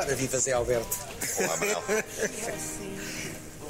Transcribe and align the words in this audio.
Ora, 0.00 0.14
viva 0.14 0.38
Zé 0.38 0.52
Alberto. 0.52 0.96
Olá, 1.38 1.56
Manuel. 1.58 1.82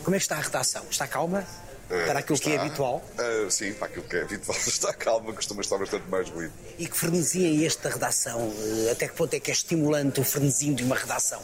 Como 0.05 0.15
é 0.15 0.19
que 0.19 0.23
está 0.25 0.37
a 0.37 0.41
redação? 0.41 0.85
Está 0.89 1.07
calma? 1.09 1.45
Para 1.89 2.21
aquilo 2.21 2.39
que 2.39 2.51
é 2.51 2.53
Está- 2.55 2.65
habitual? 2.67 3.05
Ah, 3.19 3.51
sim, 3.51 3.73
para 3.73 3.89
aquilo 3.89 4.05
que 4.05 4.17
é 4.17 4.23
habitual. 4.23 4.57
Está 4.65 4.93
calma, 4.95 5.33
costuma 5.33 5.61
estar 5.61 5.77
bastante 5.77 6.09
mais 6.09 6.29
ruído. 6.29 6.53
E 6.79 6.87
que 6.87 6.97
frenesia 6.97 7.49
é 7.49 7.67
este 7.67 7.83
da 7.83 7.91
redação? 7.91 8.41
Eh, 8.87 8.93
Até 8.93 9.09
que 9.09 9.15
ponto 9.15 9.35
é 9.35 9.41
que 9.41 9.51
é 9.51 9.55
estimulante 9.55 10.21
o 10.21 10.25
frenesinho 10.25 10.77
de 10.77 10.85
uma 10.85 10.95
redação? 10.95 11.43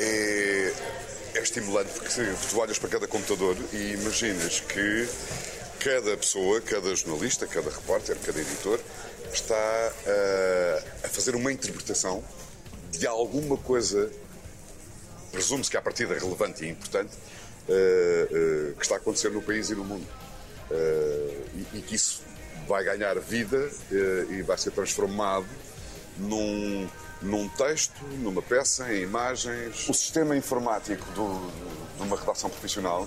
É, 0.00 0.72
é 1.34 1.40
estimulante 1.40 1.90
porque 1.92 2.08
tu 2.50 2.58
olhas 2.58 2.76
para 2.76 2.88
cada 2.90 3.06
computador 3.06 3.56
e 3.72 3.92
imaginas 3.92 4.58
que 4.58 5.08
cada 5.78 6.16
pessoa, 6.16 6.60
cada 6.60 6.92
jornalista, 6.96 7.46
cada 7.46 7.70
repórter, 7.70 8.16
cada 8.26 8.40
editor 8.40 8.80
está 9.32 9.54
ah, 9.54 10.82
a 11.04 11.08
fazer 11.08 11.36
uma 11.36 11.52
interpretação 11.52 12.22
de 12.98 13.06
alguma 13.06 13.56
coisa, 13.56 14.10
presume-se 15.32 15.70
que 15.70 15.76
à 15.76 15.82
partida 15.82 16.14
relevante 16.14 16.64
e 16.64 16.68
importante, 16.70 17.12
ah, 17.68 17.72
ah, 17.72 18.74
que 18.76 18.82
está 18.82 18.94
a 18.94 18.98
acontecer 18.98 19.30
no 19.30 19.42
país 19.42 19.70
e 19.70 19.74
no 19.74 19.84
mundo. 19.84 20.06
Ah, 20.70 20.74
e, 21.74 21.78
e 21.78 21.82
que 21.82 21.94
isso 21.94 22.22
vai 22.66 22.82
ganhar 22.84 23.18
vida 23.20 23.70
e 24.30 24.42
vai 24.42 24.56
ser 24.56 24.70
transformado 24.70 25.46
num, 26.16 26.88
num 27.20 27.48
texto, 27.50 28.02
numa 28.20 28.40
peça, 28.40 28.90
em 28.92 29.02
imagens. 29.02 29.86
O 29.88 29.92
sistema 29.92 30.34
informático 30.36 31.04
do- 31.12 31.50
de 31.96 32.02
uma 32.02 32.18
redação 32.18 32.48
profissional 32.48 33.06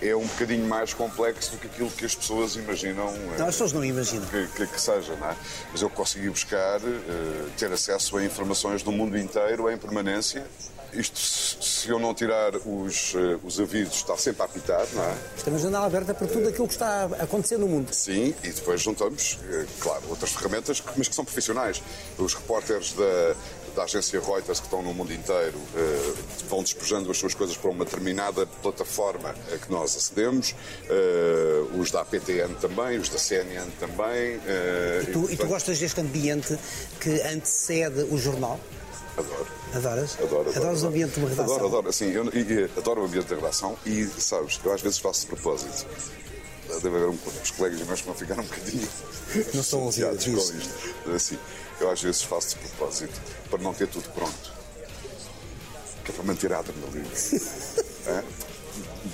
é 0.00 0.14
um 0.14 0.26
bocadinho 0.26 0.66
mais 0.66 0.92
complexo 0.92 1.52
do 1.52 1.58
que 1.58 1.66
aquilo 1.66 1.90
que 1.90 2.04
as 2.04 2.14
pessoas 2.14 2.54
imaginam 2.56 3.08
eh, 3.08 3.38
Não, 3.38 3.46
as 3.48 3.54
pessoas 3.54 3.72
não 3.72 3.84
imaginam. 3.84 4.26
que, 4.26 4.46
que- 4.48 4.66
que 4.66 4.80
seja, 4.80 5.14
não 5.16 5.30
é? 5.30 5.36
Mas 5.72 5.82
eu 5.82 5.88
consegui 5.90 6.28
buscar, 6.30 6.80
eh, 6.80 7.48
ter 7.56 7.72
acesso 7.72 8.16
a 8.18 8.24
informações 8.24 8.82
do 8.82 8.92
mundo 8.92 9.16
inteiro 9.18 9.70
em 9.70 9.76
permanência. 9.78 10.44
Isto, 10.92 11.18
se 11.18 11.88
eu 11.90 11.98
não 11.98 12.14
tirar 12.14 12.54
os, 12.56 13.12
eh, 13.14 13.38
os 13.42 13.60
avisos, 13.60 13.96
está 13.96 14.16
sempre 14.16 14.42
a 14.42 14.44
apitar, 14.46 14.86
não 14.94 15.02
é? 15.04 15.14
Uma 15.46 15.58
janela 15.58 15.84
aberta 15.86 16.14
para 16.14 16.26
tudo 16.26 16.48
aquilo 16.48 16.66
que 16.66 16.72
está 16.74 17.02
a 17.18 17.24
acontecer 17.24 17.58
no 17.58 17.66
mundo. 17.66 17.92
Sim, 17.92 18.34
e 18.42 18.48
depois 18.50 18.80
juntamos, 18.80 19.38
eh, 19.50 19.66
claro, 19.80 20.02
outras 20.08 20.30
ferramentas, 20.32 20.82
mas 20.96 21.08
que 21.08 21.14
são 21.14 21.24
profissionais. 21.24 21.82
Os 22.16 22.32
repórteres 22.34 22.92
da, 22.92 23.34
da 23.76 23.84
agência 23.84 24.18
Reuters, 24.20 24.58
que 24.58 24.66
estão 24.66 24.82
no 24.82 24.92
mundo 24.94 25.12
inteiro, 25.12 25.60
eh, 25.76 26.12
vão 26.48 26.62
despejando 26.62 27.10
as 27.10 27.18
suas 27.18 27.34
coisas 27.34 27.56
para 27.56 27.70
uma 27.70 27.84
determinada 27.84 28.46
plataforma 28.62 29.34
a 29.52 29.58
que 29.58 29.70
nós 29.70 29.94
acedemos. 29.94 30.54
Eh, 30.88 31.78
os 31.78 31.90
da 31.90 32.00
APTN 32.00 32.54
também, 32.60 32.98
os 32.98 33.08
da 33.10 33.18
CNN 33.18 33.70
também. 33.78 34.40
eh, 34.46 35.02
E 35.02 35.06
tu, 35.06 35.10
e 35.10 35.12
tu 35.12 35.28
portanto, 35.28 35.48
gostas 35.48 35.78
deste 35.78 36.00
ambiente 36.00 36.58
que 37.00 37.20
antecede 37.22 38.02
o 38.10 38.16
jornal? 38.16 38.58
Adoro. 39.16 39.46
Adoras? 39.74 40.14
Adoro, 40.18 40.40
adoro. 40.40 40.56
Adoras 40.56 40.82
o 40.82 40.86
ambiente 40.88 41.12
de 41.14 41.20
uma 41.20 41.28
redação? 41.28 41.54
Adoro, 41.56 41.66
adoro. 41.68 41.88
Assim, 41.90 42.10
eu, 42.12 42.24
e- 42.34 42.38
e 42.52 42.70
adoro 42.78 43.02
o 43.02 43.04
ambiente 43.04 43.26
da 43.28 43.36
redação 43.36 43.76
e, 43.84 44.06
sabes, 44.18 44.58
eu 44.64 44.72
às 44.72 44.80
vezes 44.80 44.98
faço 44.98 45.20
de 45.22 45.26
propósito. 45.26 45.86
Deve 46.82 46.96
haver 46.96 47.08
um, 47.08 47.18
uns 47.42 47.50
colegas 47.50 47.80
meus 47.86 48.00
que 48.00 48.06
vão 48.06 48.14
ficar 48.14 48.38
um 48.38 48.42
bocadinho 48.42 48.88
Não 49.54 49.62
são 49.62 49.82
ouvidos, 49.82 50.24
com 50.24 50.36
isto. 50.36 51.10
Assim, 51.14 51.38
eu 51.80 51.90
às 51.90 52.02
vezes 52.02 52.22
faço 52.22 52.50
de 52.50 52.68
propósito 52.68 53.20
para 53.50 53.58
não 53.60 53.74
ter 53.74 53.88
tudo 53.88 54.08
pronto. 54.10 54.52
Que 56.04 56.10
é 56.10 56.14
para 56.14 56.24
manter 56.24 56.52
a 56.52 56.58
adrenalina. 56.58 57.08
É? 58.06 58.22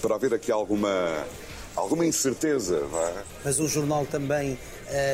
Para 0.02 0.16
haver 0.16 0.34
aqui 0.34 0.52
alguma, 0.52 1.26
alguma 1.74 2.04
incerteza, 2.04 2.76
é? 2.76 3.24
Mas 3.42 3.58
o 3.58 3.66
jornal 3.66 4.04
também 4.04 4.58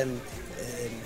hum, 0.05 0.17
hum, 0.59 0.99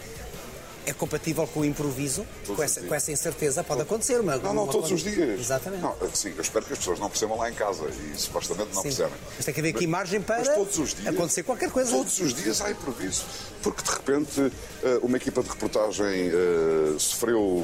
é 0.86 0.94
compatível 0.94 1.48
com 1.48 1.62
o 1.62 1.66
improviso? 1.66 2.26
Com 2.48 2.62
essa, 2.62 2.82
com 2.82 2.94
essa 2.96 3.12
incerteza 3.12 3.64
pode 3.64 3.82
acontecer, 3.82 4.22
mas 4.22 4.42
Não, 4.42 4.54
não, 4.54 4.68
todos 4.68 4.92
os 4.92 5.02
dias. 5.02 5.40
Exatamente. 5.40 5.82
Não, 5.82 5.96
sim, 6.14 6.34
eu 6.36 6.42
espero 6.42 6.66
que 6.66 6.74
as 6.74 6.80
pessoas 6.80 7.00
não 7.00 7.10
percebam 7.10 7.38
lá 7.38 7.50
em 7.50 7.54
casa 7.54 7.86
e 7.90 8.18
supostamente 8.20 8.70
não 8.74 8.82
Sim. 8.82 8.90
percebem. 8.90 9.14
Mas 9.36 9.46
tem 9.46 9.54
que 9.54 9.60
haver 9.60 9.76
aqui 9.76 9.88
margem 9.88 10.22
para 10.22 10.42
dias, 10.42 10.96
acontecer 11.08 11.44
qualquer 11.44 11.70
coisa. 11.72 11.92
Todos 11.92 12.20
os 12.20 12.34
dias 12.34 12.62
há 12.62 12.72
improviso. 12.72 13.24
Porque 13.62 13.82
de 13.82 13.92
repente 13.92 14.52
eh, 14.84 15.00
uma 15.02 15.16
equipa 15.18 15.42
de 15.42 15.50
reportagem 15.50 16.30
eh, 16.30 16.96
sofreu, 17.00 17.64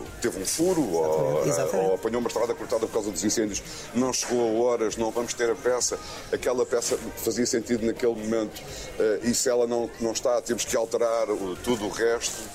eh, 0.00 0.18
teve 0.20 0.38
um 0.38 0.44
furo 0.46 0.82
ou, 0.92 1.46
Exatamente. 1.46 1.88
ou 1.88 1.94
apanhou 1.94 2.20
uma 2.20 2.28
estrada 2.28 2.54
cortada 2.54 2.86
por 2.86 2.92
causa 2.92 3.10
dos 3.10 3.24
incêndios, 3.24 3.62
não 3.94 4.12
chegou 4.12 4.40
a 4.40 4.62
horas, 4.72 4.96
não 4.96 5.10
vamos 5.10 5.32
ter 5.32 5.48
a 5.50 5.54
peça. 5.54 5.98
Aquela 6.30 6.66
peça 6.66 6.98
fazia 7.16 7.46
sentido 7.46 7.86
naquele 7.86 8.14
momento 8.14 8.60
eh, 8.98 9.20
e 9.22 9.34
se 9.34 9.48
ela 9.48 9.66
não, 9.66 9.88
não 9.98 10.12
está, 10.12 10.42
temos 10.42 10.64
que 10.66 10.76
alterar 10.76 11.30
o- 11.30 11.56
tudo 11.56 11.86
o 11.86 11.88
resto. 11.88 12.49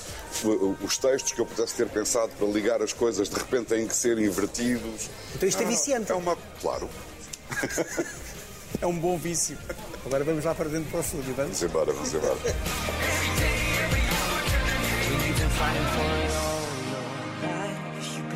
Os 0.81 0.97
textos 0.97 1.31
que 1.31 1.40
eu 1.41 1.46
pudesse 1.46 1.75
ter 1.75 1.88
pensado 1.88 2.31
para 2.38 2.47
ligar 2.47 2.81
as 2.81 2.94
coisas 2.94 3.29
de 3.29 3.35
repente 3.35 3.66
têm 3.68 3.88
que 3.88 3.96
ser 3.96 4.18
invertidos. 4.18 5.09
Então 5.35 5.47
isto 5.47 5.62
é 5.62 5.66
Ah, 5.66 5.69
viciante. 5.69 6.12
É 6.12 6.16
uma. 6.16 6.38
Claro. 6.62 6.90
É 8.81 8.85
um 8.85 9.00
bom 9.00 9.18
vício. 9.18 9.57
Agora 10.06 10.25
vamos 10.25 10.44
lá 10.44 10.53
para 10.53 10.68
dentro 10.68 10.90
para 10.91 10.97
o 10.97 11.01
estúdio, 11.01 11.34
vamos? 11.34 11.62
Vamos 11.62 11.63
embora, 11.63 11.94
vamos 11.94 12.13
embora. 12.13 12.38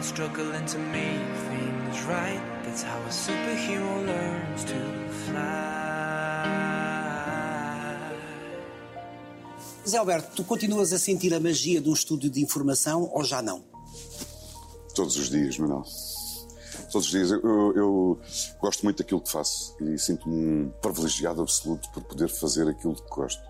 Struggling 0.01 0.65
to 0.65 0.79
make 0.79 1.27
things 1.49 2.01
right. 2.05 2.41
That's 2.63 2.83
how 2.83 2.97
a 3.03 3.11
superhero 3.11 4.05
learns 4.05 4.63
to 4.65 4.75
fly. 5.25 5.78
Zé 9.89 9.97
Alberto, 9.97 10.29
tu 10.35 10.44
continuas 10.44 10.94
a 10.94 11.00
sentir 11.00 11.33
a 11.33 11.39
magia 11.39 11.81
de 11.81 11.89
um 11.89 11.94
estúdio 11.94 12.29
de 12.29 12.41
informação 12.41 13.09
ou 13.13 13.23
já 13.23 13.41
não? 13.41 13.63
Todos 14.94 15.16
os 15.17 15.29
dias, 15.29 15.57
Manuel. 15.57 15.83
Todos 16.91 17.07
os 17.07 17.11
dias. 17.11 17.31
Eu, 17.31 17.41
eu- 17.41 17.73
eu 17.75 18.19
gosto 18.61 18.83
muito 18.83 18.97
daquilo 19.00 19.22
que 19.22 19.31
faço 19.31 19.75
e 19.81 19.97
sinto-me 19.97 20.35
um 20.35 20.72
privilegiado 20.81 21.41
absoluto 21.41 21.89
por 21.91 22.03
poder 22.03 22.29
fazer 22.29 22.67
aquilo 22.67 22.95
que 22.95 23.09
gosto. 23.09 23.41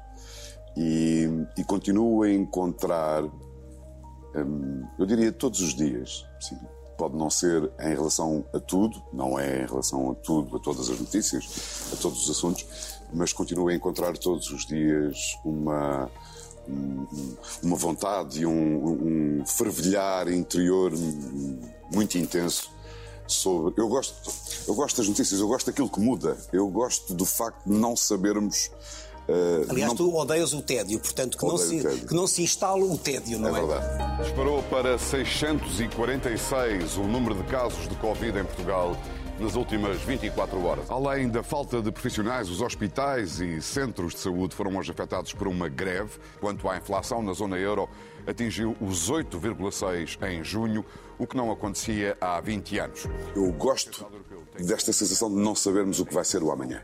E, 0.78 1.28
e 1.58 1.64
continuo 1.64 2.24
a 2.24 2.32
encontrar, 2.32 3.24
hum, 3.24 4.84
eu 4.98 5.06
diria 5.06 5.32
todos 5.32 5.60
os 5.62 5.74
dias, 5.76 6.26
sim, 6.40 6.58
pode 6.98 7.16
não 7.18 7.30
ser 7.30 7.70
em 7.80 7.90
relação 7.96 8.46
a 8.54 8.60
tudo, 8.60 9.02
não 9.12 9.38
é 9.40 9.64
em 9.64 9.66
relação 9.66 10.12
a 10.12 10.16
tudo, 10.16 10.56
a 10.56 10.60
todas 10.60 10.90
as 10.90 11.00
notícias, 11.00 11.90
a 11.94 11.96
todos 11.98 12.24
os 12.24 12.30
assuntos, 12.30 12.66
mas 13.14 13.34
continuo 13.34 13.70
a 13.70 13.74
encontrar 13.74 14.18
todos 14.18 14.52
os 14.52 14.66
dias 14.66 15.18
uma, 15.44 16.10
um- 16.70 17.08
um- 17.12 17.36
uma 17.64 17.76
vontade 17.76 18.42
e 18.42 18.46
um, 18.46 19.40
um 19.42 19.46
fervilhar 19.46 20.32
interior 20.32 20.92
muito 21.92 22.18
intenso 22.18 22.70
sobre. 23.28 23.74
Eu 23.82 23.88
gosto, 23.88 24.16
eu 24.68 24.76
gosto 24.76 24.98
das 24.98 25.08
notícias, 25.08 25.40
eu 25.40 25.48
gosto 25.48 25.68
daquilo 25.68 25.90
que 25.90 26.00
muda, 26.00 26.38
eu 26.54 26.68
gosto 26.68 27.14
do 27.14 27.26
facto 27.26 27.66
de 27.66 27.74
não 27.74 27.96
sabermos. 27.96 28.70
eh, 29.28 29.66
Aliás, 29.70 29.90
não- 29.92 29.96
tu 29.96 30.16
odeias 30.16 30.54
o 30.54 30.62
tédio, 30.64 31.00
portanto, 31.00 31.38
que 31.38 31.46
não, 31.46 31.56
se, 31.58 31.80
o 31.80 31.84
tédio. 31.84 32.08
que 32.08 32.16
não 32.16 32.26
se 32.26 32.42
instale 32.42 32.82
o 32.82 32.98
tédio, 32.98 33.38
não 33.38 33.56
É 33.56 33.62
é? 33.62 33.66
verdade. 33.66 34.24
Disparou 34.24 34.64
para 34.64 34.98
646 35.78 36.98
o 36.98 37.04
número 37.04 37.36
de 37.36 37.44
casos 37.44 37.88
de 37.88 37.96
Covid 37.96 38.40
em 38.40 38.44
Portugal 38.46 38.96
nas 39.40 39.56
últimas 39.56 40.02
24 40.02 40.64
horas. 40.64 40.86
Além 40.90 41.30
da 41.30 41.42
falta 41.42 41.82
de 41.82 41.92
profissionais, 41.92 42.50
os 42.50 42.62
hospitais 42.62 43.40
e 43.40 43.62
centros 43.62 44.14
de 44.14 44.20
saúde 44.20 44.54
foram 44.54 44.76
hoje 44.76 44.92
afetados 44.92 45.34
por 45.34 45.48
uma 45.48 45.70
greve. 45.70 46.20
Quanto 46.40 46.68
à 46.68 46.78
inflação 46.78 47.24
na 47.24 47.34
zona 47.34 47.58
euro, 47.58 47.90
atingiu 48.28 48.76
os 48.82 49.10
8,6 49.10 50.22
em 50.30 50.44
junho, 50.44 50.86
o 51.18 51.26
que 51.26 51.38
não 51.38 51.52
acontecia 51.52 52.18
há 52.20 52.40
20 52.42 52.80
anos. 52.80 53.08
Eu 53.36 53.52
gosto 53.54 54.06
desta 54.60 54.92
sensação 54.92 55.30
de 55.30 55.38
não 55.38 55.56
sabermos 55.56 56.00
o 56.00 56.06
que 56.06 56.14
vai 56.14 56.26
ser 56.26 56.44
o 56.44 56.52
amanhã. 56.52 56.84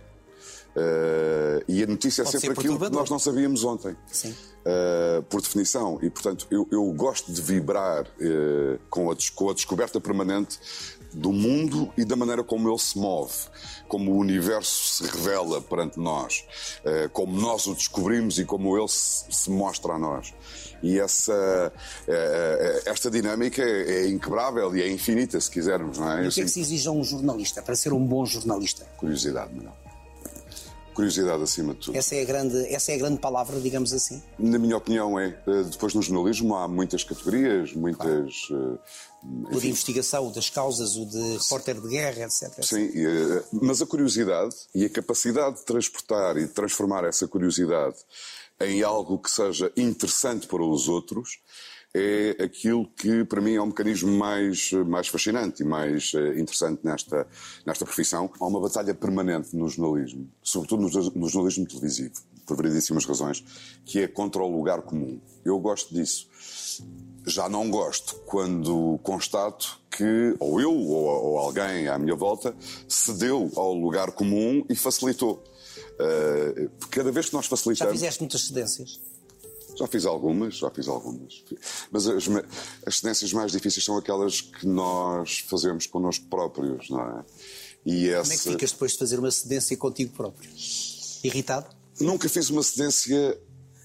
Eh, 0.75 1.63
e 1.69 1.83
a 1.83 1.87
notícia 1.87 2.21
é 2.21 2.25
Pode 2.25 2.39
sempre 2.39 2.55
ser 2.55 2.59
aquilo 2.59 2.79
que 2.79 2.89
nós 2.89 3.09
não 3.09 3.19
sabíamos 3.19 3.63
ontem. 3.63 3.95
Sim. 4.07 4.35
Eh, 4.65 5.23
por 5.29 5.41
definição. 5.41 5.99
E, 6.01 6.09
portanto, 6.09 6.47
eu, 6.51 6.67
eu 6.71 6.83
gosto 6.91 7.31
de 7.31 7.41
vibrar 7.41 8.05
eh, 8.19 8.77
com, 8.89 9.09
a, 9.09 9.15
com 9.33 9.49
a 9.49 9.53
descoberta 9.53 10.01
permanente 10.01 10.59
do 11.15 11.31
mundo 11.31 11.91
e 11.97 12.03
da 12.03 12.15
maneira 12.15 12.43
como 12.43 12.69
ele 12.69 12.77
se 12.77 12.97
move, 12.97 13.33
como 13.87 14.11
o 14.11 14.17
universo 14.17 15.03
se 15.03 15.03
revela 15.09 15.61
perante 15.61 15.99
nós, 15.99 16.45
eh, 16.83 17.09
como 17.11 17.39
nós 17.39 17.65
o 17.67 17.73
descobrimos 17.73 18.37
e 18.37 18.45
como 18.45 18.77
ele 18.77 18.87
se, 18.87 19.49
mostra 19.49 19.93
a 19.93 19.99
nós. 19.99 20.33
E 20.83 20.99
essa, 20.99 21.71
eh, 22.07 22.81
eh, 22.85 22.89
esta 22.91 23.09
dinâmica 23.09 23.61
é, 23.61 24.03
é 24.03 24.09
inquebrável 24.09 24.75
e 24.75 24.81
é 24.81 24.89
infinita, 24.91 25.39
se 25.39 25.49
quisermos, 25.49 25.97
não 25.97 26.11
é? 26.11 26.25
E 26.25 26.27
o 26.27 26.31
que 26.31 26.41
é 26.41 26.43
que 26.43 26.49
se 26.49 26.59
exige 26.59 26.87
a 26.87 26.91
um 26.91 27.03
jornalista 27.03 27.61
para 27.61 27.75
ser 27.75 27.93
um 27.93 28.05
bom 28.05 28.25
jornalista? 28.25 28.85
Curiosidade, 28.97 29.53
Manuel. 29.53 29.73
Curiosidade 30.93 31.43
acima 31.43 31.73
de 31.73 31.79
tudo. 31.81 31.97
Essa 31.97 32.15
é 32.15 32.21
a 32.21 32.25
grande, 32.25 32.57
essa 32.73 32.91
é 32.93 32.95
a 32.95 32.97
grande 32.97 33.19
palavra, 33.19 33.59
digamos 33.59 33.91
assim. 33.91 34.23
Na 34.39 34.57
minha 34.57 34.77
opinião, 34.77 35.19
é. 35.19 35.35
Depois 35.69 35.93
no 35.93 36.01
jornalismo 36.01 36.55
há 36.55 36.69
muitas 36.69 37.03
categorias, 37.03 37.73
muitas. 37.73 38.47
eh, 38.49 38.77
O 39.23 39.59
de 39.59 39.69
investigação, 39.69 40.27
o 40.27 40.31
das 40.31 40.49
causas, 40.49 40.95
o 40.95 41.05
de 41.05 41.37
repórter 41.37 41.81
de 41.81 41.87
guerra, 41.87 42.25
etc. 42.25 42.63
Sim, 42.63 42.91
eh, 42.93 43.43
mas 43.51 43.81
a 43.81 43.85
curiosidade 43.85 44.55
e 44.73 44.85
a 44.85 44.89
capacidade 44.89 45.57
de 45.57 45.65
transportar 45.65 46.37
e 46.37 46.45
de 46.45 46.53
transformar 46.53 47.03
essa 47.03 47.27
curiosidade 47.27 47.97
em 48.59 48.83
algo 48.83 49.17
que 49.17 49.29
seja 49.29 49.71
interessante 49.75 50.47
para 50.47 50.63
os 50.63 50.87
outros 50.87 51.39
é 51.97 52.43
aquilo 52.43 52.85
que 52.87 53.23
para 53.23 53.39
mim 53.39 53.53
é 53.53 53.61
um 53.61 53.67
mecanismo 53.67 54.11
mais, 54.11 54.73
mais 54.73 55.07
fascinante 55.07 55.63
e 55.63 55.65
mais 55.65 56.11
eh, 56.13 56.37
interessante 56.37 56.81
nesta, 56.83 57.25
nesta 57.65 57.85
profissão. 57.85 58.29
Há 58.37 58.45
uma 58.45 58.59
batalha 58.59 58.93
permanente 58.93 59.55
no 59.55 59.69
jornalismo, 59.69 60.29
sobretudo 60.43 60.81
no, 60.81 60.89
no 61.11 61.29
jornalismo 61.29 61.65
televisivo, 61.65 62.15
por 62.45 62.57
variedíssimas 62.57 63.05
razões, 63.05 63.41
que 63.85 64.01
é 64.01 64.07
contra 64.09 64.43
o 64.43 64.57
lugar 64.57 64.81
comum. 64.81 65.21
Eu 65.45 65.57
gosto 65.57 65.93
disso. 65.93 66.27
Já 67.25 67.49
não 67.49 67.69
gosto 67.69 68.15
quando 68.25 68.99
constato 69.01 69.79
que 69.89 70.35
ou 70.39 70.61
eu 70.61 70.71
ou, 70.71 71.05
ou 71.05 71.37
alguém 71.39 71.87
à 71.87 71.97
minha 71.97 72.15
volta 72.15 72.55
cedeu 72.87 73.51
ao 73.55 73.73
lugar 73.73 74.11
comum 74.11 74.63
e 74.69 74.75
facilitou. 74.75 75.43
Uh, 75.95 76.69
cada 76.91 77.11
vez 77.11 77.27
que 77.27 77.33
nós 77.33 77.47
facilitamos. 77.47 77.93
Já 77.93 77.99
fizeste 77.99 78.21
muitas 78.21 78.41
cedências? 78.41 78.99
Já 79.77 79.87
fiz 79.87 80.05
algumas, 80.05 80.55
já 80.55 80.69
fiz 80.69 80.87
algumas. 80.87 81.43
Mas 81.91 82.07
as, 82.07 82.23
as 82.85 82.99
cedências 82.99 83.33
mais 83.33 83.51
difíceis 83.51 83.83
são 83.83 83.97
aquelas 83.97 84.41
que 84.41 84.67
nós 84.67 85.39
fazemos 85.47 85.85
connosco 85.87 86.25
próprios, 86.27 86.89
não 86.89 87.01
é? 87.01 87.25
E 87.85 88.09
essa... 88.09 88.21
Como 88.23 88.33
é 88.33 88.37
que 88.37 88.51
ficas 88.51 88.71
depois 88.71 88.91
de 88.93 88.97
fazer 88.97 89.19
uma 89.19 89.31
cedência 89.31 89.75
contigo 89.75 90.13
próprio? 90.13 90.49
Irritado? 91.23 91.67
Nunca 91.99 92.29
fiz 92.29 92.49
uma 92.49 92.63
cedência 92.63 93.37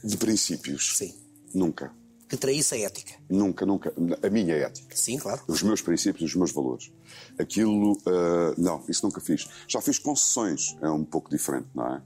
de 0.04 0.16
princípios. 0.16 0.96
Sim. 0.96 1.14
Nunca 1.52 1.93
que 2.31 2.37
traísse 2.37 2.77
a 2.77 2.79
ética. 2.79 3.12
Nunca, 3.29 3.67
nunca. 3.67 3.93
A 4.23 4.31
minha 4.31 4.55
ética. 4.55 4.97
Sim, 4.97 5.19
claro. 5.19 5.43
Os 5.49 5.65
meus 5.65 5.82
princípios, 5.82 6.31
os 6.31 6.37
meus 6.37 6.53
valores. 6.53 6.93
Aquilo, 7.37 7.94
uh, 7.94 8.55
não, 8.56 8.85
isso 8.88 9.05
nunca 9.05 9.21
fiz. 9.21 9.49
Já 9.67 9.81
fiz 9.81 9.99
concessões, 9.99 10.77
é 10.81 10.88
um 10.88 11.05
pouco 11.05 11.29
diferente, 11.29 11.67
não 11.75 11.97
é? 11.97 12.03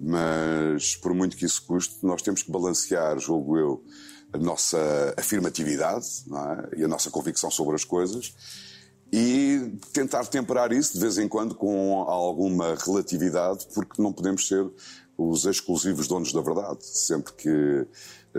Mas, 0.00 0.96
por 0.96 1.12
muito 1.12 1.36
que 1.36 1.44
isso 1.44 1.62
custe, 1.66 1.98
nós 2.02 2.22
temos 2.22 2.42
que 2.42 2.50
balancear, 2.50 3.18
julgo 3.18 3.58
eu, 3.58 3.84
a 4.32 4.38
nossa 4.38 5.14
afirmatividade 5.14 6.06
é? 6.72 6.80
e 6.80 6.84
a 6.84 6.88
nossa 6.88 7.10
convicção 7.10 7.50
sobre 7.50 7.74
as 7.74 7.84
coisas 7.84 8.34
e 9.12 9.72
tentar 9.92 10.24
temperar 10.26 10.72
isso 10.72 10.94
de 10.94 11.00
vez 11.00 11.16
em 11.18 11.28
quando 11.28 11.54
com 11.54 12.00
alguma 12.02 12.74
relatividade, 12.74 13.66
porque 13.74 14.02
não 14.02 14.12
podemos 14.12 14.48
ser 14.48 14.66
os 15.16 15.44
exclusivos 15.44 16.08
donos 16.08 16.32
da 16.32 16.40
verdade. 16.40 16.84
Sempre 16.84 17.32
que 17.32 17.86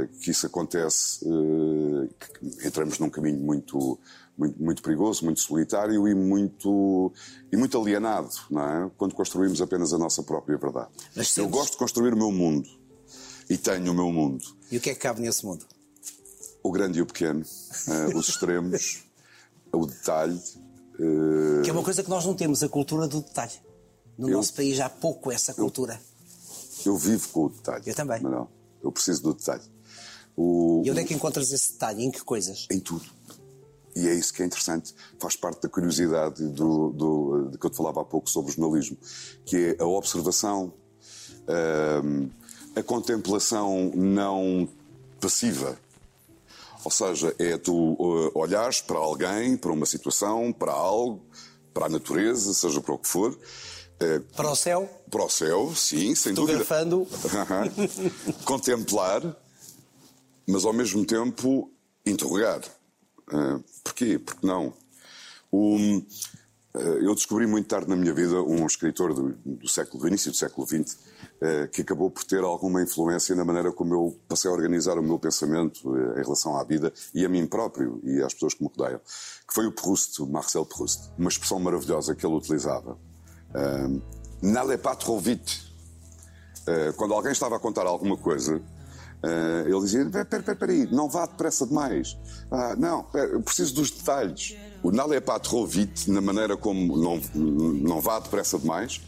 que 0.05 0.31
isso 0.31 0.45
acontece, 0.45 1.25
eh, 1.25 2.09
que 2.19 2.67
entramos 2.67 2.99
num 2.99 3.09
caminho 3.09 3.39
muito, 3.39 3.97
muito, 4.37 4.61
muito, 4.61 4.81
perigoso, 4.81 5.25
muito 5.25 5.39
solitário 5.39 6.07
e 6.07 6.13
muito, 6.13 7.11
e 7.51 7.57
muito 7.57 7.79
alienado, 7.79 8.29
não 8.49 8.61
é? 8.61 8.91
Quando 8.97 9.15
construímos 9.15 9.61
apenas 9.61 9.93
a 9.93 9.97
nossa 9.97 10.21
própria 10.21 10.57
verdade. 10.57 10.89
Eu 11.35 11.49
gosto 11.49 11.71
de 11.71 11.77
construir 11.77 12.13
o 12.13 12.17
meu 12.17 12.31
mundo 12.31 12.69
e 13.49 13.57
tenho 13.57 13.91
o 13.91 13.95
meu 13.95 14.11
mundo. 14.11 14.43
E 14.71 14.77
o 14.77 14.81
que 14.81 14.91
é 14.91 14.93
que 14.93 14.99
cabe 14.99 15.21
nesse 15.21 15.45
mundo? 15.45 15.65
O 16.61 16.71
grande 16.71 16.99
e 16.99 17.01
o 17.01 17.05
pequeno, 17.05 17.41
uh, 17.41 18.17
os 18.17 18.29
extremos, 18.29 19.05
o 19.71 19.85
detalhe. 19.85 20.39
Que 21.63 21.69
é 21.69 21.73
uma 21.73 21.83
coisa 21.83 22.03
que 22.03 22.09
nós 22.09 22.25
não 22.25 22.33
temos, 22.33 22.63
a 22.63 22.69
cultura 22.69 23.07
do 23.07 23.21
detalhe. 23.21 23.53
No 24.17 24.29
eu... 24.29 24.37
nosso 24.37 24.53
país 24.53 24.79
há 24.79 24.89
pouco 24.89 25.31
essa 25.31 25.53
cultura. 25.53 25.93
Eu, 25.93 26.16
eu 26.87 26.97
vivo 26.97 27.27
com 27.29 27.45
o 27.45 27.49
detalhe. 27.49 27.83
Eu 27.85 27.95
também. 27.95 28.21
Manuel. 28.21 28.49
Eu 28.83 28.91
preciso 28.91 29.23
do 29.23 29.33
detalhe. 29.33 29.63
O, 30.35 30.83
e 30.85 30.91
onde 30.91 31.01
é 31.01 31.03
que 31.03 31.13
encontras 31.13 31.51
esse 31.51 31.73
detalhe? 31.73 32.03
Em 32.03 32.11
que 32.11 32.21
coisas? 32.21 32.67
Em 32.71 32.79
tudo. 32.79 33.05
E 33.95 34.07
é 34.07 34.13
isso 34.13 34.31
que 34.31 34.43
é 34.43 34.45
interessante, 34.45 34.93
faz 35.19 35.35
parte 35.35 35.63
da 35.63 35.69
curiosidade 35.69 36.47
do, 36.49 36.91
do, 36.91 37.49
de 37.49 37.57
que 37.57 37.65
eu 37.65 37.69
te 37.71 37.77
falava 37.77 38.01
há 38.01 38.05
pouco 38.05 38.29
sobre 38.29 38.51
o 38.51 38.55
jornalismo, 38.55 38.95
que 39.43 39.75
é 39.79 39.81
a 39.81 39.87
observação, 39.87 40.71
hum, 42.03 42.29
a 42.75 42.83
contemplação 42.83 43.91
não 43.95 44.69
passiva. 45.19 45.79
Ou 46.83 46.91
seja, 46.91 47.35
é 47.39 47.57
tu 47.57 47.73
uh, 47.73 48.31
olhares 48.35 48.81
para 48.81 48.99
alguém, 48.99 49.57
para 49.57 49.71
uma 49.71 49.87
situação, 49.87 50.53
para 50.53 50.71
algo, 50.71 51.25
para 51.73 51.87
a 51.87 51.89
natureza, 51.89 52.53
seja 52.53 52.79
para 52.79 52.93
o 52.93 52.99
que 52.99 53.07
for. 53.07 53.35
Uh, 54.01 54.21
para 54.35 54.51
o 54.51 54.55
céu? 54.55 54.89
Para 55.09 55.25
o 55.25 55.29
céu, 55.29 55.73
sim, 55.75 56.13
sem 56.13 56.33
dúvida. 56.33 56.63
Fotografando. 56.63 57.07
Contemplar 58.45 59.21
mas 60.47 60.63
ao 60.63 60.71
mesmo 60.71 61.05
tempo 61.05 61.69
interrogar. 62.05 62.61
Uh, 63.31 63.61
porquê? 63.83 64.17
Porque 64.17 64.47
não? 64.47 64.73
O, 65.51 65.75
uh, 65.75 66.79
eu 66.79 67.13
descobri 67.13 67.45
muito 67.45 67.67
tarde 67.67 67.89
na 67.89 67.97
minha 67.97 68.13
vida 68.13 68.41
um 68.41 68.65
escritor 68.65 69.13
do, 69.13 69.33
do 69.45 69.67
século, 69.67 69.99
do 69.99 70.07
início 70.07 70.31
do 70.31 70.37
século 70.37 70.65
XX 70.65 70.93
uh, 70.93 71.67
que 71.73 71.81
acabou 71.81 72.09
por 72.09 72.23
ter 72.23 72.41
alguma 72.41 72.81
influência 72.81 73.35
na 73.35 73.43
maneira 73.43 73.73
como 73.73 73.93
eu 73.93 74.19
passei 74.29 74.49
a 74.49 74.53
organizar 74.53 74.97
o 74.97 75.03
meu 75.03 75.19
pensamento 75.19 75.93
em 76.17 76.23
relação 76.23 76.55
à 76.55 76.63
vida 76.63 76.93
e 77.13 77.25
a 77.25 77.29
mim 77.29 77.45
próprio 77.45 77.99
e 78.05 78.21
às 78.21 78.33
pessoas 78.33 78.53
que 78.53 78.63
me 78.63 78.69
rodeiam, 78.69 78.99
que 78.99 79.53
foi 79.53 79.67
o 79.67 79.73
Proust, 79.73 80.21
o 80.21 80.27
Marcel 80.27 80.65
Proust. 80.65 81.09
Uma 81.17 81.29
expressão 81.29 81.59
maravilhosa 81.59 82.15
que 82.15 82.25
ele 82.25 82.35
utilizava. 82.35 82.97
Uh, 83.55 84.01
N'allez 84.41 84.79
pas 84.79 84.95
trop 84.95 85.19
vite. 85.19 85.65
quando 86.95 87.13
alguém 87.13 87.31
estava 87.31 87.55
a 87.55 87.59
contar 87.59 87.87
alguma 87.87 88.17
coisa, 88.17 88.61
Uh, 89.23 89.67
ele 89.67 89.79
dizia: 89.79 90.03
Espera, 90.03 90.39
espera, 90.39 90.71
aí, 90.71 90.87
não 90.91 91.09
vá 91.09 91.25
depressa 91.25 91.65
demais. 91.65 92.15
Ah, 92.51 92.75
não, 92.77 93.03
pera, 93.03 93.31
eu 93.31 93.41
preciso 93.41 93.73
dos 93.73 93.89
detalhes. 93.89 94.55
O 94.83 94.91
N'allez 94.91 95.21
pas 95.21 95.39
trop 95.39 95.65
vite, 95.65 96.09
na 96.11 96.21
maneira 96.21 96.55
como 96.55 96.95
não, 96.95 97.19
não 97.33 97.99
vá 97.99 98.19
depressa 98.19 98.59
demais, 98.59 99.01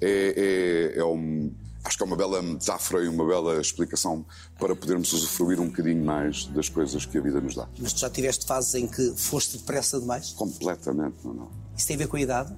é, 0.00 0.92
é, 0.94 1.00
é 1.00 1.04
um, 1.04 1.52
acho 1.84 1.96
que 1.96 2.02
é 2.02 2.06
uma 2.06 2.16
bela 2.16 2.40
metáfora 2.40 3.04
e 3.04 3.08
uma 3.08 3.26
bela 3.26 3.60
explicação 3.60 4.24
para 4.58 4.74
podermos 4.76 5.12
usufruir 5.12 5.60
um 5.60 5.66
bocadinho 5.66 6.04
mais 6.04 6.46
das 6.46 6.68
coisas 6.68 7.04
que 7.04 7.18
a 7.18 7.20
vida 7.20 7.40
nos 7.40 7.56
dá. 7.56 7.68
Mas 7.78 7.92
tu 7.92 8.00
já 8.00 8.08
tiveste 8.08 8.46
fases 8.46 8.74
em 8.76 8.86
que 8.86 9.14
foste 9.16 9.58
depressa 9.58 9.98
demais? 9.98 10.30
Completamente, 10.30 11.16
não, 11.24 11.34
não. 11.34 11.50
Isso 11.76 11.88
tem 11.88 11.96
a 11.96 11.98
ver 11.98 12.06
com 12.06 12.16
a 12.16 12.20
idade? 12.20 12.56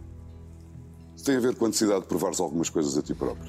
Tem 1.29 1.37
a 1.37 1.41
ver 1.41 1.55
com 1.57 1.67
a 1.67 1.69
necessidade 1.69 2.01
de 2.01 2.07
provares 2.07 2.41
algumas 2.41 2.71
coisas 2.71 2.97
a 2.97 3.03
ti 3.03 3.13
próprio. 3.13 3.45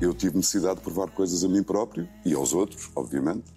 Eu 0.00 0.14
tive 0.14 0.36
necessidade 0.36 0.76
de 0.76 0.80
provar 0.80 1.10
coisas 1.10 1.44
a 1.44 1.48
mim 1.48 1.62
próprio 1.62 2.08
e 2.24 2.32
aos 2.32 2.54
outros, 2.54 2.90
obviamente, 2.96 3.52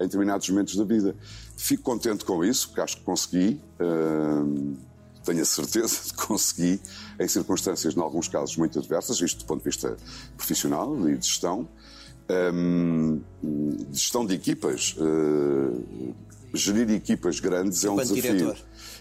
em 0.00 0.04
determinados 0.04 0.48
momentos 0.48 0.76
da 0.76 0.84
vida. 0.84 1.14
Fico 1.58 1.82
contente 1.82 2.24
com 2.24 2.42
isso, 2.42 2.68
porque 2.68 2.80
acho 2.80 2.96
que 2.96 3.02
consegui, 3.02 3.60
uh, 3.78 4.76
tenho 5.24 5.42
a 5.42 5.44
certeza 5.44 5.96
de 6.04 6.12
que 6.12 6.26
consegui, 6.26 6.80
em 7.18 7.28
circunstâncias, 7.28 7.96
em 7.96 8.00
alguns 8.00 8.28
casos, 8.28 8.56
muito 8.56 8.78
adversas, 8.78 9.20
isto 9.20 9.38
do 9.38 9.44
ponto 9.46 9.58
de 9.58 9.64
vista 9.64 9.96
profissional 10.36 11.08
e 11.08 11.16
de 11.16 11.26
gestão, 11.26 11.68
um, 12.62 13.20
de 13.90 13.98
gestão 13.98 14.26
de 14.26 14.34
equipas. 14.34 14.96
Uh, 14.98 16.14
gerir 16.56 16.88
equipas 16.90 17.40
grandes 17.40 17.82
enquanto 17.82 17.98
é 17.98 18.02
um 18.02 18.14
desafio. 18.14 18.36
Diretor. 18.36 18.58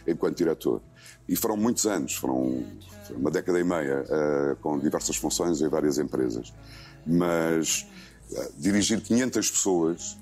Enquanto 0.08 0.38
diretor. 0.38 0.82
E 1.30 1.36
foram 1.36 1.56
muitos 1.56 1.86
anos, 1.86 2.15
foram 2.15 2.65
uma 3.12 3.30
década 3.30 3.60
e 3.60 3.63
meia, 3.63 4.03
uh, 4.03 4.56
com 4.58 4.80
diversas 4.80 5.15
funções 5.15 5.62
em 5.62 5.68
várias 5.70 5.98
empresas. 6.00 6.51
Mas 7.06 7.86
uh, 8.32 8.53
dirigir 8.58 9.01
500 9.01 9.51
pessoas 9.51 10.18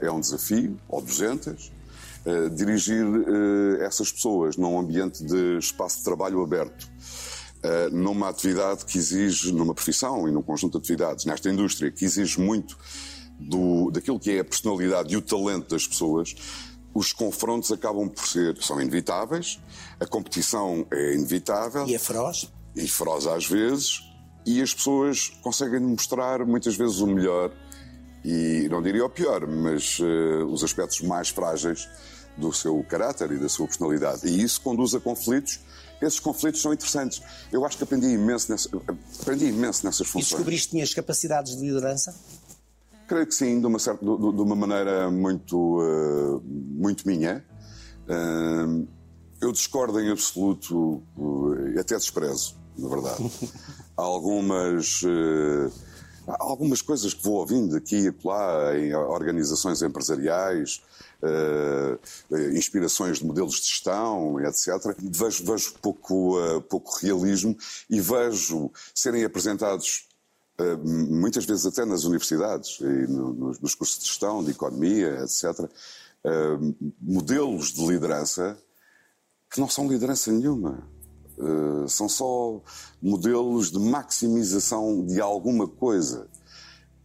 é 0.00 0.10
um 0.10 0.18
desafio, 0.18 0.76
ou 0.88 1.00
200. 1.00 1.70
Dirigir 2.54 3.04
essas 3.80 4.12
pessoas 4.12 4.56
num 4.56 4.78
ambiente 4.78 5.24
de 5.24 5.58
espaço 5.58 5.98
de 5.98 6.04
trabalho 6.04 6.42
aberto, 6.42 6.88
numa 7.92 8.28
atividade 8.28 8.84
que 8.84 8.98
exige, 8.98 9.52
numa 9.52 9.74
profissão 9.74 10.28
e 10.28 10.32
num 10.32 10.42
conjunto 10.42 10.72
de 10.72 10.78
atividades, 10.78 11.24
nesta 11.24 11.48
indústria, 11.50 11.90
que 11.90 12.04
exige 12.04 12.40
muito 12.40 12.76
do, 13.38 13.90
daquilo 13.90 14.18
que 14.18 14.32
é 14.32 14.40
a 14.40 14.44
personalidade 14.44 15.14
e 15.14 15.16
o 15.16 15.22
talento 15.22 15.70
das 15.70 15.86
pessoas, 15.86 16.34
os 16.92 17.12
confrontos 17.12 17.70
acabam 17.70 18.08
por 18.08 18.26
ser, 18.26 18.56
são 18.60 18.80
inevitáveis, 18.80 19.60
a 20.00 20.06
competição 20.06 20.86
é 20.90 21.14
inevitável. 21.14 21.86
E 21.86 21.94
é 21.94 21.98
feroz. 21.98 22.50
E 22.74 22.88
feroz 22.88 23.26
às 23.26 23.46
vezes, 23.46 24.02
e 24.44 24.60
as 24.62 24.74
pessoas 24.74 25.28
conseguem 25.42 25.80
mostrar 25.80 26.44
muitas 26.44 26.74
vezes 26.74 26.98
o 27.00 27.06
melhor, 27.06 27.52
e 28.28 28.68
não 28.68 28.82
diria 28.82 29.06
o 29.06 29.08
pior, 29.08 29.46
mas 29.46 29.98
uh, 30.00 30.44
os 30.46 30.62
aspectos 30.62 31.00
mais 31.00 31.30
frágeis 31.30 31.88
do 32.36 32.52
seu 32.52 32.84
caráter 32.84 33.32
e 33.32 33.38
da 33.38 33.48
sua 33.48 33.66
personalidade. 33.66 34.28
E 34.28 34.42
isso 34.42 34.60
conduz 34.60 34.94
a 34.94 35.00
conflitos. 35.00 35.60
Esses 36.00 36.20
conflitos 36.20 36.60
são 36.60 36.72
interessantes. 36.72 37.22
Eu 37.50 37.64
acho 37.64 37.78
que 37.78 37.84
aprendi 37.84 38.06
imenso, 38.06 38.52
nessa, 38.52 38.68
aprendi 39.20 39.46
imenso 39.46 39.84
nessas 39.84 40.06
funções. 40.06 40.32
E 40.32 40.34
descobriste 40.34 40.68
que 40.68 40.72
tinhas 40.72 40.92
capacidades 40.92 41.56
de 41.56 41.66
liderança? 41.66 42.14
Creio 43.08 43.26
que 43.26 43.34
sim, 43.34 43.60
de 43.60 43.66
uma, 43.66 43.78
certa, 43.78 44.04
de, 44.04 44.16
de 44.16 44.42
uma 44.42 44.54
maneira 44.54 45.10
muito, 45.10 45.80
uh, 45.80 46.42
muito 46.44 47.06
minha. 47.08 47.42
Uh, 48.06 48.86
eu 49.40 49.52
discordo 49.52 49.98
em 50.00 50.10
absoluto, 50.10 51.02
até 51.80 51.96
desprezo, 51.96 52.56
na 52.76 52.88
verdade. 52.88 53.30
Algumas 53.96 55.02
Há 56.28 56.36
algumas 56.44 56.82
coisas 56.82 57.14
que 57.14 57.22
vou 57.24 57.36
ouvindo 57.36 57.74
aqui 57.74 57.96
e 58.00 58.08
acolá 58.08 58.78
em 58.78 58.94
organizações 58.94 59.80
empresariais, 59.80 60.82
eh, 61.22 61.98
inspirações 62.54 63.18
de 63.18 63.24
modelos 63.26 63.54
de 63.54 63.66
gestão, 63.66 64.38
etc. 64.40 64.94
Vejo, 64.98 65.44
vejo 65.44 65.74
pouco, 65.80 66.38
eh, 66.38 66.60
pouco 66.68 66.98
realismo 67.00 67.56
e 67.88 67.98
vejo 68.00 68.70
serem 68.94 69.24
apresentados 69.24 70.06
eh, 70.58 70.76
muitas 70.76 71.46
vezes 71.46 71.64
até 71.64 71.84
nas 71.86 72.04
universidades 72.04 72.78
e 72.80 73.06
no- 73.10 73.32
nos, 73.60 73.74
cursos 73.74 73.98
de 74.00 74.06
gestão, 74.06 74.44
de 74.44 74.50
economia, 74.50 75.20
etc., 75.24 75.70
modelos 77.00 77.72
de 77.72 77.86
liderança 77.86 78.58
que 79.50 79.60
não 79.60 79.68
são 79.68 79.88
liderança 79.88 80.30
nenhuma. 80.30 80.82
Eh, 81.40 81.88
são 81.88 82.08
só 82.08 82.60
modelos 83.00 83.70
de 83.70 83.78
maximização 83.78 85.04
de 85.06 85.20
alguma 85.20 85.66
coisa. 85.68 86.28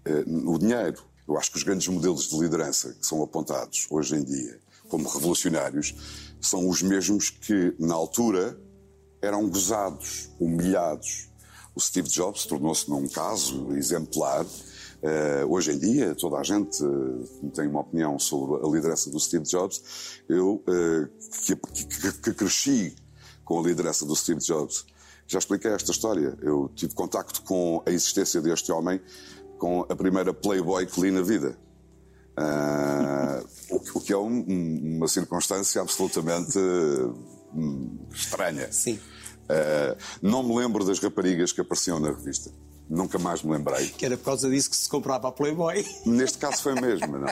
Eh, 0.05 0.23
o 0.45 0.57
dinheiro. 0.57 1.01
Eu 1.27 1.37
acho 1.37 1.51
que 1.51 1.57
os 1.57 1.63
grandes 1.63 1.87
modelos 1.87 2.27
de 2.29 2.37
liderança 2.37 2.93
que 2.93 3.05
são 3.05 3.23
apontados 3.23 3.87
hoje 3.89 4.15
em 4.15 4.23
dia 4.23 4.59
como 4.89 5.07
revolucionários 5.09 5.95
são 6.41 6.67
os 6.67 6.81
mesmos 6.83 7.29
que, 7.29 7.73
na 7.79 7.95
altura, 7.95 8.59
eram 9.21 9.47
gozados, 9.49 10.29
humilhados. 10.39 11.29
O 11.73 11.79
Steve 11.79 12.09
Jobs 12.09 12.45
tornou-se 12.45 12.87
num 12.89 13.07
caso 13.07 13.73
exemplar. 13.75 14.45
Eh, 15.01 15.45
hoje 15.49 15.71
em 15.71 15.79
dia, 15.79 16.13
toda 16.15 16.37
a 16.37 16.43
gente 16.43 16.83
eh, 16.83 17.49
tem 17.55 17.67
uma 17.67 17.79
opinião 17.79 18.19
sobre 18.19 18.65
a 18.65 18.69
liderança 18.69 19.09
do 19.09 19.19
Steve 19.19 19.45
Jobs. 19.45 19.81
Eu, 20.29 20.61
eh, 20.67 21.07
que, 21.45 21.55
que- 21.55 22.11
que 22.21 22.33
cresci 22.33 22.95
com 23.43 23.59
a 23.59 23.63
liderança 23.63 24.05
do 24.05 24.15
Steve 24.15 24.39
Jobs, 24.39 24.85
já 25.27 25.39
expliquei 25.39 25.71
esta 25.71 25.91
história. 25.91 26.37
Eu 26.41 26.69
tive 26.75 26.93
contacto 26.93 27.41
com 27.43 27.81
a 27.85 27.89
existência 27.91 28.41
deste 28.41 28.71
homem 28.71 28.99
com 29.57 29.85
a 29.89 29.95
primeira 29.95 30.33
Playboy 30.33 30.85
que 30.85 30.99
li 31.01 31.11
na 31.11 31.21
vida. 31.21 31.57
Ah, 32.35 33.41
o, 33.69 33.99
que- 34.01 34.11
é 34.13 34.17
um- 34.17 34.45
um- 34.47 34.97
uma 34.97 35.07
circunstância 35.07 35.81
absolutamente 35.81 36.57
hum, 37.53 37.97
estranha. 38.11 38.71
Sim. 38.71 38.99
Ah, 39.49 39.95
não 40.21 40.43
me 40.43 40.55
lembro 40.57 40.83
das 40.85 40.99
raparigas 40.99 41.51
que 41.51 41.61
apareciam 41.61 41.99
na 41.99 42.09
revista. 42.09 42.51
Nunca 42.95 43.17
mais 43.17 43.41
me 43.41 43.51
lembrei. 43.51 43.89
Que 43.89 44.05
era 44.05 44.15
por 44.15 44.25
causa 44.25 44.49
disso 44.49 44.69
que 44.69 44.75
se 44.77 44.87
comprava 44.87 45.27
a 45.27 45.31
Playboy. 45.31 45.83
Neste 46.05 46.37
caso 46.37 46.61
foi 46.61 46.73
mesmo, 46.79 47.17
não. 47.17 47.27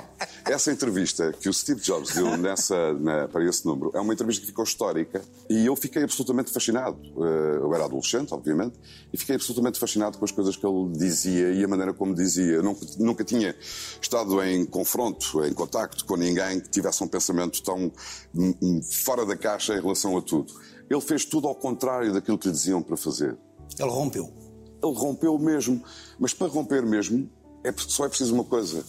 Essa 0.46 0.72
entrevista 0.72 1.32
que 1.40 1.48
o 1.48 1.54
Steve 1.54 1.80
Jobs 1.82 2.16
deu 2.16 2.36
nessa, 2.36 2.94
na- 2.94 3.28
para 3.28 3.44
esse 3.48 3.64
número 3.66 3.92
é 3.94 4.00
uma 4.00 4.12
entrevista 4.14 4.42
que 4.42 4.48
ficou 4.48 4.64
histórica 4.64 5.22
e 5.50 5.66
eu 5.66 5.76
fiquei 5.76 6.04
absolutamente 6.04 6.52
fascinado. 6.52 6.98
Eh, 7.24 7.52
Eu 7.62 7.74
era 7.76 7.86
adolescente, 7.86 8.34
obviamente, 8.34 8.74
e 9.14 9.18
fiquei 9.18 9.36
absolutamente 9.36 9.78
fascinado 9.80 10.18
com 10.18 10.26
as 10.26 10.32
coisas 10.32 10.56
que 10.58 10.66
ele 10.66 10.92
dizia 10.98 11.52
e 11.54 11.64
a 11.64 11.68
maneira 11.68 11.94
como 11.94 12.14
dizia. 12.16 12.54
Eu 12.54 12.64
nunca, 12.64 12.86
nunca 12.98 13.24
tinha 13.24 13.56
estado 14.02 14.42
em 14.44 14.66
confronto, 14.66 15.46
em 15.46 15.54
contacto 15.54 16.04
com 16.06 16.16
ninguém 16.18 16.60
que 16.60 16.70
tivesse 16.70 17.04
um 17.04 17.08
pensamento 17.08 17.62
tão 17.62 17.92
hum, 18.34 18.54
hum, 18.62 18.82
fora 18.82 19.26
da 19.26 19.38
caixa 19.38 19.76
em 19.78 19.82
relação 19.82 20.18
a 20.18 20.22
tudo. 20.22 20.52
Ele 20.90 21.02
fez 21.02 21.24
tudo 21.24 21.48
ao 21.48 21.56
contrário 21.56 22.12
daquilo 22.14 22.38
que 22.38 22.48
lhe 22.48 22.54
diziam 22.54 22.82
para 22.82 22.98
fazer. 22.98 23.38
Ele 23.80 23.90
rompeu. 23.90 24.34
Ele 24.84 24.94
rompeu 24.96 25.38
mesmo. 25.38 25.84
Mas 26.20 26.34
para 26.34 26.48
romper 26.48 26.84
mesmo, 26.86 27.30
é, 27.64 27.74
só 27.78 28.06
é 28.06 28.10
preciso 28.10 28.34
uma 28.34 28.44
coisa: 28.44 28.84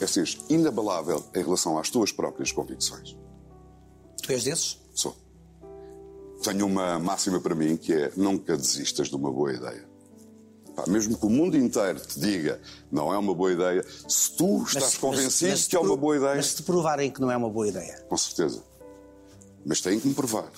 é 0.00 0.06
seres 0.06 0.38
inabalável 0.48 1.22
em 1.34 1.42
relação 1.42 1.78
às 1.78 1.88
tuas 1.90 2.10
próprias 2.12 2.50
convicções. 2.52 3.16
Tu 4.22 4.32
és 4.32 4.44
desses? 4.44 4.78
Sou. 4.94 5.16
Tenho 6.42 6.66
uma 6.66 6.98
máxima 6.98 7.40
para 7.40 7.54
mim 7.54 7.76
que 7.76 7.92
é: 7.92 8.12
nunca 8.16 8.56
desistas 8.56 9.08
de 9.08 9.16
uma 9.16 9.30
boa 9.32 9.52
ideia. 9.52 9.88
Pá, 10.74 10.84
mesmo 10.88 11.16
que 11.16 11.24
o 11.24 11.30
mundo 11.30 11.56
inteiro 11.56 11.98
te 12.00 12.20
diga 12.20 12.60
não 12.92 13.10
é 13.12 13.16
uma 13.16 13.34
boa 13.34 13.50
ideia, 13.50 13.82
se 14.06 14.32
tu 14.36 14.62
estás 14.64 14.84
se- 14.92 14.98
convencido 14.98 15.50
mas 15.52 15.60
se 15.60 15.68
que 15.70 15.76
é 15.76 15.80
uma 15.80 15.96
boa 15.96 16.16
ideia, 16.18 16.34
Mas 16.36 16.46
se 16.48 16.56
te 16.56 16.62
provarem 16.64 17.10
que 17.10 17.18
não 17.18 17.30
é 17.30 17.36
uma 17.36 17.48
boa 17.48 17.66
ideia. 17.66 18.04
com 18.08 18.16
certeza. 18.16 18.62
Mas 19.64 19.80
têm 19.80 19.98
que 19.98 20.06
me 20.06 20.12
provar. 20.14 20.50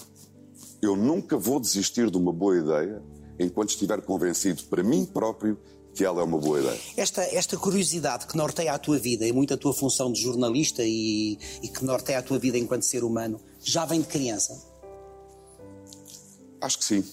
Eu 0.82 0.96
nunca 0.96 1.36
vou 1.36 1.60
desistir 1.60 2.10
de 2.10 2.16
uma 2.16 2.32
boa 2.32 2.58
ideia 2.58 3.00
enquanto 3.38 3.70
estiver 3.70 4.00
convencido 4.02 4.64
para 4.64 4.82
mim 4.82 5.04
próprio 5.04 5.58
que 5.94 6.04
ela 6.04 6.20
é 6.20 6.24
uma 6.24 6.38
boa 6.38 6.60
ideia. 6.60 6.78
Esta, 6.96 7.22
esta 7.22 7.56
curiosidade 7.56 8.26
que 8.26 8.36
norteia 8.36 8.72
a 8.72 8.78
tua 8.78 8.98
vida 8.98 9.26
e 9.26 9.32
muito 9.32 9.54
a 9.54 9.56
tua 9.56 9.74
função 9.74 10.12
de 10.12 10.20
jornalista 10.20 10.82
e, 10.84 11.38
e 11.62 11.68
que 11.68 11.84
norteia 11.84 12.18
a 12.18 12.22
tua 12.22 12.38
vida 12.38 12.56
enquanto 12.56 12.82
ser 12.82 13.02
humano, 13.02 13.40
já 13.60 13.84
vem 13.84 14.00
de 14.00 14.06
criança? 14.06 14.54
Acho 16.60 16.78
que 16.78 16.84
sim. 16.84 17.04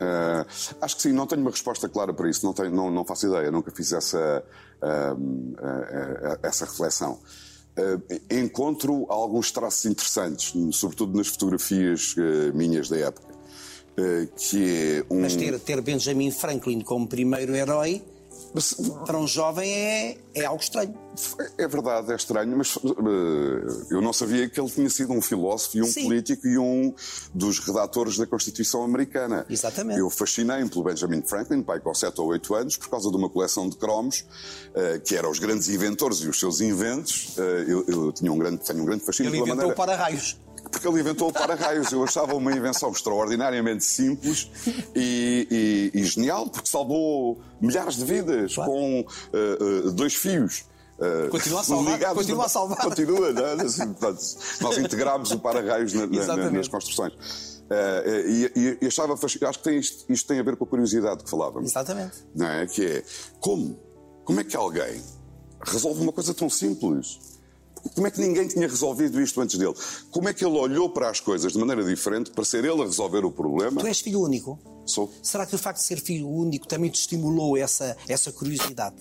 Ah, 0.00 0.46
acho 0.80 0.96
que 0.96 1.02
sim, 1.02 1.12
não 1.12 1.26
tenho 1.26 1.40
uma 1.40 1.50
resposta 1.50 1.88
clara 1.88 2.12
para 2.12 2.28
isso, 2.28 2.44
não, 2.44 2.52
tenho, 2.52 2.70
não, 2.70 2.90
não 2.90 3.04
faço 3.04 3.26
ideia, 3.26 3.50
nunca 3.50 3.70
fiz 3.70 3.92
essa, 3.92 4.44
ah, 4.82 5.16
ah, 5.58 6.38
essa 6.42 6.64
reflexão. 6.64 7.18
Encontro 8.30 9.04
alguns 9.08 9.50
traços 9.50 9.84
interessantes, 9.86 10.52
sobretudo 10.76 11.16
nas 11.18 11.26
fotografias 11.26 12.14
minhas 12.54 12.88
da 12.88 12.96
época, 12.98 13.33
que 14.36 15.04
é 15.08 15.14
um. 15.14 15.20
Mas 15.20 15.36
ter, 15.36 15.58
ter 15.60 15.80
Benjamin 15.80 16.30
Franklin 16.30 16.80
como 16.80 17.06
primeiro 17.06 17.54
herói, 17.54 18.02
Mas, 18.52 18.74
para 19.04 19.18
um 19.18 19.26
jovem, 19.26 19.72
é, 19.72 20.18
é 20.34 20.44
algo 20.44 20.62
estranho. 20.62 20.94
É 21.58 21.66
verdade, 21.68 22.12
é 22.12 22.16
estranho, 22.16 22.56
mas 22.56 22.76
eh, 22.76 23.94
eu 23.94 24.00
não 24.00 24.12
sabia 24.12 24.48
que 24.48 24.60
ele 24.60 24.70
tinha 24.70 24.88
sido 24.90 25.12
um 25.12 25.22
filósofo 25.22 25.78
e 25.78 25.82
um 25.82 25.86
Sim. 25.86 26.04
político 26.04 26.46
e 26.46 26.58
um 26.58 26.92
dos 27.32 27.60
redatores 27.60 28.16
da 28.16 28.26
Constituição 28.26 28.82
Americana. 28.82 29.46
Exatamente. 29.48 30.00
Eu 30.00 30.10
fascinei-me 30.10 30.68
pelo 30.68 30.84
Benjamin 30.84 31.22
Franklin, 31.22 31.62
pai 31.62 31.80
com 31.80 31.94
7 31.94 32.20
ou 32.20 32.28
8 32.28 32.54
anos, 32.54 32.76
por 32.76 32.88
causa 32.88 33.10
de 33.10 33.16
uma 33.16 33.28
coleção 33.28 33.68
de 33.68 33.76
cromos, 33.76 34.24
eh, 34.74 35.00
que 35.04 35.16
eram 35.16 35.30
os 35.30 35.38
grandes 35.38 35.68
inventores 35.68 36.18
e 36.18 36.28
os 36.28 36.38
seus 36.38 36.60
inventos. 36.60 37.34
Eh, 37.38 37.64
eu, 37.68 37.84
eu 37.86 38.12
tinha 38.12 38.32
um 38.32 38.38
grande, 38.38 38.58
tenho 38.58 38.82
um 38.82 38.84
grande 38.84 39.04
fascínio 39.04 39.30
Ele 39.30 39.38
pela 39.38 39.48
inventou 39.54 39.68
maneira... 39.68 39.74
o 39.74 39.76
para-raios. 39.76 40.36
Porque 40.74 40.88
ele 40.88 41.00
inventou 41.00 41.28
o 41.28 41.32
para-raios. 41.32 41.90
Eu 41.92 42.02
achava 42.02 42.34
uma 42.34 42.52
invenção 42.52 42.90
extraordinariamente 42.90 43.84
simples 43.84 44.50
e, 44.94 45.90
e- 45.94 46.00
e 46.00 46.04
genial, 46.04 46.48
porque 46.48 46.68
salvou 46.68 47.40
milhares 47.60 47.96
de 47.96 48.04
vidas 48.04 48.54
Claro. 48.54 48.70
com 48.70 49.06
eh, 49.32 49.58
eh, 49.86 49.90
dois 49.92 50.14
fios. 50.14 50.64
eh, 51.00 51.28
Continua 51.30 51.60
a 51.60 51.64
salvar, 51.64 51.92
ligados 51.94 52.16
continua 52.18 52.44
a 52.44 52.48
salvar. 52.48 52.78
Continua, 52.78 53.32
não 53.32 53.46
é? 53.46 53.52
Assim, 53.62 53.86
portanto, 53.94 54.20
nós 54.60 54.78
integramos 54.78 55.30
o 55.30 55.38
para-raios 55.38 55.92
na- 55.94 56.06
na- 56.06 56.50
nas 56.50 56.68
construções. 56.68 57.12
Eh, 57.70 58.24
e, 58.54 58.78
e- 58.82 58.86
achava 58.86 59.14
acho 59.14 59.38
que 59.38 59.64
tem 59.64 59.78
isto, 59.78 60.04
isto 60.12 60.26
tem 60.28 60.38
a 60.38 60.42
ver 60.42 60.54
com 60.56 60.64
a 60.64 60.66
curiosidade 60.66 61.24
que 61.24 61.30
falávamos 61.30 61.70
Exatamente. 61.70 62.12
não 62.34 62.46
é? 62.46 62.66
Que 62.66 62.84
é 62.86 63.04
como? 63.40 63.78
Como 64.24 64.40
é 64.40 64.44
que 64.44 64.56
alguém 64.56 65.00
resolve 65.62 66.00
uma 66.02 66.12
coisa 66.12 66.34
tão 66.34 66.50
simples? 66.50 67.33
Como 67.94 68.06
é 68.06 68.10
que 68.10 68.20
ninguém 68.20 68.48
tinha 68.48 68.66
resolvido 68.66 69.20
isto 69.20 69.40
antes 69.40 69.58
dele? 69.58 69.74
Como 70.10 70.28
é 70.28 70.32
que 70.32 70.44
ele 70.44 70.56
olhou 70.56 70.88
para 70.88 71.10
as 71.10 71.20
coisas 71.20 71.52
de 71.52 71.58
maneira 71.58 71.84
diferente 71.84 72.30
para 72.30 72.44
ser 72.44 72.64
ele 72.64 72.80
a 72.80 72.84
resolver 72.84 73.24
o 73.24 73.30
problema? 73.30 73.80
Tu 73.80 73.86
és 73.86 74.00
filho 74.00 74.22
único. 74.22 74.58
Sou. 74.86 75.12
Será 75.22 75.46
que 75.46 75.54
o 75.54 75.58
facto 75.58 75.78
de 75.78 75.84
ser 75.84 76.00
filho 76.00 76.28
único 76.28 76.66
também 76.66 76.90
te 76.90 77.00
estimulou 77.00 77.56
essa, 77.56 77.96
essa 78.08 78.32
curiosidade? 78.32 78.96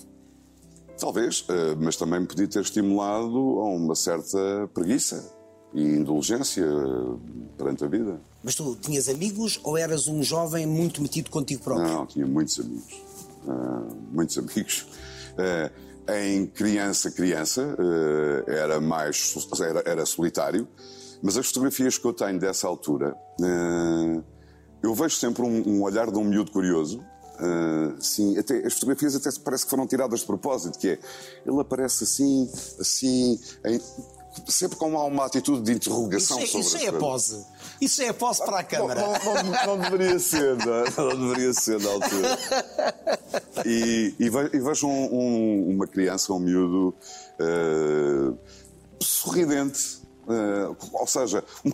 Talvez, 1.00 1.46
eh, 1.50 1.76
mas 1.78 1.96
também 1.96 2.20
me 2.22 2.28
podia 2.28 2.48
ter 2.48 2.62
estimulado 2.62 3.38
a 3.38 3.66
uma 3.66 3.96
certa 3.96 4.70
preguiça 4.74 5.34
e 5.74 5.82
indulgência 5.82 6.64
eh, 6.64 7.18
perante 7.58 7.84
a 7.84 7.88
vida. 7.88 8.22
Mas 8.44 8.56
tu 8.56 8.76
tinhas 8.76 9.10
amigos 9.10 9.60
ou 9.64 9.78
eras 9.78 10.08
um 10.08 10.22
jovem 10.22 10.66
muito 10.66 11.02
metido 11.02 11.30
contigo 11.30 11.64
próprio? 11.64 11.88
Não, 11.88 12.06
tinha 12.06 12.28
muitos 12.28 12.60
amigos. 12.60 13.02
Ah, 13.48 13.84
muitos 14.12 14.38
amigos. 14.38 14.88
Ah, 15.38 15.72
em 16.10 16.46
criança, 16.46 17.12
criança, 17.12 17.76
ah, 17.80 18.52
era 18.52 18.82
mais 18.82 19.36
era, 19.62 19.84
era 19.86 20.06
solitário, 20.06 20.68
mas 21.22 21.38
as 21.38 21.48
fotografias 21.48 21.98
que 21.98 22.06
eu 22.06 22.14
tenho 22.14 22.40
dessa 22.40 22.68
altura, 22.68 23.16
ah, 23.42 24.22
eu 24.82 24.94
vejo 24.94 25.16
sempre 25.16 25.44
um, 25.44 25.78
um 25.78 25.82
olhar 25.84 26.12
de 26.12 26.18
um 26.18 26.24
miúdo 26.24 26.52
curioso. 26.52 27.04
Ah, 27.40 27.96
sim, 28.00 28.38
até, 28.38 28.66
as 28.66 28.74
fotografias 28.74 29.16
até 29.16 29.30
parece 29.44 29.64
que 29.64 29.70
foram 29.70 29.88
tiradas 29.88 30.20
de 30.20 30.26
propósito, 30.26 30.78
que 30.78 30.90
é, 30.90 31.00
ele 31.46 31.60
aparece 31.60 32.04
assim, 32.04 32.50
assim, 32.80 33.40
em- 33.66 33.82
sempre 34.48 34.78
com 34.78 34.90
uma, 34.90 35.04
uma 35.04 35.26
atitude 35.26 35.62
de 35.64 35.74
interrogação 35.74 36.40
Isso, 36.40 36.58
é, 36.58 36.62
sobre 36.64 36.68
isso 36.68 36.78
é 36.78 36.80
coisas. 36.92 37.00
pose. 37.00 37.46
Isso 37.82 38.02
é 38.02 38.14
pose 38.14 38.40
para 38.46 38.60
a 38.60 38.64
câmara. 38.64 39.02
Não, 39.02 39.44
não- 39.44 39.78
não- 39.78 39.80
deveria 39.80 40.20
ser, 40.20 40.56
não, 40.58 40.74
é? 40.74 40.86
Não 40.98 41.28
deveria 41.30 41.54
ser 41.54 41.80
na 41.80 41.90
altura. 41.92 42.40
E, 43.66 44.14
e 44.20 44.30
ve- 44.30 44.50
vejo 44.50 44.88
um- 44.88 45.14
um- 45.14 45.70
uma 45.76 45.88
criança, 45.88 46.34
um 46.34 46.40
miúdo 46.40 46.96
eh, 47.40 48.34
sorridente. 49.00 50.02
eh, 50.26 50.76
ou 50.94 51.06
seja, 51.08 51.44
um 51.66 51.72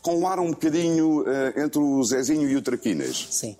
com 0.00 0.18
um 0.20 0.26
ar 0.26 0.38
um 0.40 0.50
bocadinho 0.52 1.22
eh, 1.28 1.62
entre 1.64 1.78
o 1.78 2.02
Zezinho 2.02 2.48
e 2.48 2.56
o 2.56 2.62
Traquinas. 2.62 3.28
Sim. 3.30 3.54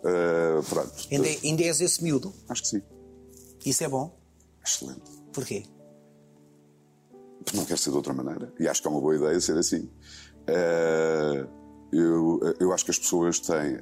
Pronto. 0.68 0.92
Ainda, 1.12 1.28
é- 1.28 1.38
ainda 1.44 1.62
és 1.62 1.80
esse 1.82 2.02
miúdo. 2.02 2.32
Acho 2.48 2.62
que 2.62 2.68
sim. 2.68 2.82
Isso 3.66 3.84
é 3.84 3.88
bom. 3.88 4.18
Excelente. 4.64 5.02
Porquê? 5.32 5.64
Não 7.54 7.64
quer 7.64 7.78
ser 7.78 7.90
de 7.90 7.96
outra 7.96 8.12
maneira. 8.12 8.52
E 8.60 8.68
acho 8.68 8.82
que 8.82 8.88
é 8.88 8.90
uma 8.90 9.00
boa 9.00 9.16
ideia 9.16 9.40
ser 9.40 9.56
assim. 9.58 9.88
Eh, 10.46 11.46
eu, 11.92 12.40
eu 12.60 12.72
acho 12.72 12.84
que 12.84 12.90
as 12.90 12.98
pessoas 12.98 13.40
têm, 13.40 13.80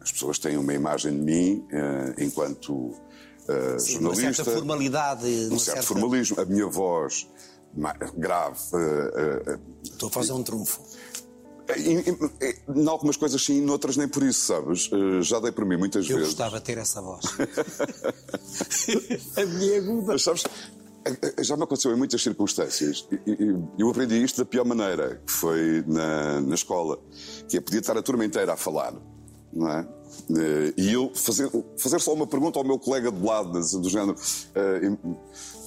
as 0.00 0.10
pessoas 0.12 0.38
têm 0.38 0.56
uma 0.56 0.72
imagem 0.74 1.12
de 1.12 1.18
mim 1.22 1.66
eh, 1.70 2.14
enquanto 2.18 2.72
uh, 2.74 2.94
Sim, 3.78 3.92
jornalista. 3.94 4.26
Uma 4.26 4.34
certa 4.34 4.50
formalidade. 4.52 5.24
Um 5.26 5.58
certo 5.58 5.60
certa- 5.60 5.82
formalismo. 5.82 6.40
A 6.40 6.44
minha 6.44 6.66
voz 6.66 7.28
grave. 8.16 8.58
uh, 8.72 9.56
uh, 9.56 9.60
Estou 9.84 10.08
a 10.08 10.12
fazer 10.12 10.32
um 10.32 10.42
trunfo. 10.42 10.80
em, 11.76 11.98
em- 11.98 12.80
em 12.82 12.88
algumas 12.88 13.16
coisas 13.16 13.42
sim, 13.44 13.60
noutras 13.60 13.96
nem 13.96 14.08
por 14.08 14.22
isso, 14.22 14.46
sabes? 14.46 14.90
Uh, 14.90 15.20
já 15.22 15.38
dei 15.40 15.52
por 15.52 15.64
mim 15.66 15.76
muitas 15.76 16.08
Eu 16.08 16.16
vezes. 16.16 16.32
gostava 16.32 16.58
de 16.58 16.64
ter 16.64 16.78
essa 16.78 17.02
voz. 17.02 17.24
a 19.36 19.44
minha 19.46 19.78
aguda. 19.78 20.12
Mas 20.12 20.22
sabes, 20.22 20.44
eh, 20.44 20.48
já 21.40 21.56
me 21.56 21.62
aconteceu 21.64 21.92
em 21.92 21.96
muitas 21.96 22.22
circunstâncias. 22.22 23.08
Eu 23.78 23.90
aprendi 23.90 24.22
isto 24.22 24.38
da 24.38 24.44
pior 24.44 24.64
maneira, 24.64 25.20
que 25.26 25.32
foi 25.32 25.84
na, 25.86 26.40
na 26.40 26.54
escola, 26.54 26.98
que 27.48 27.56
é 27.56 27.60
podia 27.60 27.80
estar 27.80 27.96
a 27.96 28.02
turma 28.02 28.24
inteira 28.24 28.52
a 28.52 28.56
falar, 28.56 28.94
não 29.52 29.68
é? 29.70 29.88
Eh, 30.30 30.72
E 30.76 30.92
eu 30.92 31.12
fazer, 31.14 31.50
fazer 31.78 32.00
só 32.00 32.12
uma 32.14 32.26
pergunta 32.26 32.58
ao 32.58 32.64
meu 32.64 32.78
colega 32.78 33.10
de 33.12 33.22
lado, 33.24 33.52
do 33.52 33.88
género, 33.88 34.16
eh, 34.54 34.80
em- 34.86 35.16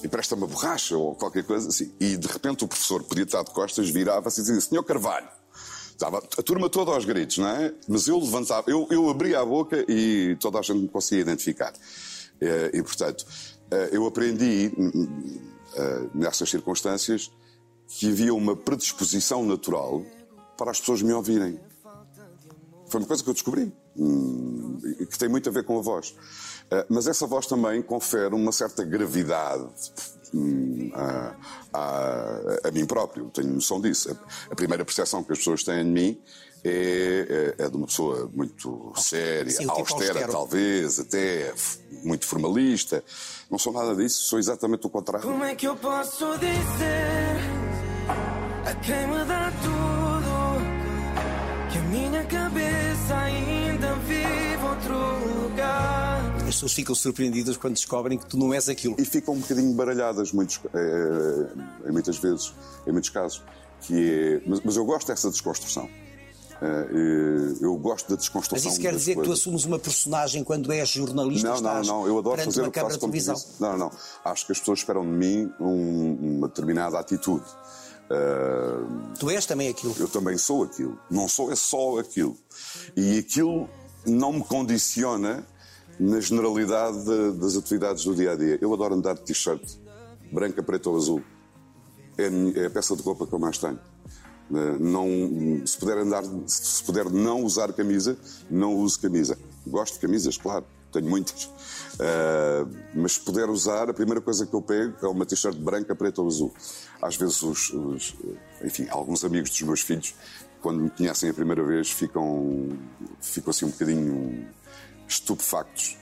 empresta-me 0.04 0.42
uma 0.44 0.48
borracha 0.48 0.98
ou 0.98 1.16
qualquer 1.16 1.44
coisa 1.44 1.70
assim. 1.70 1.92
E 2.00 2.18
de 2.18 2.28
repente 2.28 2.64
o 2.64 2.68
professor 2.68 3.04
podia 3.04 3.24
estar 3.26 3.44
de 3.44 3.52
costas, 3.52 3.90
virava-se 3.90 4.42
e 4.42 4.44
dizia: 4.44 4.62
Senhor 4.62 4.84
Carvalho. 4.84 5.28
Estava 5.92 6.20
a 6.20 6.42
turma 6.42 6.70
toda 6.70 6.92
aos 6.92 7.04
gritos, 7.04 7.40
não 7.40 7.48
é? 7.50 7.74
Mas 7.86 8.08
eu 8.08 8.18
levantava, 8.18 8.72
eu, 8.72 8.88
eu 8.90 9.10
abria 9.10 9.42
a 9.42 9.46
boca 9.46 9.84
e 9.86 10.38
toda 10.40 10.58
a 10.58 10.62
gente 10.62 10.80
me 10.80 10.88
conseguia 10.88 11.22
identificar. 11.24 11.74
Eh, 12.40 12.72
E, 12.76 12.82
portanto, 12.82 13.26
eh, 13.28 13.59
eu 13.92 14.06
aprendi 14.06 14.72
hum, 14.78 15.40
eh, 15.76 16.08
nessas 16.14 16.50
circunstâncias 16.50 17.32
que 17.88 18.10
havia 18.12 18.34
uma 18.34 18.56
predisposição 18.56 19.44
natural 19.46 20.04
para 20.58 20.72
as 20.72 20.80
pessoas 20.80 21.02
me 21.02 21.14
ouvirem. 21.14 21.60
Foi 22.88 23.00
uma 23.02 23.08
coisa 23.08 23.24
que 23.24 23.30
eu 23.30 23.34
descobri, 23.34 23.72
hum, 23.96 24.80
que 25.10 25.18
tem 25.18 25.30
muito 25.30 25.48
a 25.50 25.52
ver 25.52 25.64
com 25.64 25.78
a 25.78 25.82
voz. 25.82 26.16
Eh, 26.72 26.86
Mas 26.90 27.08
essa 27.08 27.28
voz 27.28 27.46
também 27.48 27.82
confere 27.82 28.34
uma 28.34 28.52
certa 28.52 28.84
gravidade 28.84 29.64
hum, 30.34 30.92
a, 30.94 31.36
a- 31.74 32.68
a 32.68 32.72
mim 32.72 32.86
próprio, 32.86 33.30
tenho 33.32 33.50
noção 33.54 33.80
disso. 33.82 34.16
A 34.50 34.56
primeira 34.56 34.84
percepção 34.86 35.24
que 35.24 35.32
as 35.32 35.38
pessoas 35.40 35.64
têm 35.64 35.84
de 35.84 35.92
mim 35.92 36.22
é, 36.64 37.56
é- 37.60 37.64
é 37.66 37.70
de 37.70 37.76
uma 37.78 37.88
pessoa 37.88 38.30
muito 38.34 38.92
séria, 38.98 39.52
Sim, 39.52 39.60
tipo 39.68 39.72
austera 39.80 40.10
austero. 40.12 40.32
talvez, 40.32 41.00
até 41.00 41.54
muito 42.04 42.26
formalista. 42.26 43.04
Não 43.50 43.58
sou 43.58 43.74
nada 43.74 43.96
disso, 43.96 44.24
sou 44.26 44.38
exatamente 44.40 44.86
o 44.86 44.90
contrário. 44.90 45.28
Como 45.28 45.44
é 45.44 45.56
que 45.56 45.68
eu 45.68 45.76
posso 45.76 46.26
dizer 46.38 47.38
a 48.66 48.74
quem 48.76 49.08
me 49.08 49.26
dá 49.26 49.52
tudo 49.62 50.60
que 51.72 51.78
a 51.78 51.82
minha 51.84 52.24
cabeça 52.26 53.16
ainda 53.16 53.96
vive 53.96 54.64
outro 54.64 55.44
lugar? 55.44 56.36
As 56.40 56.56
pessoas 56.56 56.74
ficam 56.74 56.96
surpreendidas 56.96 57.58
quando 57.58 57.74
descobrem 57.76 58.18
que 58.18 58.26
tu 58.26 58.38
não 58.38 58.54
és 58.54 58.68
aquilo. 58.70 58.96
e 58.98 59.06
ficam 59.06 59.36
um 59.36 59.40
bocadinho 59.40 59.74
baralhadas 59.74 60.32
muitos, 60.32 60.60
em 61.88 61.92
muitas 61.92 62.18
vezes, 62.18 62.54
em 62.88 62.92
muitos 62.92 63.10
casos. 63.10 63.44
Que 63.82 64.42
é, 64.44 64.50
mas, 64.50 64.60
mas 64.62 64.76
eu 64.76 64.84
gosto 64.84 65.08
dessa 65.08 65.30
desconstrução. 65.30 65.90
Eh, 66.62 67.56
eu 67.62 67.76
gosto 67.78 68.10
da 68.10 68.16
desconstrução. 68.18 68.66
Mas 68.70 68.74
isso 68.74 68.82
quer 68.82 68.94
dizer 68.94 69.12
que 69.16 69.22
tu 69.22 69.26
coisas. 69.28 69.40
assumes 69.40 69.64
uma 69.66 69.80
personagem 69.80 70.44
quando 70.44 70.72
és 70.74 70.90
jornalista 70.90 71.48
Não, 71.54 71.62
não, 71.62 71.82
não, 71.84 72.08
eu 72.08 72.18
adoro 72.20 72.42
fazer 72.44 72.62
uma 72.62 72.68
o 72.68 72.72
que 72.72 72.80
faço 72.82 72.94
de 72.96 73.00
televisão. 73.00 73.36
Não, 73.60 73.78
não. 73.78 73.92
Acho 74.26 74.46
que 74.46 74.52
as 74.52 74.60
pessoas 74.60 74.80
esperam 74.80 75.04
de 75.04 75.12
mim 75.12 75.52
um- 75.60 76.38
uma 76.38 76.48
determinada 76.50 77.00
atitude. 77.00 77.46
Eh, 78.12 79.14
Tu 79.20 79.30
és 79.30 79.46
também 79.46 79.70
aquilo. 79.70 79.96
eu 80.00 80.08
também 80.10 80.38
sou 80.38 80.64
aquilo. 80.64 81.00
Não 81.10 81.28
sou 81.30 81.52
é 81.52 81.56
só 81.56 81.98
aquilo. 82.00 82.36
E 82.96 83.20
aquilo 83.20 83.70
não 84.06 84.34
me 84.34 84.44
condiciona 84.44 85.46
na 86.00 86.20
generalidade 86.20 87.04
de- 87.06 87.32
das 87.40 87.56
atividades 87.56 88.04
do 88.04 88.16
dia 88.16 88.32
a 88.32 88.36
dia. 88.36 88.58
Eu 88.62 88.74
adoro 88.74 88.96
andar 88.96 89.14
de 89.16 89.22
t-shirt, 89.22 89.62
branca, 90.32 90.62
preta 90.64 90.90
ou 90.90 90.98
azul. 90.98 91.22
É 92.18 92.26
é 92.64 92.66
a 92.66 92.70
peça 92.70 92.96
de 92.98 93.02
roupa 93.02 93.26
que 93.26 93.34
eu 93.34 93.40
mais 93.40 93.58
tenho. 93.58 93.80
Eh, 94.52 94.78
Não, 94.80 95.08
se 95.66 95.78
puder 95.78 95.98
andar, 95.98 96.24
se 96.48 96.84
puder 96.84 97.10
não 97.10 97.44
usar 97.44 97.72
camisa, 97.74 98.18
não 98.50 98.76
uso 98.76 99.00
camisa. 99.00 99.38
Gosto 99.68 99.94
de 99.96 100.00
camisas, 100.00 100.38
claro, 100.38 100.66
tenho 100.92 101.08
muitas. 101.10 101.50
Eh, 102.00 102.66
mas 102.96 103.14
se 103.14 103.20
puder 103.22 103.50
usar, 103.50 103.90
a 103.90 103.94
primeira 103.94 104.22
coisa 104.22 104.46
que 104.46 104.54
eu 104.54 104.62
pego 104.62 104.94
é 105.02 105.08
uma 105.08 105.26
t-shirt 105.26 105.56
branca, 105.58 105.94
preta 105.96 106.22
ou 106.22 106.28
azul. 106.28 106.54
Às 107.02 107.16
vezes, 107.16 107.42
os, 107.44 107.70
os- 107.72 108.16
enfim, 108.64 108.88
alguns 108.90 109.24
amigos 109.24 109.50
dos 109.52 109.62
meus 109.62 109.82
filhos, 109.82 110.16
quando 110.62 110.82
me 110.82 110.90
conhecem 110.90 111.30
a 111.30 111.34
primeira 111.34 111.64
vez, 111.64 111.92
ficam, 111.92 112.70
ficam 113.22 113.52
assim 113.52 113.66
um 113.66 113.70
bocadinho 113.70 114.48
estupefactos 115.08 115.98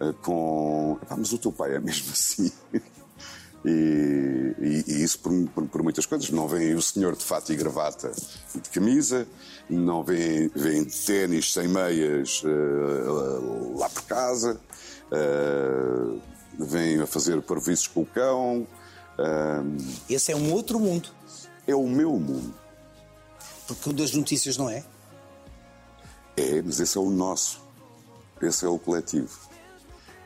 eh, 0.00 0.12
com. 0.22 0.98
"Epá, 1.02 1.16
mas 1.16 1.32
o 1.32 1.38
teu 1.38 1.52
pai 1.52 1.74
é 1.76 1.80
mesmo 1.80 2.10
assim. 2.12 2.50
E, 3.64 4.54
e- 4.58 4.84
e 4.88 5.02
isso 5.04 5.20
por, 5.20 5.32
por- 5.50 5.68
por 5.68 5.82
muitas 5.82 6.04
coisas. 6.06 6.30
Não 6.30 6.48
vem 6.48 6.74
o 6.74 6.82
senhor 6.82 7.14
de 7.16 7.24
fato 7.24 7.52
e 7.52 7.56
gravata 7.56 8.10
e 8.54 8.60
de 8.60 8.68
camisa, 8.70 9.26
não 9.70 10.02
vem, 10.02 10.48
vem 10.48 10.84
de 10.84 10.96
ténis 10.96 11.52
sem 11.52 11.68
meias 11.68 12.42
eh, 12.44 13.78
lá 13.78 13.88
por 13.88 14.02
casa, 14.02 14.60
eh, 15.12 16.18
vem 16.58 17.00
a 17.00 17.06
fazer 17.06 17.40
parvoíces 17.42 17.86
com 17.86 18.02
o 18.02 18.06
cão. 18.06 18.66
eh, 19.18 19.62
Esse 20.10 20.32
é 20.32 20.36
um 20.36 20.52
outro 20.52 20.80
mundo. 20.80 21.08
é 21.66 21.74
o 21.74 21.86
meu 21.86 22.10
mundo. 22.18 22.52
Porque 23.68 23.90
o 23.90 23.92
das 23.92 24.12
notícias 24.12 24.56
não 24.56 24.68
é. 24.68 24.84
É, 26.36 26.60
mas 26.62 26.80
esse 26.80 26.98
é 26.98 27.00
o 27.00 27.10
nosso. 27.10 27.60
Esse 28.40 28.64
é 28.64 28.68
o 28.68 28.78
coletivo. 28.78 29.38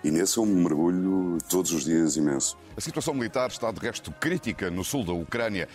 E 0.03 0.11
nesse 0.11 0.39
eu 0.39 0.47
me 0.47 0.55
mergulho 0.55 1.37
todos 1.49 1.73
os 1.73 1.85
dias 1.85 2.17
imenso. 2.17 2.57
A 2.77 2.81
situação 2.81 3.15
militar 3.15 3.49
está 3.51 3.71
de 3.73 3.81
resto 3.81 4.11
crítica 4.13 4.71
no 4.71 4.85
sul 4.85 5.05
da 5.05 5.13
Ucrânia. 5.13 5.69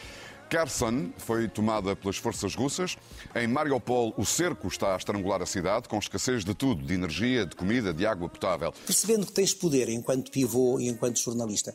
Kherson 0.50 1.12
foi 1.18 1.48
tomada 1.48 1.96
pelas 1.96 2.18
forças 2.18 2.54
russas. 2.56 2.98
Em 3.34 3.48
Mariupol, 3.48 4.14
o 4.18 4.26
cerco 4.26 4.68
está 4.68 4.94
a 4.94 4.98
estrangular 4.98 5.42
a 5.42 5.46
cidade, 5.46 5.88
com 5.88 5.98
escassez 5.98 6.44
de 6.44 6.54
tudo: 6.54 6.84
de 6.86 6.94
energia, 6.94 7.46
de 7.46 7.56
comida, 7.56 7.94
de 7.94 8.06
água 8.06 8.28
potável. 8.30 8.74
Percebendo 8.86 9.26
que 9.26 9.32
tens 9.32 9.54
poder 9.54 9.88
enquanto 9.90 10.30
pivô 10.30 10.80
e 10.80 10.90
enquanto 10.90 11.18
jornalista, 11.20 11.74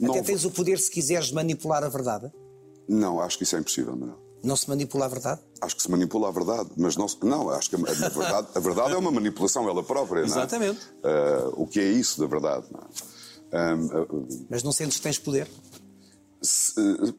Não 0.00 0.10
até 0.10 0.22
tens 0.22 0.44
o 0.44 0.50
poder 0.50 0.78
se 0.78 0.90
quiseres 0.90 1.30
manipular 1.30 1.84
a 1.84 1.88
verdade. 1.88 2.32
Não, 2.88 3.20
acho 3.20 3.36
que 3.38 3.44
isso 3.44 3.56
é 3.56 3.60
impossível, 3.60 3.94
Manuel. 3.94 4.18
Não 4.42 4.56
se 4.56 4.68
manipula 4.68 5.06
a 5.06 5.08
verdade? 5.08 5.40
Acho 5.60 5.76
que 5.76 5.82
se 5.82 5.90
manipula 5.90 6.28
a 6.28 6.30
verdade, 6.30 6.68
mas 6.76 6.96
não, 6.96 7.08
se- 7.08 7.16
não 7.22 7.48
acho 7.48 7.70
que 7.70 7.76
a, 7.76 7.78
verdade, 7.78 8.48
a 8.54 8.60
verdade 8.60 8.92
é 8.92 8.96
uma 8.96 9.10
manipulação 9.10 9.66
ela 9.68 9.82
própria, 9.82 10.20
não 10.22 10.28
é? 10.28 10.30
Exatamente. 10.30 10.80
Ah, 11.02 11.50
o 11.54 11.66
que 11.66 11.80
é 11.80 11.84
isso 11.90 12.20
da 12.20 12.26
verdade? 12.26 12.66
Não, 12.70 12.80
é? 12.80 13.13
Ahm, 13.54 13.88
ah, 13.92 14.06
Mas 14.50 14.62
não 14.62 14.72
sentes 14.72 14.96
que 14.96 15.02
tens 15.02 15.18
poder? 15.18 15.48
se- 16.42 16.74
eh, 16.78 17.14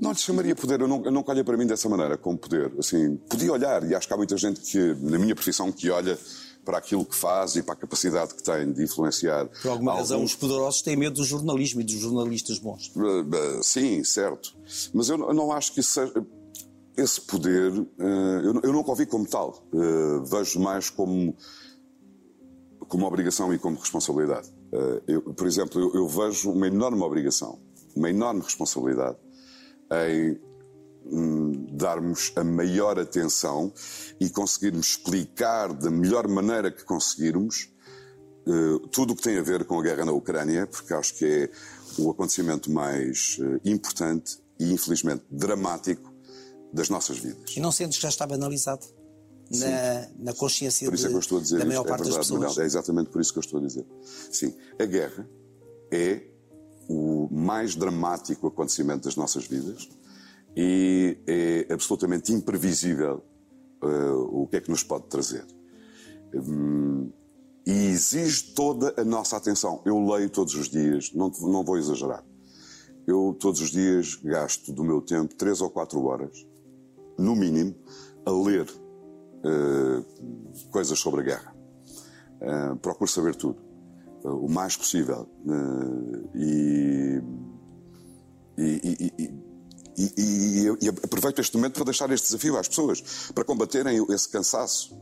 não 0.00 0.10
lhe 0.12 0.18
chamaria 0.18 0.54
poder, 0.54 0.80
eu 0.80 0.88
não, 0.88 1.02
eu 1.04 1.10
nunca 1.10 1.30
olhei 1.32 1.42
para 1.44 1.56
mim 1.56 1.66
dessa 1.66 1.88
maneira, 1.88 2.16
como 2.18 2.36
poder. 2.36 2.72
Assim, 2.78 3.16
podia 3.30 3.50
olhar, 3.52 3.82
e 3.88 3.94
acho 3.94 4.06
que 4.06 4.12
há 4.12 4.16
muita 4.16 4.36
gente 4.36 4.60
que, 4.60 4.78
na 5.00 5.18
minha 5.18 5.34
profissão, 5.34 5.70
que 5.72 5.88
olha 5.90 6.18
para 6.64 6.78
aquilo 6.78 7.04
que 7.04 7.14
faz 7.14 7.54
e 7.56 7.62
para 7.62 7.74
a 7.74 7.76
capacidade 7.76 8.34
que 8.34 8.42
tem 8.42 8.72
de 8.72 8.82
influenciar. 8.82 9.46
Por 9.62 9.70
alguma 9.70 9.94
razão, 9.94 10.22
os 10.24 10.34
poderosos 10.34 10.82
têm 10.82 10.96
medo 10.96 11.14
do 11.16 11.24
jornalismo 11.24 11.80
e 11.80 11.84
dos 11.84 11.94
jornalistas 11.94 12.58
bons. 12.58 12.90
Uh, 12.96 13.20
uh, 13.22 13.62
Sim, 13.62 14.02
certo. 14.02 14.52
Mas 14.92 15.08
eu, 15.08 15.16
não- 15.16 15.32
não 15.32 15.52
acho 15.52 15.72
que 15.72 15.80
isso 15.80 15.92
seja. 15.92 16.26
Esse 16.96 17.20
poder, 17.20 17.72
eu, 17.98 18.60
eu 18.62 18.72
nunca 18.72 18.90
o 18.90 18.94
vi 18.94 19.04
como 19.06 19.26
tal. 19.26 19.62
Vejo 20.30 20.58
mais 20.58 20.88
como, 20.88 21.36
como 22.88 23.06
obrigação 23.06 23.52
e 23.52 23.58
como 23.58 23.78
responsabilidade. 23.78 24.48
Uh, 24.72 25.02
eu, 25.06 25.22
por 25.22 25.46
exemplo, 25.46 25.80
eu, 25.80 25.94
eu 25.94 26.08
vejo 26.08 26.50
uma 26.50 26.66
enorme 26.66 27.02
obrigação, 27.02 27.58
uma 27.94 28.10
enorme 28.10 28.42
responsabilidade 28.42 29.16
em 30.08 30.38
hum, 31.04 31.66
darmos 31.72 32.32
a 32.36 32.42
maior 32.42 32.98
atenção 32.98 33.72
e 34.20 34.28
conseguirmos 34.28 34.88
explicar 34.88 35.72
da 35.72 35.90
melhor 35.90 36.26
maneira 36.26 36.70
que 36.70 36.84
conseguirmos 36.84 37.70
eh, 38.46 38.88
tudo 38.92 39.12
o 39.12 39.16
que 39.16 39.22
tem 39.22 39.38
a 39.38 39.42
ver 39.42 39.64
com 39.64 39.78
a 39.78 39.82
guerra 39.82 40.04
na 40.04 40.12
Ucrânia, 40.12 40.66
porque 40.68 40.94
acho 40.94 41.14
que 41.14 41.24
é 41.24 41.50
o 41.98 42.10
acontecimento 42.10 42.70
mais 42.70 43.38
eh, 43.40 43.60
importante 43.64 44.38
e, 44.58 44.72
infelizmente, 44.72 45.24
dramático 45.28 46.14
das 46.72 46.88
nossas 46.88 47.18
vidas. 47.18 47.56
E 47.56 47.60
não 47.60 47.72
sentes 47.72 47.96
que 47.98 48.02
já 48.02 48.08
está 48.08 48.26
banalizado 48.26 48.86
na, 49.50 50.08
na 50.18 50.32
consciência 50.34 50.86
é 50.86 50.90
de- 50.90 50.96
da 51.58 51.64
maior. 51.64 51.84
É 51.84 51.88
parte 51.88 51.98
das 52.00 52.08
verdade, 52.08 52.18
pessoas? 52.28 52.40
Manuel, 52.40 52.62
é 52.62 52.66
exatamente 52.66 53.10
por 53.10 53.20
isso 53.20 53.32
que 53.32 53.38
eu 53.38 53.42
estou 53.42 53.60
a 53.60 53.62
dizer. 53.62 53.86
Sim, 54.30 54.54
a 54.78 54.84
guerra 54.84 55.28
é 55.92 56.22
o 56.88 57.28
mais 57.30 57.74
dramático 57.74 58.46
acontecimento 58.46 59.04
das 59.04 59.16
nossas 59.16 59.46
vidas 59.46 59.88
e 60.56 61.18
é 61.26 61.66
absolutamente 61.72 62.32
imprevisível 62.32 63.22
eh, 63.82 64.10
o 64.12 64.46
que 64.48 64.56
é 64.56 64.60
que 64.60 64.70
nos 64.70 64.82
pode 64.82 65.06
trazer. 65.08 65.44
Hum, 66.34 67.10
e 67.66 67.72
exige 67.86 68.54
toda 68.54 68.94
a 68.96 69.04
nossa 69.04 69.36
atenção. 69.36 69.82
Eu 69.84 69.98
leio 70.06 70.30
todos 70.30 70.54
os 70.54 70.68
dias, 70.68 71.12
não, 71.12 71.30
não 71.40 71.64
vou 71.64 71.76
exagerar. 71.76 72.24
Eu 73.06 73.36
todos 73.38 73.60
os 73.60 73.70
dias 73.70 74.16
gasto 74.16 74.72
do 74.72 74.82
meu 74.84 75.00
tempo 75.00 75.34
três 75.34 75.60
ou 75.60 75.68
quatro 75.70 76.02
horas, 76.04 76.46
no 77.18 77.34
mínimo, 77.36 77.74
a 78.24 78.30
ler 78.30 78.66
eh, 79.46 80.02
coisas 80.70 80.98
sobre 80.98 81.20
a 81.20 81.24
guerra. 81.24 81.56
Eh, 82.40 82.74
procuro 82.82 83.10
saber 83.10 83.34
tudo. 83.36 83.64
o 84.24 84.48
mais 84.48 84.76
possível. 84.76 85.28
E, 86.34 87.22
e, 88.58 89.12
e, 89.96 90.66
e, 90.82 90.88
aproveito 90.88 91.38
este 91.38 91.56
momento 91.56 91.74
para 91.74 91.84
deixar 91.84 92.10
este 92.10 92.26
desafio 92.26 92.58
às 92.58 92.66
pessoas, 92.66 93.30
para 93.32 93.44
combaterem 93.44 94.04
esse 94.10 94.28
cansaço. 94.28 94.98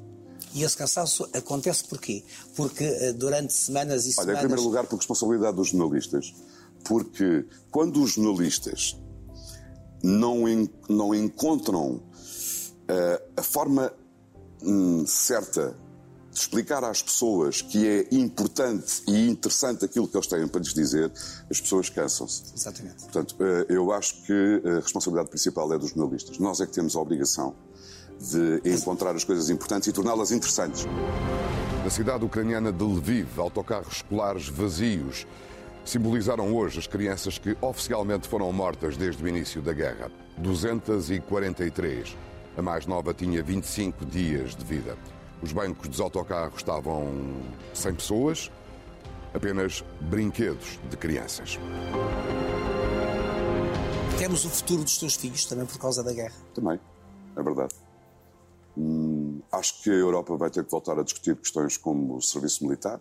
E 0.52 0.62
esse 0.62 0.76
cansaço 0.76 1.26
acontece 1.32 1.84
porquê? 1.84 2.22
Porque 2.54 3.12
durante 3.12 3.54
semanas 3.54 4.04
e 4.04 4.08
Olha, 4.08 4.14
semanas... 4.14 4.36
em 4.36 4.40
primeiro 4.40 4.62
lugar, 4.62 4.86
por 4.86 4.96
responsabilidade 4.96 5.56
dos 5.56 5.68
jornalistas. 5.68 6.34
Porque 6.84 7.46
quando 7.70 8.02
os 8.02 8.12
jornalistas 8.12 8.96
não, 10.02 10.46
en 10.46 10.68
não 10.88 11.14
encontram 11.14 11.96
uh, 11.96 12.02
a 13.36 13.42
forma 13.42 13.90
hum, 14.64 15.04
certa 15.06 15.76
de 16.34 16.40
explicar 16.40 16.82
às 16.82 17.00
pessoas 17.00 17.62
que 17.62 17.86
é 17.86 18.08
importante 18.10 19.04
e 19.06 19.28
interessante 19.28 19.84
aquilo 19.84 20.08
que 20.08 20.16
eles 20.16 20.26
têm 20.26 20.48
para 20.48 20.60
lhes 20.60 20.74
dizer, 20.74 21.12
as 21.48 21.60
pessoas 21.60 21.88
cansam-se. 21.88 22.42
Exatamente. 22.54 23.04
Portanto, 23.04 23.36
uh, 23.38 23.72
eu 23.72 23.92
acho 23.92 24.20
que 24.24 24.62
a 24.66 24.80
responsabilidade 24.80 25.30
principal 25.30 25.72
é 25.72 25.78
dos 25.78 25.90
jornalistas. 25.90 26.36
Nós 26.38 26.60
é 26.60 26.66
que 26.66 26.72
temos 26.72 26.96
a 26.96 27.00
obrigação 27.00 27.54
de 28.20 28.60
encontrar 28.64 29.14
as 29.14 29.22
coisas 29.22 29.48
importantes 29.48 29.88
e 29.88 29.92
torná-las 29.92 30.32
interessantes. 30.32 30.84
Na 31.84 31.90
cidade 31.90 32.24
ucraniana 32.24 32.72
de 32.72 32.82
Lviv, 32.82 33.38
autocarros 33.38 33.96
escolares 33.96 34.48
vazios 34.48 35.26
simbolizaram 35.84 36.52
hoje 36.54 36.78
as 36.78 36.86
crianças 36.86 37.38
que 37.38 37.56
oficialmente 37.60 38.26
foram 38.26 38.50
mortas 38.52 38.96
desde 38.96 39.22
o 39.22 39.28
início 39.28 39.60
da 39.60 39.72
guerra. 39.72 40.10
243. 40.38 42.16
A 42.56 42.62
mais 42.62 42.86
nova 42.86 43.12
tinha 43.12 43.42
25 43.42 44.06
dias 44.06 44.54
de 44.54 44.64
vida. 44.64 44.96
Os 45.42 45.52
bancos 45.52 45.88
dos 45.88 46.00
autocarros 46.00 46.58
estavam 46.58 47.42
sem 47.72 47.92
pessoas, 47.92 48.50
apenas 49.34 49.84
brinquedos 50.00 50.78
de 50.88 50.96
crianças. 50.96 51.58
Temos 54.18 54.44
o 54.44 54.50
futuro 54.50 54.84
dos 54.84 54.96
teus 54.96 55.16
filhos 55.16 55.44
também 55.46 55.66
por 55.66 55.78
causa 55.78 56.02
da 56.04 56.12
guerra. 56.12 56.36
Também, 56.54 56.78
é 57.36 57.42
verdade. 57.42 57.74
Hum, 58.78 59.40
acho 59.50 59.82
que 59.82 59.90
a 59.90 59.94
Europa 59.94 60.36
vai 60.36 60.48
ter 60.48 60.64
que 60.64 60.70
voltar 60.70 60.96
a 60.98 61.02
discutir 61.02 61.36
questões 61.36 61.76
como 61.76 62.16
o 62.16 62.22
serviço 62.22 62.64
militar, 62.64 63.00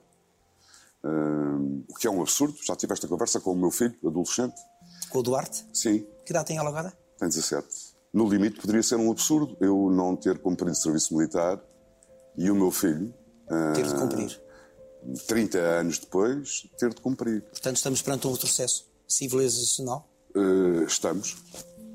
hum, 1.03 1.83
o 1.87 1.93
que 1.93 2.07
é 2.07 2.09
um 2.09 2.21
absurdo. 2.21 2.57
Já 2.65 2.75
tive 2.75 2.93
esta 2.93 3.07
conversa 3.07 3.39
com 3.39 3.51
o 3.51 3.55
meu 3.55 3.69
filho, 3.69 3.95
adolescente. 4.03 4.59
Com 5.11 5.19
o 5.19 5.23
Duarte? 5.23 5.63
Sim. 5.71 6.07
Que 6.25 6.31
idade 6.31 6.47
tem 6.47 6.57
ela 6.57 6.69
agora? 6.69 6.91
Tem 7.19 7.29
17. 7.29 7.92
No 8.13 8.29
limite, 8.29 8.61
poderia 8.61 8.83
ser 8.83 8.95
um 8.95 9.11
absurdo 9.11 9.57
eu 9.59 9.89
não 9.89 10.15
ter 10.15 10.37
cumprido 10.37 10.75
serviço 10.75 11.15
militar 11.15 11.59
e 12.37 12.51
o 12.51 12.55
meu 12.55 12.69
filho. 12.69 13.13
Ter 13.73 13.87
de 13.87 13.95
cumprir. 13.95 14.41
30 15.27 15.57
anos 15.57 15.99
depois, 15.99 16.67
ter 16.77 16.93
de 16.93 17.01
cumprir. 17.01 17.41
Portanto, 17.41 17.77
estamos 17.77 18.01
perante 18.01 18.27
um 18.27 18.33
retrocesso 18.33 18.85
civilizacional? 19.07 20.07
Uh, 20.35 20.83
estamos. 20.83 21.35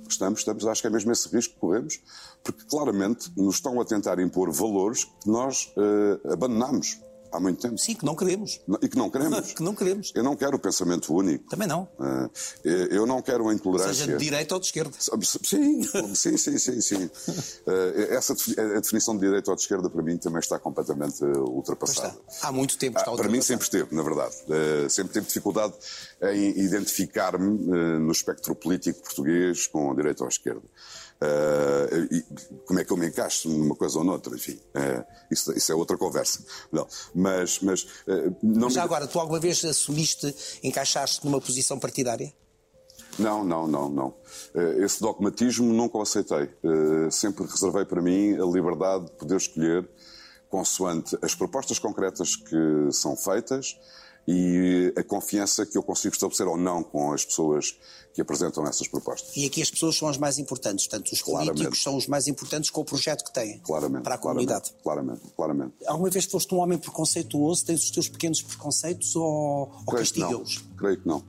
Estamos, 0.08 0.40
estamos. 0.40 0.66
Acho 0.66 0.80
que 0.80 0.86
é 0.88 0.90
mesmo 0.90 1.12
esse 1.12 1.28
risco 1.28 1.54
que 1.54 1.60
corremos, 1.60 2.00
porque 2.42 2.64
claramente 2.64 3.30
nos 3.36 3.56
estão 3.56 3.80
a 3.80 3.84
tentar 3.84 4.18
impor 4.18 4.50
valores 4.52 5.04
que 5.04 5.30
nós 5.30 5.72
uh, 5.76 6.32
abandonamos 6.32 7.00
há 7.32 7.40
muito 7.40 7.60
tempo. 7.60 7.78
Sim, 7.78 7.94
que 7.94 8.04
não 8.04 8.14
queremos. 8.14 8.60
E 8.82 8.88
que 8.88 8.96
não 8.96 9.10
queremos. 9.10 9.52
que 9.52 9.62
não 9.62 9.74
queremos. 9.74 10.12
Eu 10.14 10.22
não 10.22 10.36
quero 10.36 10.56
o 10.56 10.58
pensamento 10.58 11.14
único. 11.14 11.48
Também 11.48 11.68
não. 11.68 11.82
Uh, 11.98 12.30
eu 12.64 13.06
não 13.06 13.22
quero 13.22 13.48
a 13.48 13.54
intolerância. 13.54 13.94
Seja 13.94 14.16
de 14.16 14.24
direita 14.24 14.54
ou 14.54 14.60
de 14.60 14.66
esquerda. 14.66 14.92
Sim, 14.98 15.82
sim, 16.14 16.36
sim, 16.36 16.58
sim. 16.58 16.80
sim. 16.80 17.04
Uh, 17.04 18.12
essa 18.14 18.32
a 18.32 18.80
definição 18.80 19.14
de 19.14 19.20
direita 19.26 19.50
ou 19.50 19.56
de 19.56 19.62
esquerda 19.62 19.88
para 19.88 20.02
mim 20.02 20.16
também 20.16 20.40
está 20.40 20.58
completamente 20.58 21.24
ultrapassada. 21.24 22.16
Há 22.42 22.52
muito 22.52 22.78
tempo 22.78 22.98
está 22.98 23.10
ah, 23.10 23.16
Para 23.16 23.28
mim 23.28 23.40
sempre 23.40 23.64
esteve, 23.64 23.94
na 23.94 24.02
verdade. 24.02 24.34
Uh, 24.48 24.90
sempre 24.90 25.12
tive 25.12 25.26
dificuldade 25.26 25.74
em 26.22 26.60
identificar-me 26.60 27.48
no 28.00 28.10
espectro 28.12 28.54
político 28.54 29.00
português 29.02 29.66
com 29.66 29.90
a 29.90 29.94
direita 29.94 30.24
ou 30.24 30.26
a 30.26 30.28
esquerda. 30.28 30.62
Uh, 31.20 32.58
como 32.64 32.78
é 32.78 32.84
que 32.84 32.92
eu 32.92 32.96
me 32.96 33.08
encaixo 33.08 33.48
numa 33.48 33.74
coisa 33.74 33.98
ou 33.98 34.04
noutra, 34.04 34.32
enfim, 34.36 34.52
uh, 34.52 35.04
isso, 35.28 35.52
isso, 35.52 35.72
é 35.72 35.74
outra 35.74 35.98
conversa. 35.98 36.44
Não, 36.70 36.86
mas, 37.12 37.58
mas, 37.60 37.82
uh, 37.82 38.36
não 38.40 38.70
Já 38.70 38.82
me... 38.82 38.84
agora, 38.84 39.06
tu 39.08 39.18
alguma 39.18 39.40
vez 39.40 39.64
assumiste, 39.64 40.32
encaixaste 40.62 41.24
numa 41.24 41.40
posição 41.40 41.76
partidária? 41.76 42.32
Não, 43.18 43.42
não, 43.42 43.66
não, 43.66 43.88
não. 43.88 44.14
Esse 44.76 45.00
dogmatismo 45.00 45.72
nunca 45.72 45.98
o 45.98 46.02
aceitei. 46.02 46.48
Sempre 47.10 47.46
reservei 47.46 47.84
para 47.84 48.00
mim 48.00 48.34
a 48.34 48.44
liberdade 48.44 49.06
de 49.06 49.12
poder 49.12 49.36
escolher 49.38 49.88
consoante 50.48 51.18
as 51.20 51.34
propostas 51.34 51.80
concretas 51.80 52.36
que 52.36 52.92
são 52.92 53.16
feitas 53.16 53.76
e 54.30 54.92
a 54.94 55.02
confiança 55.02 55.64
que 55.64 55.78
eu 55.78 55.82
consigo 55.82 56.12
estabelecer 56.12 56.46
ou 56.46 56.58
não 56.58 56.82
com 56.82 57.12
as 57.12 57.24
pessoas 57.24 57.74
que 58.12 58.20
apresentam 58.20 58.62
essas 58.66 58.86
propostas. 58.86 59.34
E 59.34 59.46
aqui 59.46 59.62
as 59.62 59.70
pessoas 59.70 59.96
são 59.96 60.06
as 60.06 60.18
mais 60.18 60.38
importantes, 60.38 60.86
portanto, 60.86 61.10
os 61.10 61.22
claramente. 61.22 61.54
políticos 61.54 61.82
são 61.82 61.96
os 61.96 62.06
mais 62.06 62.28
importantes 62.28 62.68
com 62.68 62.82
o 62.82 62.84
projeto 62.84 63.24
que 63.24 63.32
têm 63.32 63.58
claramente, 63.60 64.02
para 64.02 64.16
a 64.16 64.18
comunidade. 64.18 64.74
Claramente, 64.82 65.22
claramente. 65.34 65.72
Alguma 65.86 66.10
vez 66.10 66.26
foste 66.26 66.54
um 66.54 66.58
homem 66.58 66.76
preconceituoso? 66.76 67.64
Tens 67.64 67.84
os 67.84 67.90
teus 67.90 68.06
pequenos 68.06 68.42
preconceitos 68.42 69.16
ou, 69.16 69.72
ou 69.86 69.94
castiga-os? 69.94 70.62
Creio 70.76 71.00
que 71.00 71.08
não. 71.08 71.24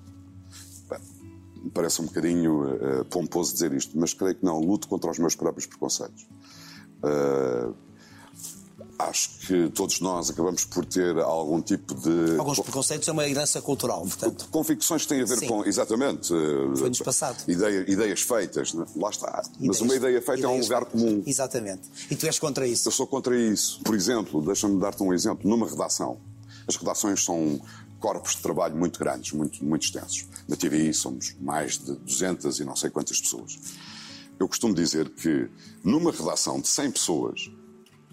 Parece 1.74 2.02
um 2.02 2.06
bocadinho 2.06 3.02
uh, 3.02 3.06
pomposo 3.06 3.54
dizer 3.54 3.72
isto, 3.72 3.98
mas 3.98 4.14
creio 4.14 4.36
que 4.36 4.44
não. 4.44 4.60
Luto 4.60 4.90
contra 4.90 5.10
os 5.10 5.18
meus 5.20 5.36
próprios 5.36 5.66
preconceitos. 5.66 6.28
Uh, 7.02 7.74
acho 9.00 9.30
que 9.48 9.70
todos 9.70 10.02
nós 10.02 10.30
acabamos 10.30 10.66
por 10.66 10.86
ter 10.86 11.18
algum 11.20 11.62
tipo 11.62 11.96
de. 11.96 12.38
Alguns 12.38 12.60
preconceitos 12.60 13.08
é 13.08 13.12
uma 13.12 13.28
herança 13.28 13.62
cultural, 13.62 14.02
portanto. 14.02 14.48
Convicções 14.52 15.04
que 15.04 15.08
têm 15.08 15.22
a 15.22 15.26
ver 15.26 15.38
Sim. 15.38 15.48
com. 15.48 15.66
Exatamente. 15.66 16.28
Foi-nos 16.78 17.00
passado. 17.00 17.50
Ideia, 17.50 17.86
ideias 17.90 18.22
feitas, 18.22 18.74
né? 18.74 18.86
lá 18.98 19.10
está. 19.10 19.42
Ideias, 19.56 19.68
Mas 19.68 19.82
uma 19.82 19.96
ideia 19.96 20.22
feita 20.22 20.46
é 20.46 20.48
um 20.50 20.60
lugar 20.60 20.86
feitas. 20.86 21.02
comum. 21.02 21.24
Exatamente. 21.26 21.84
E 22.12 22.16
tu 22.16 22.26
és 22.26 22.38
contra 22.38 22.68
isso? 22.68 22.88
Eu 22.88 22.92
sou 22.92 23.08
contra 23.08 23.36
isso. 23.40 23.80
Por 23.84 23.96
exemplo, 23.96 24.42
deixa-me 24.42 24.80
dar-te 24.80 25.02
um 25.02 25.14
exemplo. 25.14 25.50
Numa 25.50 25.68
redação, 25.68 26.20
as 26.68 26.76
redações 26.76 27.24
são 27.24 27.62
corpos 28.00 28.36
de 28.36 28.42
trabalho 28.42 28.76
muito 28.76 29.00
grandes, 29.00 29.32
muito, 29.32 29.64
muito 29.64 29.84
extensos. 29.84 30.26
Na 30.48 30.56
TVI 30.56 30.94
somos 30.94 31.36
mais 31.40 31.78
de 31.78 31.94
200 31.96 32.60
e 32.60 32.66
não 32.66 32.76
sei 32.76 32.90
quantas 32.90 33.20
pessoas. 33.20 33.58
Eu 34.40 34.48
costumo 34.48 34.74
dizer 34.74 35.10
que 35.10 35.50
numa 35.84 36.12
redação 36.12 36.62
de 36.62 36.68
100 36.68 36.92
pessoas, 36.92 37.52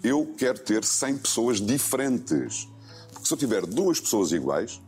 eu 0.02 0.34
quero 0.36 0.58
ter 0.58 0.84
100 0.84 1.18
pessoas 1.18 1.60
diferentes. 1.60 2.68
Porque 3.12 3.26
se 3.26 3.32
eu 3.32 3.38
tiver 3.38 3.64
duas 3.66 4.00
pessoas 4.00 4.32
iguais, 4.32 4.80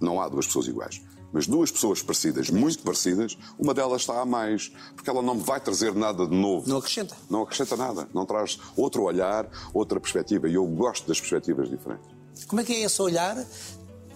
não 0.00 0.20
há 0.20 0.28
duas 0.28 0.46
pessoas 0.46 0.66
iguais, 0.66 1.00
mas 1.32 1.46
duas 1.46 1.70
pessoas 1.70 2.02
parecidas, 2.02 2.50
muito 2.50 2.82
parecidas, 2.82 3.36
uma 3.58 3.74
delas 3.74 4.02
está 4.02 4.20
a 4.20 4.24
mais, 4.24 4.72
porque 4.94 5.08
ela 5.10 5.22
não 5.22 5.34
me 5.34 5.42
vai 5.42 5.60
trazer 5.60 5.94
nada 5.94 6.26
de 6.26 6.34
novo. 6.34 6.68
Não 6.68 6.78
acrescenta. 6.78 7.16
Não 7.28 7.42
acrescenta 7.42 7.76
nada, 7.76 8.08
não 8.14 8.24
traz 8.24 8.58
outro 8.76 9.02
olhar, 9.02 9.48
outra 9.72 10.00
perspectiva, 10.00 10.48
e 10.48 10.54
eu 10.54 10.66
gosto 10.66 11.06
das 11.06 11.20
perspectivas 11.20 11.68
diferentes. 11.68 12.08
Como 12.46 12.60
é 12.60 12.64
que 12.64 12.72
é 12.72 12.84
esse 12.84 13.00
olhar 13.02 13.36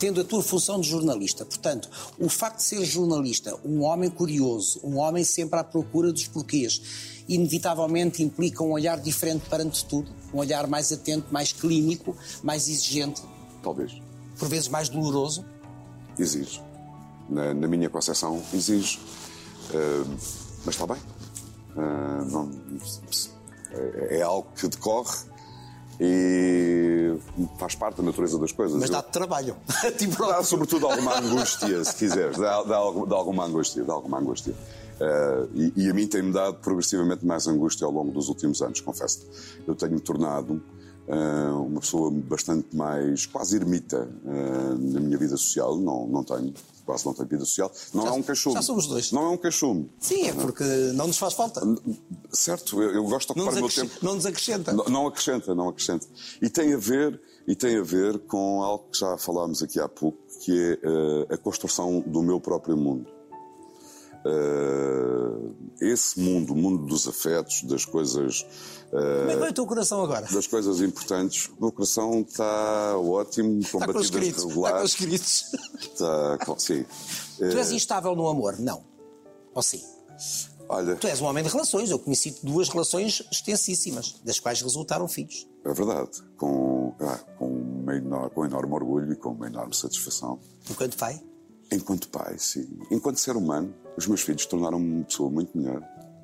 tendo 0.03 0.21
a 0.21 0.25
tua 0.25 0.43
função 0.43 0.81
de 0.81 0.89
jornalista. 0.89 1.45
Portanto, 1.45 1.89
o 2.19 2.29
facto 2.29 2.57
de 2.57 2.65
ser 2.65 2.85
jornalista, 2.85 3.57
um 3.65 3.83
homem 3.83 4.11
curioso, 4.11 4.81
um 4.83 4.99
homem 4.99 5.23
sempre 5.23 5.61
à 5.61 5.63
procura 5.63 6.13
dos 6.13 6.27
porquês, 6.27 7.23
inevitavelmente 7.29 8.21
implica 8.21 8.65
um 8.65 8.73
olhar 8.73 8.99
diferente 8.99 9.49
perante 9.49 9.85
tudo, 9.85 10.11
um 10.35 10.39
olhar 10.39 10.67
mais 10.67 10.91
atento, 10.91 11.33
mais 11.33 11.53
clínico, 11.53 12.17
mais 12.43 12.67
exigente. 12.67 13.23
Talvez. 13.63 13.93
Por 14.37 14.49
vezes 14.49 14.67
mais 14.67 14.89
doloroso. 14.89 15.45
Exige. 16.19 16.61
Na, 17.31 17.55
na 17.55 17.69
minha 17.69 17.89
concepção, 17.89 18.43
exige. 18.53 18.99
Uh, 19.71 20.19
mas 20.65 20.75
está 20.75 20.85
bem. 20.85 21.01
Uh, 21.77 22.25
não, 22.29 22.51
é, 23.71 24.19
é 24.19 24.23
algo 24.23 24.49
que 24.57 24.67
decorre 24.67 25.17
e 26.05 27.17
faz 27.57 27.77
parte 27.77 27.99
da 27.99 28.03
natureza 28.03 28.37
das 28.37 28.51
coisas. 28.51 28.81
Mas 28.81 28.91
dá-te 28.91 29.13
trabalho. 29.13 29.55
dá 30.19 30.43
sobretudo 30.43 30.87
alguma 30.87 31.17
angústia, 31.17 31.85
se 31.85 31.95
quiseres. 31.95 32.39
Dá, 32.39 32.61
dá, 32.65 32.79
dá 33.07 33.17
alguma 33.17 33.45
angústia. 33.45 33.85
Dá 33.85 33.93
alguma 33.93 34.19
angústia. 34.19 34.53
Uh, 34.53 35.49
e, 35.55 35.73
e, 35.77 35.91
a 35.91 35.95
mim 35.95 36.09
tem-me 36.09 36.33
dado 36.33 36.59
progressivamente 36.59 37.25
mais 37.25 37.47
angústia 37.47 37.87
ao 37.87 37.93
longo 37.93 38.11
dos 38.11 38.29
últimos 38.29 38.61
anos, 38.63 38.81
confesso. 38.81 39.27
Eu 39.67 39.77
tenho-me 39.77 40.01
tornado 40.01 40.61
uma 41.73 41.81
pessoa 41.81 42.11
bastante 42.11 42.75
mais, 42.77 43.27
quase 43.27 43.57
ermita 43.57 44.09
uh, 44.25 44.79
na 44.79 45.01
minha 45.01 45.19
vida 45.19 45.37
social. 45.37 45.77
Não, 45.77 46.07
não 46.07 46.23
tenho, 46.23 46.55
quase 46.85 47.05
não 47.05 47.13
tenho 47.13 47.29
vida 47.29 47.45
social. 47.45 47.73
Não 47.93 48.05
já, 48.05 48.09
é 48.09 48.13
um 48.13 48.23
cachume. 48.23 48.55
Já 48.55 48.63
somos 48.63 48.87
dois. 48.87 49.13
Não 49.13 49.23
é 49.23 49.29
um 49.31 49.37
cachume. 49.37 49.91
Sim, 49.99 50.29
é 50.29 50.33
porque 50.33 50.65
não 50.95 51.07
nos 51.09 51.19
faz 51.19 51.35
falta. 51.35 51.61
Certo, 52.31 52.81
eu, 52.81 52.95
eu 52.95 53.05
gosto 53.05 53.35
de 53.35 53.41
ocupar 53.41 53.59
o 53.59 53.61
meu 53.61 53.75
tempo. 53.75 53.93
Não 54.03 54.15
nos 54.15 54.27
acrescenta. 54.27 54.73
Não, 54.73 54.85
não 54.85 55.07
acrescenta, 55.07 55.55
não 55.55 55.69
acrescenta. 55.69 56.07
E 56.41 56.49
tem 56.49 56.73
a 56.73 56.79
ver, 56.79 57.21
e 57.47 57.57
tem 57.57 57.77
a 57.79 57.83
ver 57.83 58.19
com 58.21 58.63
algo 58.63 58.85
que 58.91 58.99
já 58.99 59.19
falámos 59.19 59.63
aqui 59.63 59.81
há 59.81 59.89
pouco, 59.89 60.19
que 60.41 60.79
é 61.29 61.35
a 61.35 61.37
construção 61.37 62.01
do 62.07 62.23
meu 62.23 62.41
próprio 62.41 62.77
mundo. 62.77 63.11
Uh, 64.25 65.53
esse 65.81 66.21
mundo, 66.21 66.53
o 66.53 66.57
mundo 66.57 66.87
dos 66.87 67.09
afetos, 67.09 67.65
das 67.65 67.85
coisas. 67.85 68.47
Como 68.93 69.31
é 69.31 69.35
que 69.35 69.41
vai 69.41 69.51
o 69.51 69.53
teu 69.55 69.67
coração 69.67 70.03
agora? 70.05 70.27
Das 70.31 70.47
coisas 70.47 70.81
importantes. 70.83 71.49
O 71.59 71.63
meu 71.63 71.73
coração 71.73 72.21
está 72.21 72.97
ótimo, 72.99 73.55
com 73.71 73.79
Está 73.79 73.87
batidas. 73.87 74.05
Está 74.05 74.43
com 74.43 74.49
regulares. 74.49 74.85
os 74.93 74.95
gritos. 75.01 75.45
Está 75.83 76.39
sim. 76.59 76.85
Tu 77.39 77.59
és 77.59 77.73
instável 77.73 78.15
no 78.15 78.29
amor? 78.29 78.59
Não. 78.59 78.85
Ou 79.55 79.63
sim? 79.63 79.81
Olha, 80.69 80.95
Tu 80.97 81.07
és 81.07 81.21
um 81.21 81.25
homem 81.25 81.43
de 81.43 81.49
relações. 81.51 81.91
Eu 81.91 81.99
conheci 81.99 82.37
duas 82.43 82.69
relações 82.69 83.23
extensíssimas, 83.33 84.21
das 84.25 84.39
quais 84.39 84.61
resultaram 84.63 85.09
filhos. 85.09 85.47
é 85.65 85.73
verdade. 85.73 86.11
Com, 86.37 86.95
ah, 87.01 87.19
com, 87.39 87.47
uma 87.49 87.95
enor- 87.97 88.31
com 88.31 88.45
enorme 88.45 88.73
orgulho 88.75 89.13
e 89.13 89.17
com 89.17 89.31
uma 89.31 89.47
enorme 89.47 89.75
satisfação. 89.75 90.39
Enquanto 90.71 90.97
pai, 90.97 91.21
Enquanto 91.75 92.09
pai, 92.11 92.37
sim. 92.39 92.69
Enquanto 92.91 93.17
ser 93.17 93.35
humano, 93.35 93.75
os 93.97 94.07
meus 94.07 94.21
filhos 94.21 94.45
tornaram-me 94.45 94.93
uma 94.97 95.05
pessoa 95.05 95.31
muito 95.31 95.57
melhor. 95.57 95.81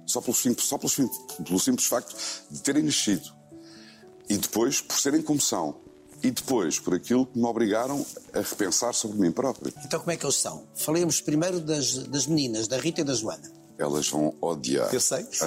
Só 0.09 0.21
pelo 0.23 0.35
simples, 0.35 0.67
só 0.67 0.79
pelo, 0.79 0.89
sim- 0.91 1.09
pelo 1.45 1.61
simples 1.61 1.87
facto 1.87 2.17
de 2.51 2.61
terem 2.63 2.83
nascido. 2.83 3.31
E 4.29 4.37
depois, 4.37 4.81
por 4.81 4.99
serem 4.99 5.21
como 5.23 5.41
são. 5.41 5.77
E 6.23 6.31
depois, 6.31 6.79
por 6.81 6.95
aquilo 6.95 7.27
que 7.27 7.39
me 7.39 7.45
obrigaram 7.45 8.05
a 8.33 8.41
repensar 8.41 8.93
sobre 8.95 9.19
mim 9.21 9.31
próprio. 9.31 9.73
então 9.85 10.01
como 10.01 10.11
é 10.11 10.17
que 10.17 10.25
eles 10.27 10.37
são? 10.37 10.67
Falemos 10.75 11.21
primeiro 11.21 11.61
das, 11.61 11.95
das 12.09 12.27
meninas, 12.27 12.67
da 12.67 12.79
Rita 12.79 13.03
e 13.03 13.05
da 13.05 13.15
Joana. 13.15 13.53
Elas 13.79 14.09
vão 14.09 14.35
odiar 14.41 14.93
Eu 14.93 15.01
sei. 15.01 15.23
que 15.31 15.39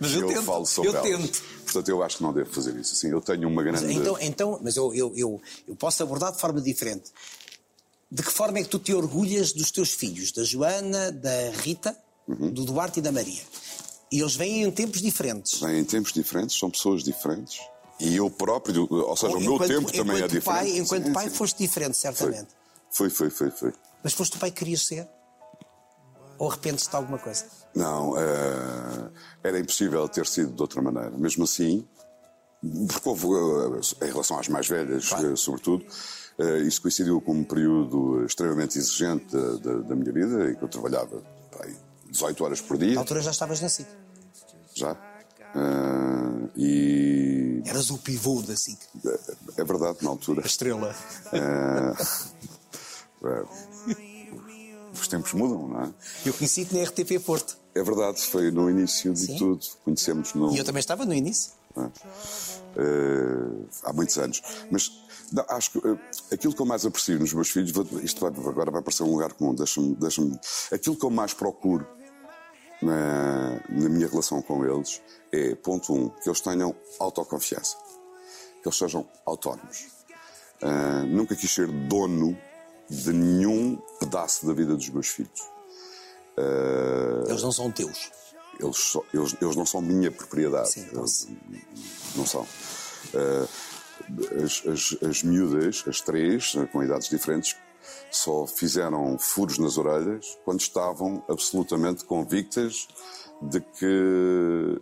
Mas 0.00 0.12
eu, 0.14 0.20
eu 0.20 0.28
tento, 0.28 0.42
falo 0.42 0.64
sobre 0.66 0.90
eu 0.90 0.96
elas. 0.96 1.10
tento. 1.22 1.42
Portanto, 1.64 1.88
eu 1.88 2.02
acho 2.04 2.18
que 2.18 2.22
não 2.22 2.32
devo 2.32 2.48
fazer 2.52 2.76
isso. 2.78 2.92
Assim, 2.94 3.08
eu 3.08 3.20
tenho 3.20 3.48
uma 3.48 3.62
grande... 3.64 3.92
Então, 3.92 4.16
então 4.20 4.60
mas 4.62 4.76
eu, 4.76 4.94
eu, 4.94 5.12
eu, 5.16 5.42
eu 5.66 5.74
posso 5.74 6.00
abordar 6.02 6.30
de 6.32 6.38
forma 6.40 6.60
diferente. 6.60 7.10
De 8.12 8.22
que 8.22 8.30
forma 8.30 8.58
é 8.58 8.62
que 8.62 8.68
tu 8.68 8.78
te 8.78 8.94
orgulhas 8.94 9.52
dos 9.52 9.70
teus 9.72 9.90
filhos? 9.90 10.30
Da 10.30 10.44
Joana, 10.44 11.10
da 11.10 11.50
Rita, 11.62 11.96
Uhum. 12.28 12.48
do 12.52 12.64
Duarte 12.64 13.00
e 13.00 13.02
da 13.02 13.10
Maria. 13.10 13.42
E 14.12 14.20
eles 14.20 14.34
vêm 14.34 14.64
em 14.64 14.70
tempos 14.70 15.00
diferentes. 15.00 15.60
Vêm 15.60 15.78
em 15.80 15.84
tempos 15.84 16.12
diferentes, 16.12 16.58
são 16.58 16.70
pessoas 16.70 17.02
diferentes. 17.04 17.60
E 18.00 18.16
eu 18.16 18.30
próprio, 18.30 18.88
ou 18.90 19.16
seja, 19.16 19.36
o 19.36 19.40
meu 19.40 19.54
Enquanto- 19.54 19.68
tempo 19.68 19.92
também 19.92 20.16
é 20.22 20.26
diferente. 20.26 20.44
Pai, 20.44 20.78
enquanto 20.78 21.06
Sim, 21.06 21.12
pai 21.12 21.28
sim. 21.28 21.34
foste 21.36 21.58
diferente, 21.58 21.96
certamente. 21.96 22.48
Foi, 22.90 23.10
foi, 23.10 23.30
foi, 23.30 23.50
foi. 23.50 23.72
Mas 24.02 24.14
foste 24.14 24.36
o 24.36 24.40
pai 24.40 24.50
que 24.50 24.58
querias 24.60 24.86
ser? 24.86 25.06
Ou 26.38 26.48
arrependes-te 26.50 26.88
de 26.90 26.96
alguma 26.96 27.18
coisa? 27.18 27.44
Não, 27.74 28.16
eh, 28.18 29.10
era 29.44 29.58
impossível 29.60 30.08
ter 30.08 30.26
sido 30.26 30.52
de 30.54 30.62
outra 30.62 30.80
maneira. 30.80 31.10
Mesmo 31.10 31.44
assim, 31.44 31.86
porque 32.88 33.08
houve, 33.08 33.26
eh, 33.26 34.06
em 34.06 34.10
relação 34.10 34.38
às 34.38 34.48
mais 34.48 34.66
velhas, 34.66 35.12
eh, 35.12 35.36
sobretudo, 35.36 35.84
isso 36.66 36.80
coincidiu 36.80 37.20
com 37.20 37.32
um 37.34 37.44
período 37.44 38.24
extremamente 38.24 38.78
exigente 38.78 39.26
da, 39.36 39.52
da- 39.58 39.78
da 39.82 39.94
minha 39.94 40.10
vida, 40.10 40.50
em 40.50 40.54
que 40.54 40.64
eu 40.64 40.68
trabalhava 40.68 41.22
18 42.10 42.44
horas 42.44 42.60
por 42.60 42.78
Na 42.78 42.86
dia, 42.86 42.98
altura 42.98 43.20
já 43.22 43.30
estavas 43.30 43.60
nascido. 43.60 43.88
já. 44.74 44.92
Eh, 45.54 46.48
e 46.56 47.62
Eras 47.66 47.90
o 47.90 47.98
pivô 47.98 48.40
da 48.42 48.56
SIC. 48.56 48.78
é 49.56 49.64
verdade, 49.64 49.98
na 50.02 50.10
altura. 50.10 50.42
A 50.42 50.46
estrela. 50.46 50.94
eh, 51.32 51.92
os 54.92 55.08
tempos 55.08 55.32
mudam, 55.32 55.68
não 55.68 55.82
é? 55.82 55.94
Eu 56.26 56.34
conheci-te 56.34 56.74
na 56.74 56.82
RTP 56.84 57.18
Porto. 57.24 57.56
É 57.74 57.82
verdade, 57.82 58.20
foi 58.20 58.50
no 58.50 58.68
início 58.68 59.12
de 59.12 59.20
Sim. 59.26 59.36
tudo. 59.38 59.64
Conhecemos 59.84 60.34
no. 60.34 60.52
E 60.54 60.58
eu 60.58 60.64
também 60.64 60.80
estava 60.80 61.04
no 61.04 61.14
início. 61.14 61.52
Eh, 62.76 63.66
há 63.84 63.92
muitos 63.92 64.18
anos. 64.18 64.42
Mas 64.70 64.90
não, 65.32 65.44
acho 65.48 65.70
que 65.72 65.78
eh, 65.78 65.98
aquilo 66.32 66.52
que 66.54 66.60
eu 66.60 66.66
mais 66.66 66.84
aprecio 66.84 67.18
nos 67.18 67.32
meus 67.32 67.48
filhos, 67.50 67.70
vou- 67.70 67.86
isto 68.02 68.20
vai- 68.20 68.30
agora 68.50 68.70
vai 68.70 68.82
parecer 68.82 69.02
um 69.04 69.10
lugar 69.12 69.32
comum, 69.34 69.54
deixa-me. 69.54 69.94
Deixa 69.94 70.22
aquilo 70.72 70.96
que 70.96 71.04
eu 71.04 71.10
mais 71.10 71.32
procuro 71.32 71.86
na, 72.82 73.60
na 73.68 73.88
minha 73.88 74.08
relação 74.08 74.42
com 74.42 74.64
eles 74.64 75.02
é, 75.32 75.54
ponto 75.54 75.92
um, 75.92 76.08
que 76.08 76.28
eles 76.28 76.40
tenham 76.40 76.74
autoconfiança, 76.98 77.76
que 78.62 78.68
eles 78.68 78.78
sejam 78.78 79.06
autónomos. 79.24 80.00
Eh, 80.62 81.04
nunca 81.06 81.34
quis 81.34 81.50
ser 81.50 81.66
dono 81.66 82.36
de 82.88 83.12
nenhum 83.12 83.76
pedaço 83.98 84.46
da 84.46 84.52
vida 84.52 84.74
dos 84.74 84.88
meus 84.90 85.08
filhos. 85.08 85.40
Eles 87.28 87.42
não 87.42 87.52
são 87.52 87.70
teus. 87.70 88.10
Eles, 88.58 88.96
eles, 89.14 89.36
eles 89.40 89.56
não 89.56 89.64
são 89.64 89.80
minha 89.80 90.10
propriedade. 90.10 90.70
Sim, 90.70 90.86
Eles 90.92 91.28
não 92.14 92.26
são. 92.26 92.46
Eh, 93.14 93.48
as, 94.44 94.66
as, 94.66 95.08
as 95.08 95.22
miúdas, 95.22 95.84
as 95.86 96.00
três, 96.00 96.54
com 96.72 96.82
idades 96.82 97.08
diferentes, 97.08 97.56
só 98.10 98.46
fizeram 98.46 99.18
furos 99.18 99.58
nas 99.58 99.76
orelhas 99.78 100.38
quando 100.44 100.60
estavam 100.60 101.22
absolutamente 101.28 102.04
convictas 102.04 102.88
de 103.42 103.60
que, 103.60 103.86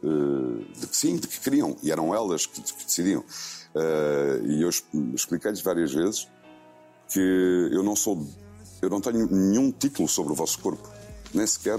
eh, 0.02 0.64
de 0.80 0.86
que 0.86 0.96
sim, 0.96 1.16
de 1.16 1.28
que 1.28 1.38
queriam. 1.40 1.76
E 1.82 1.92
eram 1.92 2.14
elas 2.14 2.46
que, 2.46 2.60
que 2.60 2.84
decidiam. 2.84 3.24
Eh, 3.74 4.40
e 4.46 4.62
eu 4.62 4.68
es- 4.68 4.84
expliquei-lhes 5.14 5.60
várias 5.62 5.92
vezes 5.92 6.28
que 7.12 7.68
eu 7.72 7.82
não 7.82 7.94
sou. 7.94 8.26
Eu 8.82 8.90
não 8.90 9.00
tenho 9.00 9.26
nenhum 9.30 9.70
título 9.72 10.08
sobre 10.08 10.32
o 10.32 10.34
vosso 10.36 10.58
corpo. 10.60 10.88
Nem 11.32 11.46
sequer. 11.46 11.78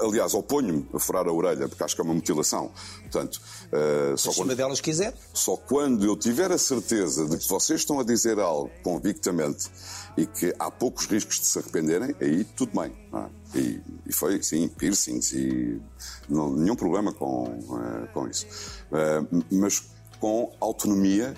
Aliás, 0.00 0.34
oponho-me 0.34 0.88
a 0.92 0.98
furar 0.98 1.26
a 1.26 1.32
orelha, 1.32 1.68
porque 1.68 1.82
acho 1.82 1.94
que 1.94 2.00
é 2.00 2.04
uma 2.04 2.14
mutilação. 2.14 2.70
Portanto, 3.02 3.40
eh, 3.72 4.14
só 4.16 4.32
quando, 4.32 4.54
delas 4.54 4.80
quiser. 4.80 5.14
só 5.32 5.56
quando 5.56 6.04
eu 6.04 6.16
tiver 6.16 6.52
a 6.52 6.58
certeza 6.58 7.26
de 7.26 7.38
que 7.38 7.48
vocês 7.48 7.80
estão 7.80 7.98
a 8.00 8.04
dizer 8.04 8.38
algo 8.38 8.70
convictamente 8.82 9.70
e 10.16 10.26
que 10.26 10.54
há 10.58 10.70
poucos 10.70 11.06
riscos 11.06 11.40
de 11.40 11.46
se 11.46 11.58
arrependerem, 11.58 12.14
aí 12.20 12.44
tudo 12.44 12.78
bem. 12.78 12.92
é? 13.14 13.58
E, 13.58 13.80
e 14.06 14.12
foi, 14.12 14.42
sim, 14.42 14.68
piercings 14.68 15.32
e 15.32 15.80
não, 16.28 16.52
nenhum 16.52 16.76
problema 16.76 17.12
com, 17.12 17.46
eh, 17.46 18.08
com 18.12 18.28
isso. 18.28 18.46
Eh, 18.92 19.22
mas 19.50 19.82
com 20.20 20.52
autonomia 20.60 21.34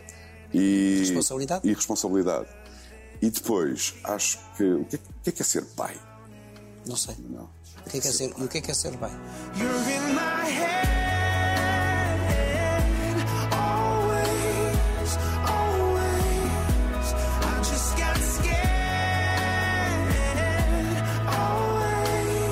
e 0.53 0.99
Responsabilidade. 0.99 1.69
E 1.69 1.73
responsabilidade. 1.73 2.49
E 3.23 3.31
depois, 3.31 3.95
acho 4.05 4.39
que. 4.57 4.65
O 4.65 4.85
que 4.85 4.97
é, 4.97 4.99
o 4.99 5.23
que 5.23 5.31
é 5.31 5.33
que 5.33 5.43
é 5.43 5.45
ser 5.45 5.65
pai? 5.65 5.97
Não 6.87 6.97
sei. 6.97 7.15
Não. 7.31 7.49
O 7.87 7.91
que 7.91 7.99
é 7.99 8.01
que 8.01 8.09
é 8.09 8.13
ser, 8.13 8.31
e 8.39 8.43
o 8.45 8.49
que 8.49 8.59
é 8.59 8.61
que 8.61 8.71
é 8.71 8.75
ser 8.75 8.97
bem? 8.97 9.11
You're 9.57 9.91
in 9.91 10.15
my 10.15 10.49
head, 10.49 10.89
always, 13.53 15.19
always. 15.47 17.07
I 17.43 17.63
just 17.63 17.97
got 17.99 18.17
scared, 18.17 18.63
always, 21.29 22.51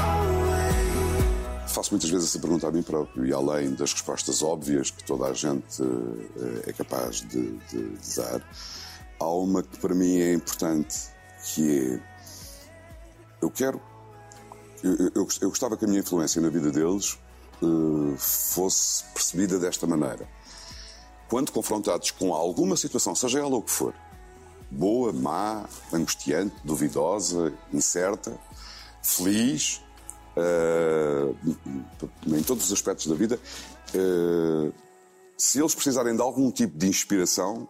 always. 0.00 1.72
Faço 1.72 1.90
muitas 1.92 2.10
vezes 2.10 2.28
essa 2.28 2.38
pergunta 2.38 2.68
a 2.68 2.70
mim 2.70 2.82
próprio 2.82 3.26
e 3.26 3.32
além 3.32 3.74
das 3.74 3.92
respostas 3.92 4.42
óbvias 4.42 4.90
que 4.90 5.02
toda 5.04 5.26
a 5.26 5.32
gente 5.34 5.82
eh, 5.82 6.64
é 6.68 6.72
capaz 6.72 7.22
de, 7.22 7.56
de- 7.70 7.96
de 7.96 8.16
dar, 8.16 8.40
há 9.18 9.26
uma 9.28 9.62
que 9.62 9.78
para 9.78 9.94
mim 9.94 10.20
é 10.20 10.34
importante, 10.34 10.96
que 11.44 11.98
é 11.98 12.12
eu 13.40 13.50
quero 13.50 13.80
eu, 14.82 15.28
eu, 15.40 15.48
gostava 15.48 15.76
que 15.76 15.84
a 15.84 15.88
minha 15.88 16.00
influência 16.00 16.40
na 16.40 16.48
vida 16.48 16.70
deles 16.70 17.18
eh, 17.62 18.16
fosse 18.16 19.04
percebida 19.14 19.58
desta 19.58 19.86
maneira. 19.86 20.28
Quando 21.28 21.52
confrontados 21.52 22.10
com 22.10 22.34
alguma 22.34 22.76
situação, 22.76 23.14
seja 23.14 23.38
ela 23.38 23.56
o 23.56 23.62
que 23.62 23.70
for, 23.70 23.94
boa, 24.70 25.12
má, 25.12 25.68
angustiante, 25.92 26.54
duvidosa, 26.64 27.52
incerta, 27.72 28.38
feliz, 29.02 29.80
eh, 30.36 31.32
em 32.26 32.42
todos 32.42 32.66
os 32.66 32.72
aspectos 32.72 33.06
da 33.06 33.14
vida, 33.14 33.38
eh, 33.94 34.72
se 35.38 35.60
eles 35.60 35.74
precisarem 35.74 36.14
de 36.14 36.22
algum 36.22 36.50
tipo 36.50 36.76
de 36.76 36.88
inspiração 36.88 37.68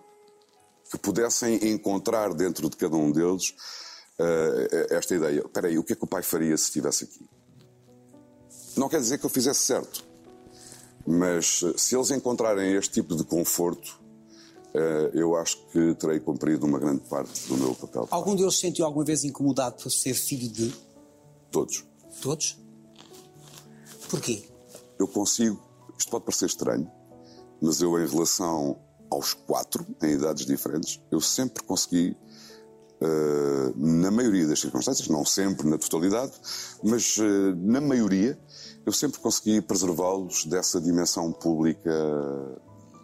que 0.91 0.99
pudessem 0.99 1.69
encontrar 1.71 2.35
dentro 2.35 2.69
de 2.69 2.77
cada 2.77 2.97
um 2.97 3.11
deles 3.11 3.55
eh, 4.71 4.87
esta 4.91 5.15
ideia. 5.15 5.41
Espera 5.41 5.69
aí, 5.69 5.79
o 5.79 5.85
que 5.85 5.93
é 5.93 5.97
que 5.97 6.05
o 6.05 6.07
pai 6.07 6.23
faria 6.23 6.57
se 6.57 6.65
estivesse 6.65 7.05
aqui? 7.05 7.29
Não 8.77 8.89
quer 8.89 9.01
dizer 9.01 9.19
que 9.19 9.27
eu 9.27 9.31
fizesse 9.31 9.61
certo, 9.61 10.05
mas 11.07 11.63
eh, 11.65 11.75
se 11.77 11.95
eles 11.97 12.11
encontrarem 12.11 12.75
este 12.75 12.95
tipo 12.95 13.17
de 13.17 13.25
conforto, 13.25 14.01
eu 15.13 15.37
acho 15.37 15.59
que 15.67 15.95
terei 15.97 16.19
cumprido 16.19 16.65
uma 16.65 16.79
grande 16.79 17.03
parte 17.03 17.47
do 17.47 17.59
meu 17.59 17.75
papel. 17.75 18.09
Algum 18.11 18.35
deles 18.35 18.55
se 18.55 18.63
sentiu 18.63 18.87
alguma 18.87 19.05
vez 19.05 19.23
incomodado 19.23 19.77
por 19.83 19.91
ser 19.91 20.15
filho 20.15 20.49
de 20.49 20.75
Todos. 21.51 21.85
todos? 22.23 22.59
Porquê? 24.09 24.43
eu 25.03 25.09
consigo, 25.09 25.61
isto 25.99 26.11
pode 26.11 26.25
parecer 26.25 26.47
estranho, 26.47 26.91
mas 27.61 27.81
eu, 27.81 27.99
em 27.99 28.07
relação 28.07 28.79
aos 29.11 29.35
quatro, 29.35 29.87
em 30.03 30.13
idades 30.13 30.47
diferentes, 30.47 31.01
eu 31.11 31.21
sempre 31.21 31.63
consegui, 31.65 32.17
eh, 33.03 33.73
na 33.77 34.11
maioria 34.11 34.47
das 34.47 34.61
circunstâncias, 34.61 35.09
não 35.09 35.25
sempre 35.25 35.69
na 35.69 35.77
totalidade, 35.79 36.33
mas 36.83 37.17
eh, 37.19 37.55
na 37.57 37.81
maioria, 37.81 38.39
eu 38.87 38.93
sempre 38.93 39.21
consegui 39.21 39.61
preservá-los 39.61 40.45
dessa 40.47 40.81
dimensão 40.81 41.33
pública 41.33 41.91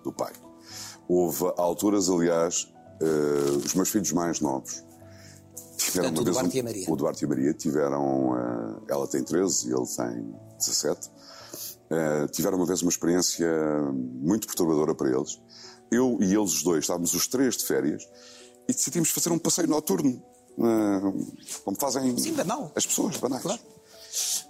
do 0.05 0.13
pai. 0.13 0.33
Houve 1.09 1.53
alturas, 1.57 2.09
aliás, 2.09 2.73
eh, 3.01 3.57
os 3.65 3.75
meus 3.75 3.89
filhos 3.89 4.13
mais 4.13 4.41
novos 4.41 4.83
Tiveram 5.77 6.13
Portanto, 6.13 6.19
o 6.19 6.21
uma 6.21 6.25
vez 6.25 6.37
Duarte 6.37 6.55
um- 6.55 6.57
e 6.57 6.61
a 6.61 6.65
Maria. 6.65 6.87
O 6.93 6.97
Duarte 6.97 7.23
e 7.23 7.25
a 7.25 7.29
Maria 7.29 7.55
tiveram. 7.55 8.37
eh, 8.37 8.93
ela 8.93 9.07
tem 9.07 9.23
13 9.23 9.69
e 9.69 9.73
ele 9.73 9.87
tem 9.87 10.35
17. 10.59 11.09
Eh, 11.91 12.27
tiveram 12.33 12.57
uma 12.59 12.67
vez 12.67 12.83
uma 12.83 12.91
experiência 12.91 13.49
muito 13.93 14.47
perturbadora 14.47 14.95
para 14.95 15.09
eles. 15.09 15.41
Eu 15.91 16.19
e 16.21 16.35
eles 16.35 16.53
os 16.53 16.63
dois 16.63 16.81
estávamos 16.81 17.15
os 17.15 17.27
três 17.29 17.57
de 17.57 17.65
férias 17.65 18.03
e 18.69 18.73
decidimos 18.73 19.11
fazer 19.11 19.31
um 19.33 19.39
passeio 19.39 19.69
noturno. 19.69 20.23
eh, 20.61 21.01
como 21.65 21.77
fazem 21.79 22.17
Sim, 22.19 22.33
banal. 22.35 22.73
as 22.75 22.85
pessoas, 22.87 23.17
banais. 23.17 23.43
Claro. 23.43 23.61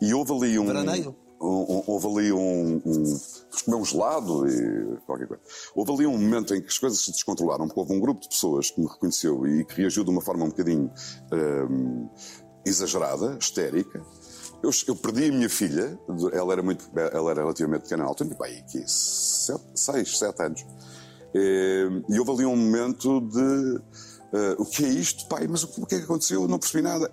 E 0.01 0.15
houve 0.15 0.33
ali 0.33 0.59
um. 0.59 0.67
Veraneio. 0.67 1.15
um- 1.41 1.47
um- 1.79 1.83
houve 1.87 2.07
ali 2.09 2.33
um. 2.33 2.83
um 2.85 3.21
comer 3.65 3.77
um 3.77 3.85
gelado 3.85 4.49
e 4.49 4.97
qualquer 5.07 5.27
coisa. 5.29 5.43
Houve 5.75 5.93
ali 5.93 6.07
um 6.07 6.13
momento 6.13 6.55
em 6.55 6.61
que 6.63 6.69
as 6.69 6.79
coisas 6.79 6.99
se 7.01 7.11
descontrolaram, 7.13 7.67
porque 7.67 7.79
houve 7.81 7.93
um 7.93 8.01
grupo 8.01 8.21
de 8.23 8.29
pessoas 8.29 8.71
que 8.71 8.81
me 8.81 8.87
reconheceu 8.87 9.47
e 9.47 9.65
que 9.65 9.75
reagiu 9.83 10.03
de 10.05 10.11
uma 10.11 10.21
forma 10.23 10.45
um 10.45 10.49
bocadinho 10.49 10.91
hum, 11.71 12.09
exagerada, 12.65 13.37
histérica. 13.41 14.03
Eu, 14.63 14.71
eu 14.89 14.97
perdi 14.97 15.27
a 15.29 15.33
minha 15.33 15.49
filha, 15.51 15.99
ela 16.33 16.53
era, 16.53 16.63
muito, 16.63 16.89
ela 17.13 17.31
era 17.31 17.43
relativamente 17.43 17.83
pequena 17.83 18.03
na 18.05 18.09
altura, 18.09 18.35
bem, 18.41 18.59
aqui, 18.59 18.83
sete, 18.87 19.63
seis, 19.75 20.19
sete 20.19 20.43
anos. 20.43 20.65
Eh, 21.35 21.89
E 22.09 22.19
houve 22.19 22.31
ali 22.33 22.47
um 22.47 22.57
momento 22.57 23.21
de 23.21 23.81
eh, 24.33 24.57
o 24.59 24.65
que 24.65 24.85
é 24.85 24.89
isto, 24.89 25.27
pai? 25.29 25.47
Mas 25.49 25.63
o, 25.65 25.69
que- 25.87 25.95
é 25.95 25.99
que 25.99 26.05
aconteceu? 26.05 26.43
Eu 26.43 26.49
não 26.49 26.59
percebi 26.59 26.83
nada. 26.83 27.11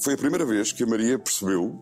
Foi 0.00 0.14
a 0.14 0.16
primeira 0.18 0.44
vez 0.46 0.72
que 0.72 0.82
a 0.82 0.86
Maria 0.86 1.18
percebeu 1.18 1.78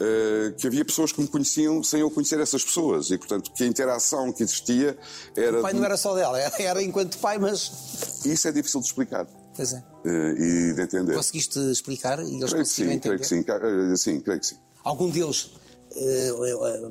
eh, 0.00 0.54
que 0.56 0.66
havia 0.66 0.84
pessoas 0.84 1.12
que 1.12 1.20
me 1.20 1.28
conheciam 1.28 1.82
sem 1.82 2.00
eu 2.00 2.10
conhecer 2.10 2.40
essas 2.40 2.64
pessoas 2.64 3.10
e, 3.10 3.18
portanto, 3.18 3.52
que 3.52 3.62
a 3.62 3.66
interação 3.66 4.32
que 4.32 4.42
existia 4.42 4.96
era. 5.36 5.58
O 5.58 5.62
pai 5.62 5.72
não 5.74 5.84
era 5.84 5.96
só 5.96 6.14
dela, 6.14 6.38
era- 6.58 6.82
enquanto 6.82 7.18
pai, 7.18 7.38
mas. 7.38 8.22
Isso 8.24 8.48
é 8.48 8.52
difícil 8.52 8.80
de 8.80 8.86
explicar 8.86 9.26
Pois 9.54 9.72
é. 9.74 9.82
eh, 10.06 10.34
e 10.38 10.72
de 10.74 10.82
entender. 10.82 11.14
Conseguiste 11.14 11.58
explicar 11.70 12.18
e 12.24 12.34
eles 12.36 12.50
Creio 12.50 12.64
sim, 12.66 12.82
entender? 12.84 13.00
creio 13.00 13.18
que 13.20 13.26
sim. 13.26 13.44
Eh, 13.46 13.96
Sim, 13.96 14.20
creio 14.20 14.40
que 14.40 14.46
sim. 14.46 14.56
Algum 14.84 15.10
deles 15.10 15.50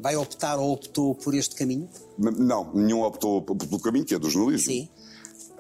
vai 0.02 0.16
optar 0.16 0.58
ou 0.58 0.74
optou 0.74 1.16
por 1.16 1.34
este 1.34 1.56
caminho? 1.56 1.90
Não, 2.18 2.72
nenhum 2.74 3.02
optou 3.02 3.42
pelo 3.42 3.80
caminho 3.80 4.06
que 4.06 4.14
é 4.14 4.20
do 4.20 4.30
jornalismo. 4.30 4.72
Sim. 4.72 4.90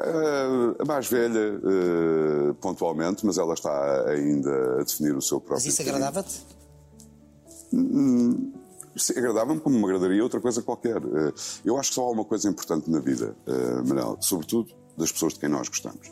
Eh, 0.01 0.75
a 0.79 0.85
mais 0.85 1.09
velha, 1.09 1.59
eh, 1.61 2.53
pontualmente, 2.61 3.25
mas 3.25 3.37
ela 3.37 3.53
está 3.53 4.09
ainda 4.09 4.79
a 4.79 4.83
definir 4.83 5.15
o 5.15 5.21
seu 5.21 5.41
próprio. 5.41 5.57
Mas 5.57 5.65
isso 5.65 5.81
agradava-te? 5.81 6.45
Sim, 7.69 9.13
Agradava-me 9.17 9.59
como 9.59 9.77
me 9.77 9.83
agradaria 9.85 10.23
outra 10.23 10.39
coisa 10.39 10.61
qualquer. 10.61 10.97
Eh, 10.97 11.33
Eu 11.65 11.77
acho 11.77 11.89
que 11.89 11.95
só 11.95 12.03
há 12.03 12.11
uma 12.11 12.23
coisa 12.23 12.49
importante 12.49 12.89
na 12.89 12.99
vida, 12.99 13.35
Manel, 13.85 14.17
sobretudo 14.21 14.73
das 14.97 15.11
pessoas 15.11 15.33
de 15.33 15.39
quem 15.39 15.49
nós 15.49 15.67
gostamos, 15.67 16.11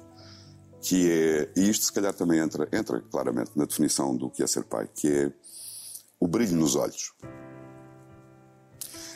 que 0.82 1.10
é, 1.12 1.52
e 1.56 1.70
isto 1.70 1.86
se 1.86 1.92
calhar 1.94 2.14
também 2.14 2.40
entra, 2.40 2.68
entra 2.72 3.02
claramente 3.02 3.52
na 3.56 3.66
definição 3.66 4.16
do 4.16 4.30
que 4.30 4.44
é 4.44 4.48
ser 4.48 4.64
pai, 4.64 4.88
que 4.94 5.08
é 5.12 5.34
o 6.20 6.28
brilho 6.28 6.56
nos 6.56 6.76
olhos. 6.76 7.14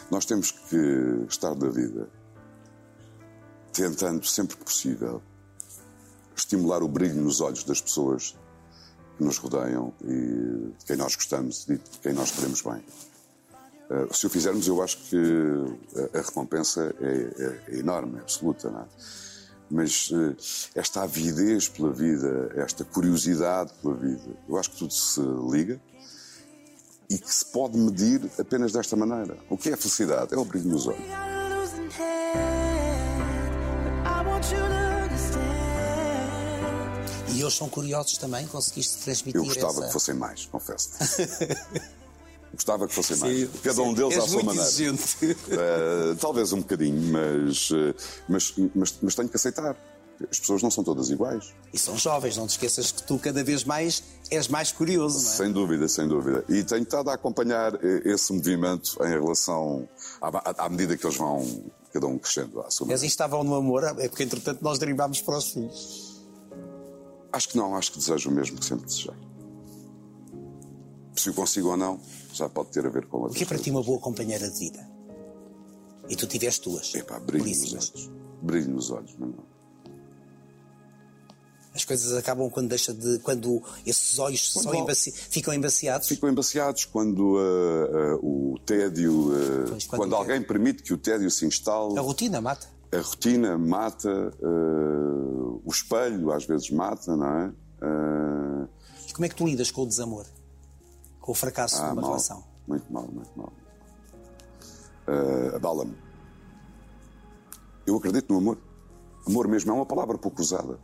Nós 0.10 0.26
temos 0.26 0.52
que 0.52 1.26
estar 1.30 1.54
da 1.56 1.70
vida 1.70 2.10
tentando, 3.74 4.26
sempre 4.26 4.58
que 4.58 4.64
possível, 4.64 5.22
estimular 6.36 6.82
o 6.84 6.88
brilho 6.88 7.22
nos 7.22 7.42
olhos 7.42 7.64
das 7.64 7.80
pessoas 7.82 8.36
que 9.18 9.24
nos 9.24 9.38
rodeiam 9.38 9.94
e 10.04 10.74
de 10.78 10.86
quem 10.86 10.96
nós 10.96 11.16
gostamos 11.16 11.68
e 11.70 11.76
de 11.78 12.00
quem 12.02 12.14
nós 12.14 12.32
queremos 12.32 12.62
bem. 12.62 12.84
Eh, 13.90 14.08
se 14.14 14.26
o 14.26 14.30
fizermos, 14.30 14.68
eu 14.68 14.82
acho 14.82 14.98
que 14.98 15.18
a, 16.16 16.20
a 16.20 16.22
recompensa 16.22 16.96
é, 17.00 17.06
é- 17.08 17.76
é 17.76 17.80
enorme, 17.80 18.18
é 18.18 18.22
absoluta. 18.22 18.70
Não 18.70 18.82
é? 18.82 18.86
Mas 19.70 20.10
eh, 20.14 20.36
esta 20.76 21.04
avidez 21.04 21.68
pela 21.70 21.92
vida, 21.92 22.52
esta 22.56 22.84
curiosidade 22.84 23.72
pela 23.82 23.94
vida, 23.96 24.24
eu 24.48 24.58
acho 24.58 24.72
que 24.72 24.78
tudo 24.78 24.94
se 24.94 25.22
liga 25.52 25.80
e 27.10 27.18
que 27.18 27.34
se 27.34 27.46
pode 27.46 27.78
medir 27.78 28.22
apenas 28.40 28.72
desta 28.72 28.96
maneira. 28.96 29.38
O 29.50 29.58
que 29.58 29.70
é 29.70 29.76
felicidade? 29.76 30.34
É 30.34 30.38
o 30.38 30.46
brilho 30.46 30.70
nos 30.70 30.88
olhos. 30.88 31.41
E 37.34 37.42
eles 37.42 37.54
são 37.56 37.70
curiosos 37.70 38.18
também? 38.18 38.46
Conseguiste 38.48 38.98
transmitir 38.98 39.40
Eu 39.40 39.46
gostava 39.46 39.72
essa... 39.72 39.88
que 39.88 39.94
fossem 39.94 40.16
mais, 40.16 40.46
confesso. 40.46 40.90
gostava 42.54 42.88
que 42.88 42.94
fossem 42.94 43.16
Sim, 43.16 43.22
mais. 43.24 43.50
Cada 43.64 43.82
um 43.82 43.90
sim. 43.90 43.94
deles 43.96 44.14
És 44.16 44.24
à 44.24 44.28
sua 44.28 44.44
maneira. 44.44 44.70
Eh, 45.22 46.16
talvez 46.20 46.52
um 46.54 46.60
bocadinho, 46.60 47.02
mas, 47.12 47.70
eh, 47.74 47.96
mas, 48.28 48.54
mas, 48.76 48.96
mas 49.02 49.16
tenho 49.16 49.30
que 49.30 49.36
aceitar. 49.38 49.76
As 50.30 50.40
pessoas 50.40 50.62
não 50.62 50.70
são 50.70 50.84
todas 50.84 51.10
iguais. 51.10 51.52
E 51.74 51.80
são 51.80 51.98
jovens, 51.98 52.38
não 52.38 52.46
te 52.46 52.52
esqueças 52.52 52.92
que 52.92 53.02
tu 53.02 53.18
cada 53.18 53.44
vez 53.44 53.64
mais 53.64 54.04
és 54.30 54.48
mais 54.48 54.72
curioso, 54.72 55.20
não 55.24 55.32
é? 55.32 55.36
Sem 55.36 55.52
dúvida, 55.52 55.88
sem 55.88 56.08
dúvida. 56.08 56.46
E 56.48 56.64
tenho 56.64 56.84
estado 56.84 57.10
a 57.10 57.14
acompanhar 57.16 57.74
eh, 57.76 58.02
esse 58.06 58.32
movimento 58.32 58.98
em 59.04 59.10
relação 59.10 59.88
à- 60.22 60.66
à 60.66 60.70
medida 60.70 60.96
que 60.96 61.04
eles 61.08 61.18
vão, 61.18 61.64
cada 61.92 62.08
um 62.08 62.18
crescendo 62.18 62.62
à 62.62 62.72
sua 62.72 62.88
maneira. 62.88 63.06
estavam 63.06 63.44
no 63.44 63.56
amor, 63.56 63.84
é 63.84 64.08
porque 64.08 64.24
entretanto 64.24 64.62
nós 64.62 64.80
derivámos 64.80 65.22
para 65.22 65.38
os 65.38 65.52
filhos. 65.52 66.22
Acho 67.32 67.50
que 67.50 67.58
não, 67.58 67.76
acho 67.76 67.92
que 67.92 67.98
desejo 67.98 68.30
o 68.30 68.34
mesmo 68.34 68.58
que 68.58 68.66
sempre 68.66 68.86
desejei. 68.86 69.14
Se 71.16 71.30
o 71.30 71.34
consigo 71.34 71.70
ou 71.70 71.78
não, 71.78 72.00
já 72.34 72.50
pode 72.50 72.72
ter 72.72 72.86
a 72.86 72.90
ver 72.90 73.06
com 73.06 73.18
O 73.18 73.22
outras 73.22 73.38
que 73.38 73.44
é 73.44 73.48
para 73.48 73.58
ti 73.58 73.70
uma 73.70 73.84
boa 73.84 74.00
companheira 74.00 74.50
de 74.50 74.60
vida? 74.60 74.90
E 76.10 76.16
tu 76.16 76.28
tiveste 76.28 76.70
duas. 76.70 76.94
Epá, 76.96 77.20
brilho 77.20 77.46
nos 77.46 77.74
olhos. 77.74 78.12
Brilho 78.42 78.70
nos 78.72 78.92
olhos, 78.92 79.16
mas 79.20 79.30
não. 79.30 79.51
As 81.74 81.86
coisas 81.86 82.12
acabam 82.18 82.50
quando 82.50 82.68
deixa 82.68 82.94
de. 82.94 83.20
quando 83.20 83.64
esses 83.86 84.20
olhos 84.20 84.52
Quando 84.54 84.76
embaci- 84.76 85.12
ficam 85.12 85.54
embaciados. 85.54 86.08
Ficam 86.08 86.30
embaciados 86.30 86.84
quando 86.86 87.38
ah, 87.38 88.14
ah, 88.14 88.16
o 88.22 88.60
tédio, 88.66 89.32
ah, 89.34 89.66
Pois, 89.70 89.86
quando 89.86 90.00
quando, 90.02 90.16
alguém 90.16 90.42
permite 90.42 90.84
que 90.84 90.94
o 90.94 90.98
tédio 90.98 91.32
se 91.32 91.46
instale. 91.46 91.98
A 91.98 92.02
rotina 92.02 92.42
mata. 92.42 92.68
A 92.94 93.00
rotina 93.00 93.58
mata, 93.58 94.10
eh, 94.10 94.46
o 95.64 95.70
espelho 95.70 96.30
às 96.34 96.44
vezes 96.44 96.70
mata, 96.72 97.16
não 97.16 97.26
é? 97.26 97.54
Eh, 97.82 98.68
E 99.08 99.14
como 99.14 99.26
é 99.26 99.30
que 99.30 99.36
tu 99.36 99.46
lidas 99.46 99.72
com 99.72 99.84
o 99.84 99.88
desamor? 99.88 100.26
Com 101.22 101.32
o 101.32 101.36
fracasso 101.36 101.78
ah, 101.78 101.86
de 101.88 101.94
uma 101.94 102.02
mal, 102.02 102.10
relação? 102.12 102.44
muito 102.68 102.92
mal, 102.92 103.08
muito 103.10 103.32
mal. 103.38 103.54
Eh, 105.08 105.56
Abala-me. 105.56 105.96
Eu 107.88 107.96
acredito 107.96 108.30
no 108.34 108.40
amor. 108.40 108.58
Amor 109.26 109.48
mesmo 109.48 109.72
é 109.72 109.74
uma 109.74 109.86
palavra 109.86 110.18
pouco 110.18 110.42
usada. 110.42 110.78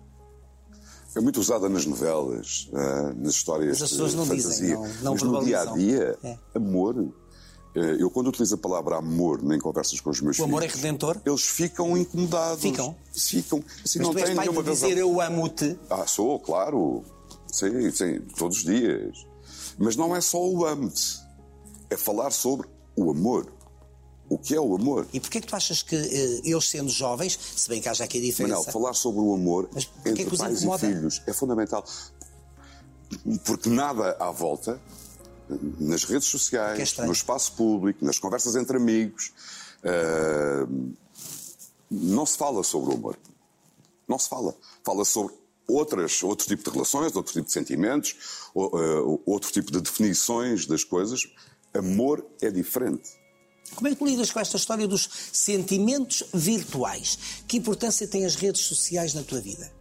É 1.18 1.22
muito 1.22 1.40
usada 1.40 1.68
nas 1.68 1.86
novelas, 1.86 2.70
eh, 2.74 3.14
nas 3.18 3.34
histórias 3.34 3.70
Mas 3.80 3.82
as 3.84 3.90
pessoas 3.90 4.12
de 4.12 4.18
não 4.18 4.24
dizem, 4.24 4.44
fantasia. 4.70 4.76
não- 4.76 5.04
não 5.04 5.12
Mas 5.14 5.22
no 5.24 5.44
dia 5.46 5.62
a 5.62 5.66
dia, 5.66 5.98
verbalizam. 6.22 6.40
amor. 6.56 6.96
Eh, 7.76 7.98
Eu, 8.00 8.10
quando 8.12 8.28
utilizo 8.28 8.56
a 8.56 8.58
palavra 8.58 8.98
amor 8.98 9.40
em 9.54 9.60
conversas 9.60 10.00
com 10.00 10.10
os 10.12 10.20
meus 10.22 10.38
O 10.40 10.44
amor 10.44 10.64
é 10.64 10.68
filhos, 10.68 10.82
redentor? 10.84 11.18
eles 11.26 11.42
ficam 11.44 11.98
incomodados. 11.98 12.62
Ficam? 12.62 12.96
Ficam. 13.14 13.60
Assim, 13.84 14.00
Mas 14.00 14.08
não 14.08 14.12
tu 14.14 14.20
és 14.20 14.34
pai 14.36 14.48
de 14.48 14.56
razão. 14.56 14.74
dizer 14.74 14.98
eu 14.98 15.20
amo-te. 15.22 15.80
Ah, 15.90 16.06
sou, 16.08 16.40
claro. 16.40 17.04
Sim, 17.52 17.90
sim, 17.92 18.20
todos 18.38 18.58
os 18.58 18.64
dias. 18.64 19.26
Mas 19.78 19.96
não 19.96 20.16
é 20.16 20.22
só 20.22 20.44
o 20.44 20.66
amo-te. 20.66 21.20
É 21.90 21.98
falar 21.98 22.32
sobre 22.32 22.68
o 22.96 23.10
amor. 23.12 23.48
O 24.30 24.38
que 24.38 24.54
é 24.54 24.60
o 24.60 24.76
amor? 24.76 25.08
E 25.13 25.20
porquê 25.20 25.40
que 25.40 25.48
tu 25.48 25.56
achas 25.56 25.82
que 25.82 25.96
eh, 25.96 26.42
eles 26.44 26.70
sendo 26.70 26.90
jovens, 26.90 27.40
se 27.56 27.70
bem 27.70 27.82
que 27.82 27.88
haja 27.88 28.04
aqui 28.04 28.18
a 28.18 28.22
diferença... 28.22 28.58
Manel, 28.58 28.72
falar 28.72 28.94
sobre 28.94 29.22
o 29.22 29.34
amor 29.34 29.70
Mas 29.74 29.90
entre 30.06 30.28
os 30.28 30.38
pais 30.38 30.62
incomoda? 30.62 30.86
e 30.86 30.94
filhos 30.94 31.22
é 31.26 31.34
fundamental. 31.34 31.86
Porque 33.46 33.70
nada 33.70 34.18
à 34.20 34.32
volta, 34.32 34.82
nas 35.80 36.04
redes 36.04 36.28
é 36.28 36.32
sociais, 36.32 36.80
estranho. 36.80 37.08
no 37.08 37.13
espaço 37.13 37.54
público, 37.54 38.04
nas 38.04 38.20
conversas 38.20 38.56
entre 38.58 38.76
amigos, 38.76 39.32
ah, 39.84 40.68
não 41.90 42.26
se 42.26 42.38
fala 42.38 42.63
sobre 42.63 42.94
o 42.94 42.98
amor. 42.98 43.18
Não 44.08 44.20
se 44.20 44.28
fala. 44.28 44.54
Fala 44.84 45.06
sobre 45.06 45.34
outras, 45.68 46.22
outro 46.24 46.48
tipo 46.48 46.63
de 46.63 46.70
relações, 46.70 47.16
outro 47.16 47.34
tipo 47.34 47.46
de 47.46 47.54
sentimentos, 47.54 48.16
ah, 48.56 49.20
outro 49.26 49.52
tipo 49.52 49.72
de 49.72 49.80
definições 49.80 50.66
das 50.66 50.84
coisas. 50.84 51.22
Amor 51.74 52.26
é 52.42 52.50
diferente. 52.52 53.10
Como 53.76 53.88
é 53.88 53.96
que 53.96 54.04
lidas 54.04 54.32
com 54.32 54.40
esta 54.40 54.58
história 54.58 54.88
dos 54.88 55.08
sentimentos 55.32 56.24
virtuais? 56.34 57.18
Que 57.48 57.58
importância 57.58 58.08
têm 58.08 58.26
as 58.26 58.36
redes 58.36 58.62
sociais 58.62 59.14
na 59.14 59.24
tua 59.24 59.40
vida? 59.40 59.72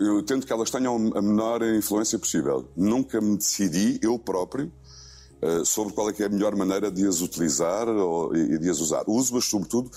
Eu 0.00 0.22
tento 0.22 0.46
que 0.46 0.52
elas 0.52 0.70
tenham 0.70 0.94
a 1.16 1.22
menor 1.22 1.62
influência 1.62 2.18
possível. 2.18 2.68
Nunca 2.76 3.20
me 3.20 3.36
decidi, 3.36 3.98
eu 4.02 4.18
próprio, 4.18 4.72
eh, 5.42 5.64
sobre 5.64 5.92
qual 5.92 6.08
é 6.10 6.14
é 6.18 6.24
a 6.24 6.28
melhor 6.28 6.54
maneira 6.54 6.90
de 6.90 7.06
as 7.06 7.20
utilizar 7.20 7.88
ou- 7.88 8.34
e 8.34 8.58
de 8.58 8.70
as 8.70 8.78
usar. 8.78 9.04
Uso-as, 9.06 9.44
sobretudo, 9.44 9.90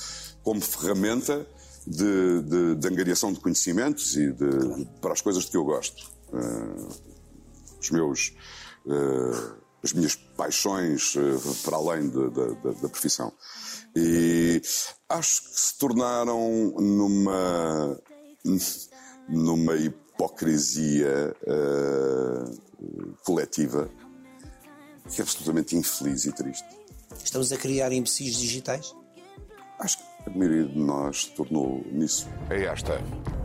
como 0.44 0.60
ferramenta 0.62 1.46
de, 1.86 2.42
de, 2.42 2.76
de 2.76 2.88
angariação 2.88 3.32
de 3.32 3.40
conhecimentos 3.40 4.16
e 4.18 4.32
de, 4.32 4.86
para 5.00 5.14
as 5.14 5.22
coisas 5.22 5.46
de 5.46 5.52
que 5.52 5.58
eu 5.58 5.64
gosto. 5.64 6.10
Eh, 6.34 6.88
os 7.80 7.92
meus, 7.92 8.34
eh, 8.88 9.52
as 9.86 9.94
minhas 9.94 10.16
paixões 10.16 11.14
eh, 11.16 11.22
para 11.64 11.78
além 11.78 12.10
de- 12.10 12.30
de- 12.32 12.56
da- 12.56 12.72
da 12.82 12.90
profissão. 12.90 13.32
E 13.96 14.62
acho 15.10 15.42
que 15.44 15.60
se 15.60 15.78
tornaram 15.78 16.74
numa, 16.78 18.02
numa 19.30 19.76
hipocrisia 19.78 21.34
uh, 21.48 23.16
coletiva 23.26 23.90
que 25.10 25.22
é 25.22 25.24
absolutamente 25.24 25.78
infeliz 25.78 26.26
e 26.26 26.32
triste. 26.34 26.68
Estamos 27.24 27.52
a 27.54 27.58
criar 27.58 27.92
imbecis 27.94 28.36
digitais? 28.36 28.94
Acho 29.80 29.98
que 29.98 30.04
a 30.26 30.30
maioria 30.32 30.66
de 30.66 30.78
nós 30.78 31.26
tornou 31.28 31.82
nisso. 31.92 32.28
É 32.50 32.66
esta 32.66 33.00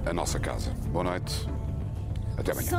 a 0.06 0.12
nossa 0.12 0.40
casa. 0.40 0.70
Boa 0.90 1.04
noite. 1.04 1.32
Até 2.38 2.52
amanhã. 2.52 2.70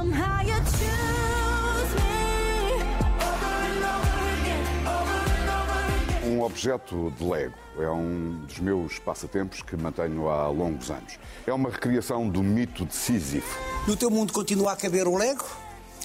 Um 6.42 6.46
objeto 6.46 7.14
de 7.20 7.24
Lego 7.24 7.54
é 7.78 7.88
um 7.88 8.44
dos 8.48 8.58
meus 8.58 8.98
passatempos 8.98 9.62
que 9.62 9.78
mantenho 9.78 10.28
há 10.28 10.48
longos 10.48 10.90
anos. 10.90 11.20
É 11.46 11.54
uma 11.54 11.70
recriação 11.70 12.28
do 12.28 12.42
mito 12.42 12.84
de 12.84 12.96
Sísifo. 12.96 13.60
No 13.88 13.96
teu 13.96 14.10
mundo 14.10 14.34
continua 14.34 14.72
a 14.72 14.76
caber 14.76 15.08
o 15.08 15.16
Lego? 15.16 15.46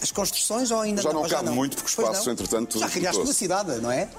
As 0.03 0.13
construções 0.13 0.71
ou 0.71 0.81
ainda 0.83 1.01
Já 1.01 1.11
não 1.11 1.23
ou 1.23 1.29
cabe 1.31 1.49
muito, 1.49 1.77
porque 1.77 1.91
o 1.91 1.97
Pois 1.97 2.09
espaço, 2.09 2.27
não? 2.27 2.33
entretanto, 2.35 2.79
Já 2.79 2.91
criaste 2.91 3.23
uma 3.23 3.33
cidade, 3.33 3.81
não 3.81 3.91
é? 3.91 4.11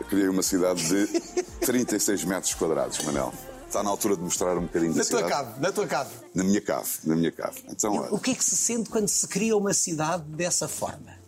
Eu 0.00 0.06
criei 0.06 0.28
uma 0.28 0.42
cidade 0.42 0.82
de 0.84 1.06
36 1.64 2.24
metros 2.24 2.52
quadrados, 2.54 2.98
Manel. 3.04 3.32
Está 3.68 3.84
na 3.84 3.90
altura 3.90 4.16
de 4.16 4.22
mostrar 4.22 4.58
um 4.58 4.62
bocadinho 4.62 4.94
da 4.94 4.98
Na 4.98 5.04
tua 5.08 5.18
cidade. 5.20 5.32
cave, 5.32 5.60
na 5.60 5.70
tua 5.72 5.86
cave. 5.86 6.10
Na 6.34 6.42
minha 6.42 6.60
cave, 6.60 6.90
na 7.04 7.14
minha 7.14 7.30
cave. 7.30 7.62
Então, 7.68 7.94
olha, 7.98 8.12
O 8.12 8.18
que 8.18 8.32
é 8.32 8.34
que 8.34 8.44
se 8.44 8.56
sente 8.56 8.90
quando 8.90 9.06
se 9.06 9.28
cria 9.28 9.56
uma 9.56 9.72
cidade 9.72 10.24
dessa 10.24 10.66
forma? 10.66 11.22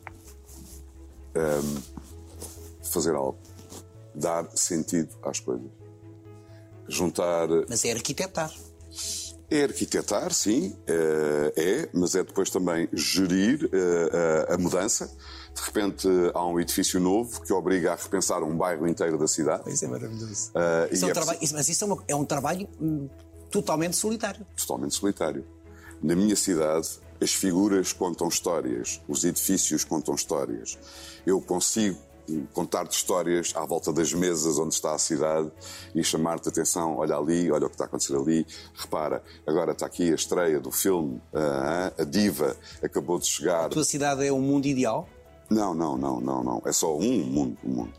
fazer 2.83 3.15
algo. 3.15 3.39
Dar 4.19 4.49
sentido 4.57 5.15
às 5.23 5.39
coisas. 5.41 5.67
Juntar. 6.89 7.49
Mas 7.69 7.85
é 7.85 7.93
arquitetar. 7.93 8.53
É 9.51 9.63
arquitetar, 9.65 10.33
sim, 10.33 10.75
eh, 10.89 11.53
é, 11.57 11.89
mas 11.93 12.15
é 12.17 12.25
depois 12.25 12.51
também 12.51 12.89
gerir 12.93 13.69
eh, 13.73 14.53
a 14.53 14.59
mudança. 14.59 15.07
De 15.55 15.61
repente 15.63 16.09
há 16.35 16.45
um 16.47 16.59
edifício 16.59 16.99
novo 16.99 17.41
que 17.43 17.53
obriga 17.53 17.93
a 17.93 17.97
repensar 17.97 18.43
um 18.43 18.57
bairro 18.57 18.89
inteiro 18.89 19.17
da 19.19 19.29
cidade. 19.29 19.71
Isso 19.73 19.85
é 19.85 19.89
maravilhoso. 19.89 20.51
Ah, 20.55 20.89
Isso 20.91 21.05
é 21.05 21.09
um 21.09 21.11
é 21.11 21.15
trabalho- 21.15 21.39
mas 21.53 21.69
isso 21.69 21.85
é, 21.85 21.87
uma- 21.87 22.05
é 22.09 22.15
um 22.17 22.25
trabalho 22.25 22.69
hum, 22.81 23.09
totalmente 23.51 23.97
solitário. 23.97 24.45
totalmente 24.57 24.95
solitário. 24.97 25.45
Na 26.03 26.15
minha 26.17 26.35
cidade, 26.37 26.89
as 27.21 27.33
figuras 27.33 27.93
contam 27.93 28.29
histórias, 28.29 29.01
os 29.09 29.25
edifícios 29.25 29.85
contam 29.85 30.15
histórias. 30.15 30.77
Eu 31.25 31.41
consigo 31.41 31.97
contar-te 32.53 32.93
histórias 32.97 33.53
à 33.55 33.65
volta 33.65 33.93
das 33.93 34.13
mesas 34.13 34.59
onde 34.59 34.75
está 34.75 34.95
a 34.95 34.99
cidade 34.99 35.51
e 35.95 36.03
chamar-te 36.03 36.49
atenção. 36.49 36.97
Olha 36.97 37.17
ali, 37.17 37.51
olha 37.51 37.67
o 37.67 37.69
que 37.69 37.75
está 37.75 37.85
a 37.85 37.87
acontecer 37.87 38.17
ali. 38.17 38.47
Repara, 38.75 39.23
agora 39.47 39.73
está 39.73 39.87
aqui 39.87 40.11
a 40.11 40.15
estreia 40.15 40.59
do 40.61 40.71
filme, 40.73 41.21
ah, 41.35 41.93
a 41.99 42.05
diva 42.05 42.57
acabou 42.83 43.19
de 43.19 43.27
chegar. 43.27 43.67
A 43.67 43.69
tua 43.69 43.85
cidade 43.85 44.27
é 44.27 44.33
um 44.33 44.41
mundo 44.41 44.67
ideal, 44.67 45.09
Não, 45.51 45.75
não, 45.75 45.97
não, 45.97 46.21
não, 46.21 46.43
não. 46.43 46.63
É 46.67 46.73
só 46.73 46.97
um 46.97 47.25
mundo, 47.25 47.57
um 47.65 47.69
mundo. 47.71 47.93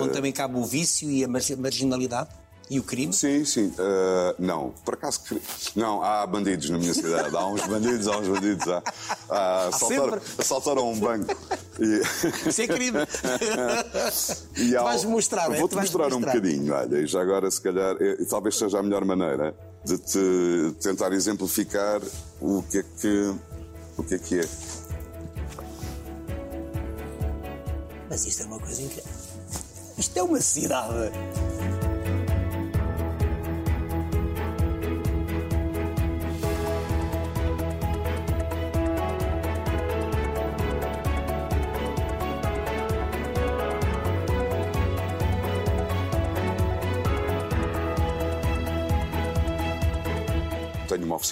onde 0.00 0.12
também 0.12 0.32
cabe 0.32 0.58
o 0.58 0.64
vício 0.64 1.10
e 1.10 1.24
a 1.24 1.28
mar- 1.28 1.42
marginalidade 1.58 2.30
e 2.72 2.80
o 2.80 2.82
crime. 2.82 3.12
Sim, 3.12 3.44
sim. 3.44 3.70
Ah, 3.78 4.34
não, 4.38 4.70
por 4.82 4.94
acaso. 4.94 5.20
Não, 5.76 6.02
há 6.02 6.26
bandidos 6.26 6.70
na 6.70 6.78
minha 6.78 6.94
cidade. 6.94 7.36
Há 7.36 7.46
uns 7.46 7.66
bandidos, 7.66 8.08
há 8.08 8.16
uns 8.16 8.28
bandidos. 8.28 8.66
Há, 8.66 8.82
há, 9.28 9.66
assaltaram, 9.68 10.20
assaltaram 10.38 10.90
um 10.90 10.98
banco. 10.98 11.36
E, 11.78 12.00
Isso 12.48 12.62
é 12.62 12.66
crime. 12.66 12.98
e 14.56 14.74
há- 14.74 14.82
vais 14.84 15.04
mostrar, 15.04 15.52
é? 15.52 15.58
Vou-te 15.58 15.74
vais 15.74 15.90
mostrar 15.90 16.06
um 16.16 16.20
mostrar. 16.20 16.32
bocadinho, 16.40 16.72
olha, 16.74 16.96
e 16.98 17.06
já 17.06 17.20
agora, 17.20 17.50
se 17.50 17.60
calhar, 17.60 17.94
é- 18.00 18.24
talvez 18.24 18.56
seja 18.56 18.78
a 18.78 18.82
melhor 18.82 19.04
maneira 19.04 19.54
de 19.84 19.98
te 19.98 20.74
tentar 20.80 21.12
exemplificar 21.12 22.00
o 22.40 22.62
que 22.62 22.78
é 22.78 22.82
que, 22.82 23.34
o 23.98 24.02
que, 24.02 24.14
é, 24.14 24.18
que 24.18 24.40
é. 24.40 24.48
Mas 28.08 28.24
isto 28.26 28.42
é 28.42 28.46
uma 28.46 28.58
coisa 28.58 28.80
incrível. 28.80 29.10
Isto 29.98 30.18
é 30.18 30.22
uma 30.22 30.40
cidade. 30.40 31.12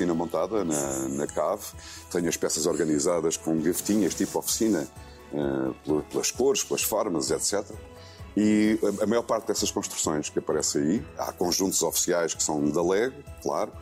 Oficina 0.00 0.14
montada 0.14 0.64
na, 0.64 1.08
na 1.08 1.26
cave, 1.26 1.64
tenho 2.10 2.28
as 2.28 2.36
peças 2.36 2.66
organizadas 2.66 3.36
com 3.36 3.56
gavetinhas, 3.56 4.14
tipo 4.14 4.38
oficina, 4.38 4.86
pela- 5.84 6.02
pelas 6.02 6.30
cores, 6.30 6.64
pelas 6.64 6.82
formas, 6.82 7.30
etc. 7.30 7.64
E 8.36 8.78
a, 9.02 9.06
maior 9.06 9.22
parte 9.22 9.48
dessas 9.48 9.70
construções 9.70 10.28
que 10.30 10.38
aparece 10.38 10.78
aí, 10.78 11.04
há 11.18 11.32
conjuntos 11.32 11.82
oficiais 11.82 12.32
que 12.32 12.42
são 12.42 12.64
da 12.70 12.82
Lego, 12.82 13.16
claro, 13.42 13.72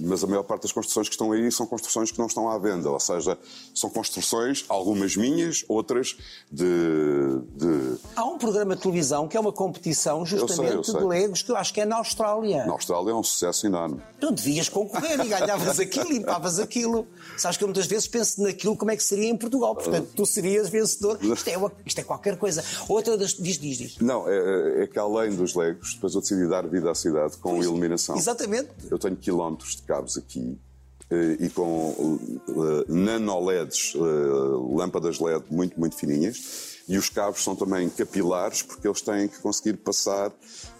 mas 0.00 0.22
a 0.22 0.26
maior 0.26 0.42
parte 0.42 0.62
das 0.62 0.72
construções 0.72 1.08
que 1.08 1.14
estão 1.14 1.32
aí 1.32 1.50
são 1.50 1.66
construções 1.66 2.10
que 2.10 2.18
não 2.18 2.26
estão 2.26 2.48
à 2.48 2.58
venda, 2.58 2.90
ou 2.90 3.00
seja, 3.00 3.38
são 3.74 3.88
construções, 3.90 4.64
algumas 4.68 5.16
minhas, 5.16 5.64
outras 5.68 6.16
de- 6.50 7.40
de 7.56 7.96
Há 8.16 8.24
um 8.24 8.38
programa 8.38 8.74
de 8.76 8.82
televisão 8.82 9.26
que 9.28 9.36
é 9.36 9.40
uma 9.40 9.52
competição 9.52 10.24
justamente 10.24 10.74
eu 10.74 10.84
sei. 10.84 10.94
de 10.98 11.04
legos 11.04 11.42
que 11.42 11.50
eu 11.50 11.56
acho 11.56 11.72
que 11.72 11.80
é 11.80 11.84
na 11.84 11.96
Austrália. 11.96 12.64
Na 12.66 12.72
Austrália 12.72 13.10
é 13.10 13.14
um 13.14 13.22
sucesso 13.22 13.66
enorme. 13.66 14.00
Tu 14.20 14.30
devias 14.32 14.68
concorrer 14.68 15.20
e 15.20 15.28
ganhavas 15.28 15.78
aquilo, 15.80 16.10
limpavas 16.10 16.58
aquilo. 16.58 17.06
Sabes 17.36 17.56
que 17.56 17.64
eu 17.64 17.68
muitas 17.68 17.86
vezes 17.86 18.06
penso 18.08 18.42
naquilo 18.42 18.76
como 18.76 18.90
é 18.90 18.96
que 18.96 19.02
seria 19.02 19.28
em 19.28 19.36
Portugal. 19.36 19.74
Portanto, 19.74 20.08
tu 20.14 20.24
serias 20.26 20.68
vencedor. 20.68 21.18
Isto 21.22 21.48
é, 21.48 21.58
uma- 21.58 21.72
isto 21.84 21.98
é 22.00 22.04
qualquer 22.04 22.36
coisa. 22.36 22.64
Outra 22.88 23.16
das. 23.16 23.34
Diz, 23.34 23.58
diz, 23.58 23.78
diz. 23.78 23.98
Não, 23.98 24.28
é, 24.28 24.82
é 24.82 24.86
que 24.86 24.98
além 24.98 25.34
dos 25.34 25.54
legos, 25.54 25.94
depois 25.94 26.14
eu 26.14 26.20
decidi 26.20 26.46
dar 26.48 26.66
vida 26.66 26.90
à 26.90 26.94
cidade 26.94 27.36
com 27.38 27.62
iluminação. 27.62 28.16
Exatamente. 28.16 28.68
Eu 28.90 28.98
tenho 28.98 29.13
quilómetros 29.16 29.76
de 29.76 29.82
cabos 29.82 30.16
aqui 30.16 30.58
eh, 31.10 31.36
e 31.40 31.48
com 31.50 32.18
eh, 32.48 32.84
nano-LEDs, 32.92 33.94
eh, 33.94 33.98
lâmpadas 34.76 35.18
LED 35.20 35.44
muito, 35.50 35.78
muito 35.78 35.96
fininhas. 35.96 36.72
E 36.86 36.98
os 36.98 37.08
cabos 37.08 37.42
são 37.42 37.56
também 37.56 37.88
capilares 37.88 38.62
porque 38.62 38.86
eles 38.86 39.00
têm 39.00 39.26
que 39.26 39.38
conseguir 39.38 39.74
passar 39.78 40.30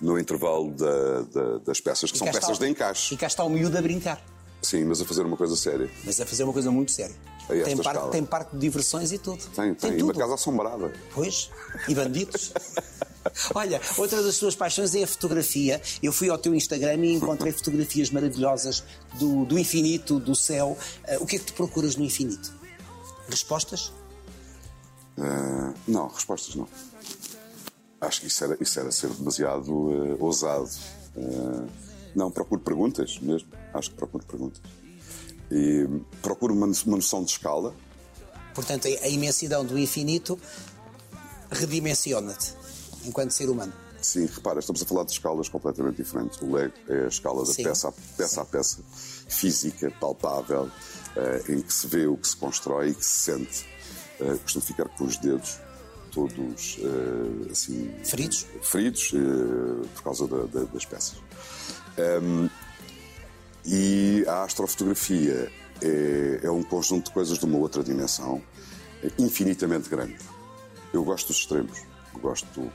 no 0.01 0.19
intervalo 0.19 0.71
da- 0.73 1.23
da- 1.23 1.59
das 1.59 1.81
peças, 1.81 2.11
que 2.11 2.17
E 2.17 2.19
são 2.19 2.27
peças 2.27 2.51
está- 2.51 2.65
de 2.65 2.71
encaixe. 2.71 3.15
E 3.15 3.17
cá 3.17 3.27
está 3.27 3.43
o 3.43 3.49
miúdo 3.49 3.79
a 3.79 3.81
brincar. 3.83 4.23
Sim, 4.61 4.85
mas 4.85 5.01
a 5.01 5.05
fazer 5.07 5.23
uma 5.25 5.37
coisa 5.37 5.57
séria. 5.57 5.91
Mas 6.05 6.21
a 6.21 6.27
fazer 6.27 6.45
uma 6.45 6.53
coisa 6.53 6.71
muito 6.71 6.93
séria. 6.93 7.15
Tem 7.47 7.77
parque, 7.77 8.11
tem 8.11 8.25
parque 8.25 8.55
de 8.55 8.61
diversões 8.61 9.13
e 9.13 9.19
tudo. 9.19 9.45
Tem, 9.55 9.75
tem. 9.75 9.99
E 9.99 10.03
uma 10.03 10.13
tudo. 10.13 10.19
casa 10.19 10.35
assombrada. 10.35 10.93
Pois, 11.13 11.51
e 11.89 11.95
bandidos. 11.95 12.53
Olha, 13.55 13.81
outra 13.97 14.23
das 14.23 14.39
tuas 14.39 14.55
paixões 14.55 14.95
é 14.95 15.03
a 15.03 15.07
fotografia. 15.07 15.81
Eu 16.03 16.13
fui 16.13 16.29
ao 16.29 16.39
teu 16.39 16.55
Instagram 16.55 17.05
e 17.05 17.15
encontrei 17.15 17.53
fotografias 17.53 18.11
maravilhosas 18.11 18.85
do, 19.19 19.45
do 19.45 19.59
infinito, 19.59 20.19
do 20.19 20.35
céu. 20.35 20.77
Ah, 21.07 21.17
o 21.21 21.27
que 21.27 21.37
é 21.37 21.39
que 21.39 21.47
tu 21.47 21.55
procuras 21.55 21.97
no 21.97 22.05
infinito? 22.05 22.53
Respostas? 23.29 23.93
Ah, 25.19 25.73
não, 25.87 26.09
respostas 26.09 26.55
não. 26.55 26.69
Acho 28.01 28.21
que 28.21 28.27
isso 28.27 28.45
era, 28.45 28.57
isso 28.61 28.81
era 28.81 28.93
ser 28.93 29.09
demasiado 29.11 29.91
eh, 29.93 30.17
ousado. 30.21 30.69
Não, 32.15 32.31
procuro 32.31 32.61
perguntas 32.61 33.19
mesmo. 33.19 33.49
Acho 33.73 33.91
que 33.91 33.97
procuro 33.97 34.25
perguntas. 34.25 34.61
E 35.51 35.87
procuro 36.23 36.55
uma, 36.55 36.67
uma 36.67 36.97
noção 36.97 37.23
de 37.25 37.31
escala. 37.33 37.75
Portanto, 38.55 38.87
a, 38.87 39.09
imensidão 39.09 39.65
do 39.65 39.79
infinito 39.79 40.39
redimensiona-te 41.51 42.55
enquanto 43.05 43.31
ser 43.33 43.49
humano. 43.49 43.73
Sim, 44.01 44.27
repara, 44.27 44.61
estamos 44.61 44.83
a 44.83 44.87
falar 44.87 45.05
de 45.05 45.13
escalas 45.13 45.49
completamente 45.49 45.97
diferentes. 45.97 46.41
O 46.43 46.53
Lego 46.53 46.75
é 46.89 47.05
a 47.05 47.09
escala 47.09 47.45
da 47.45 47.53
Sim. 47.53 47.63
peça 47.65 47.89
a 47.89 47.93
peça, 47.93 48.41
a 48.43 48.45
peça 48.45 48.79
física, 49.29 49.91
palpável, 49.99 50.71
eh, 51.17 51.43
em 51.49 51.63
que 51.63 51.73
se 51.73 51.87
vê 51.87 52.07
o 52.07 52.17
que 52.17 52.29
se 52.29 52.37
constrói 52.37 52.91
e 52.91 52.95
que 52.95 53.05
se 53.05 53.33
sente. 53.33 53.67
Eh, 54.21 54.37
costumo 54.43 54.65
ficar 54.65 54.89
com 54.91 55.05
os 55.05 55.17
dedos 55.17 55.59
todos 56.13 56.79
eh, 56.81 57.51
assim. 57.51 57.91
Feridos? 58.05 58.47
Feridos 58.63 59.11
por 59.95 60.03
causa 60.03 60.27
da- 60.29 60.45
da- 60.47 60.65
das 60.67 60.85
peças. 60.85 61.17
Ehm, 61.97 62.49
e 63.65 64.25
a 64.27 64.43
astrofotografia 64.45 65.51
é, 65.83 66.41
é 66.43 66.51
um 66.51 66.63
conjunto 66.63 67.07
de 67.07 67.13
coisas 67.13 67.39
de 67.39 67.45
uma 67.45 67.59
outra 67.59 67.83
dimensão, 67.83 68.43
é 69.03 69.11
infinitamente 69.19 69.89
grande. 69.89 70.17
Eu 70.93 71.03
gosto 71.05 71.29
dos 71.29 71.39
extremos. 71.39 71.83
Gosto 72.21 72.47
do, 72.55 72.73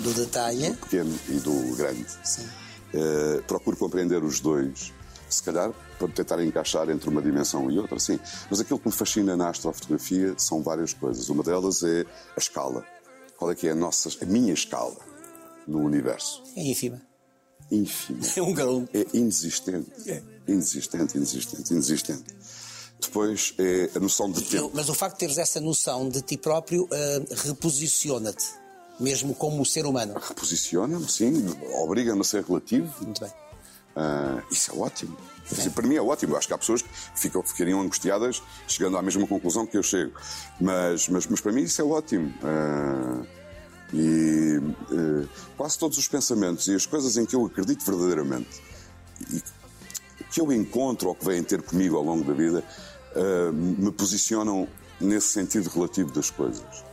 Do 0.00 0.14
detalhe. 0.14 0.70
do 0.70 0.76
pequeno 0.78 1.18
e 1.28 1.34
do 1.34 1.76
grande. 1.76 2.06
Sim. 2.24 2.48
Eh, 2.94 3.40
procuro 3.46 3.76
compreender 3.76 4.22
os 4.24 4.40
dois, 4.40 4.92
se 5.30 5.42
calhar 5.42 5.70
para 5.98 6.08
tentar 6.08 6.42
encaixar 6.44 6.90
entre 6.90 7.08
uma 7.08 7.22
dimensão 7.22 7.70
e 7.70 7.78
outra, 7.78 7.98
sim. 7.98 8.18
Mas 8.50 8.60
aquilo 8.60 8.78
que 8.78 8.86
me 8.88 8.92
fascina 8.92 9.36
na 9.36 9.48
astrofotografia 9.48 10.34
são 10.36 10.62
várias 10.62 10.92
coisas. 10.92 11.28
Uma 11.28 11.42
delas 11.42 11.82
é 11.82 12.04
a 12.36 12.38
escala. 12.38 12.84
Qual 13.38 13.50
é 13.50 13.54
que 13.54 13.68
é 13.68 13.70
a, 13.70 13.74
nossa, 13.74 14.10
a 14.20 14.26
minha 14.26 14.52
escala 14.52 14.96
no 15.66 15.78
universo? 15.80 16.42
É 16.56 16.62
ínfima. 16.62 17.00
Ínfima. 17.70 18.20
É 18.36 18.42
um 18.42 18.52
grão. 18.52 18.88
É 18.92 19.06
inexistente. 19.12 19.90
É. 20.06 20.22
Inexistente, 20.46 21.16
inexistente, 21.16 21.72
inexistente. 21.72 22.24
Depois 23.00 23.54
é 23.58 23.90
a 23.96 24.00
noção 24.00 24.30
de 24.30 24.42
tempo. 24.42 24.70
Mas 24.74 24.88
o 24.88 24.94
facto 24.94 25.14
de 25.14 25.20
teres 25.20 25.38
essa 25.38 25.60
noção 25.60 26.08
de 26.08 26.22
ti 26.22 26.36
próprio 26.36 26.88
ah, 26.92 27.34
reposiciona-te, 27.44 28.46
mesmo 29.00 29.34
como 29.34 29.64
ser 29.66 29.86
humano. 29.86 30.14
Reposiciona-me, 30.14 31.08
sim, 31.08 31.44
obriga-me 31.82 32.20
a 32.20 32.24
ser 32.24 32.44
relativo. 32.44 32.92
Muito 33.02 33.20
bem. 33.20 33.32
Ah, 33.96 34.42
isso 34.50 34.72
é 34.72 34.78
ótimo. 34.78 35.16
Dizer, 35.50 35.70
para 35.70 35.86
mim 35.86 35.96
é 35.96 36.02
ótimo. 36.02 36.34
Eu 36.34 36.38
acho 36.38 36.46
que 36.46 36.54
há 36.54 36.58
pessoas 36.58 36.82
que 36.82 36.88
ficam, 37.14 37.42
ficariam 37.42 37.80
angustiadas 37.80 38.40
chegando 38.66 38.96
à 38.96 39.02
mesma 39.02 39.26
conclusão 39.26 39.66
que 39.66 39.76
eu 39.76 39.82
chego. 39.82 40.12
Mas, 40.60 41.08
mas, 41.08 41.26
mas 41.26 41.40
para 41.40 41.52
mim 41.52 41.62
isso 41.62 41.82
é 41.82 41.84
ótimo. 41.84 42.32
Ah, 42.42 43.22
e 43.92 44.58
eh, 44.90 45.28
quase 45.56 45.78
todos 45.78 45.98
os 45.98 46.08
pensamentos 46.08 46.66
e 46.68 46.74
as 46.74 46.86
coisas 46.86 47.16
em 47.16 47.26
que 47.26 47.36
eu 47.36 47.44
acredito 47.44 47.84
verdadeiramente 47.84 48.62
e 49.30 49.42
que 50.30 50.40
eu 50.40 50.50
encontro 50.52 51.08
ou 51.08 51.14
que 51.14 51.24
vêm 51.24 51.42
ter 51.42 51.62
comigo 51.62 51.96
ao 51.96 52.02
longo 52.02 52.24
da 52.24 52.32
vida 52.32 52.64
ah, 53.14 53.52
me 53.52 53.92
posicionam 53.92 54.66
nesse 55.00 55.28
sentido 55.28 55.68
relativo 55.68 56.10
das 56.12 56.30
coisas. 56.30 56.84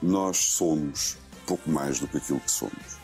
Nós 0.00 0.36
somos 0.36 1.16
pouco 1.46 1.68
mais 1.68 1.98
do 1.98 2.06
que 2.06 2.18
aquilo 2.18 2.40
que 2.40 2.50
somos. 2.50 2.98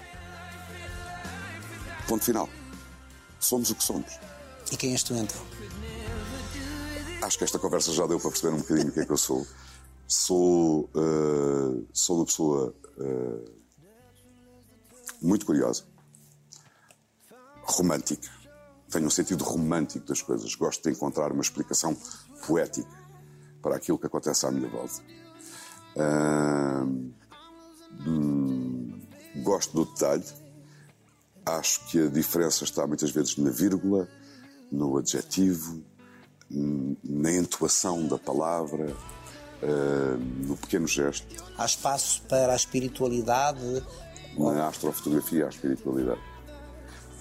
Ponto 2.06 2.24
final. 2.24 2.48
Somos 3.38 3.70
o 3.70 3.74
que 3.74 3.82
somos. 3.82 4.18
E 4.70 4.76
quem 4.76 4.92
és 4.92 5.02
tu 5.02 5.14
então? 5.14 5.40
Acho 7.22 7.38
que 7.38 7.44
esta 7.44 7.58
conversa 7.58 7.92
já 7.92 8.06
deu 8.06 8.20
para 8.20 8.30
perceber 8.30 8.54
um 8.54 8.58
bocadinho 8.58 8.88
o 8.88 8.92
que 8.92 9.00
é 9.00 9.06
que 9.06 9.12
eu 9.12 9.16
sou. 9.16 9.46
Sou, 10.06 10.90
eh, 10.94 11.82
sou 11.92 12.16
uma 12.16 12.24
pessoa 12.24 12.74
eh, 13.00 13.50
muito 15.22 15.46
curiosa, 15.46 15.84
romântica. 17.62 18.28
Tenho 18.90 19.06
um 19.06 19.10
sentido 19.10 19.44
romântico 19.44 20.06
das 20.06 20.20
coisas. 20.20 20.54
Gosto 20.54 20.82
de 20.82 20.96
encontrar 20.96 21.32
uma 21.32 21.42
explicação 21.42 21.96
poética 22.46 22.90
para 23.62 23.76
aquilo 23.76 23.98
que 23.98 24.06
acontece 24.06 24.46
à 24.46 24.50
minha 24.50 24.68
volta. 24.68 25.02
Ah, 25.96 26.84
hum, 28.06 29.00
gosto 29.42 29.72
do 29.72 29.84
detalhe. 29.92 30.24
Acho 31.46 31.86
que 31.86 32.00
a 32.00 32.08
diferença 32.08 32.64
está 32.64 32.86
muitas 32.86 33.10
vezes 33.10 33.36
na 33.36 33.50
vírgula, 33.50 34.08
no 34.70 34.96
adjetivo, 34.96 35.84
na 36.50 37.32
entoação 37.32 38.06
da 38.06 38.18
palavra, 38.18 38.96
ah, 39.62 40.16
no 40.46 40.56
pequeno 40.56 40.86
gesto, 40.86 41.26
Há 41.56 41.66
espaço 41.66 42.22
para 42.22 42.52
a 42.52 42.56
espiritualidade. 42.56 43.82
na 44.36 44.68
astrofotografia, 44.68 45.46
a 45.46 45.48
espiritualidade. 45.48 46.20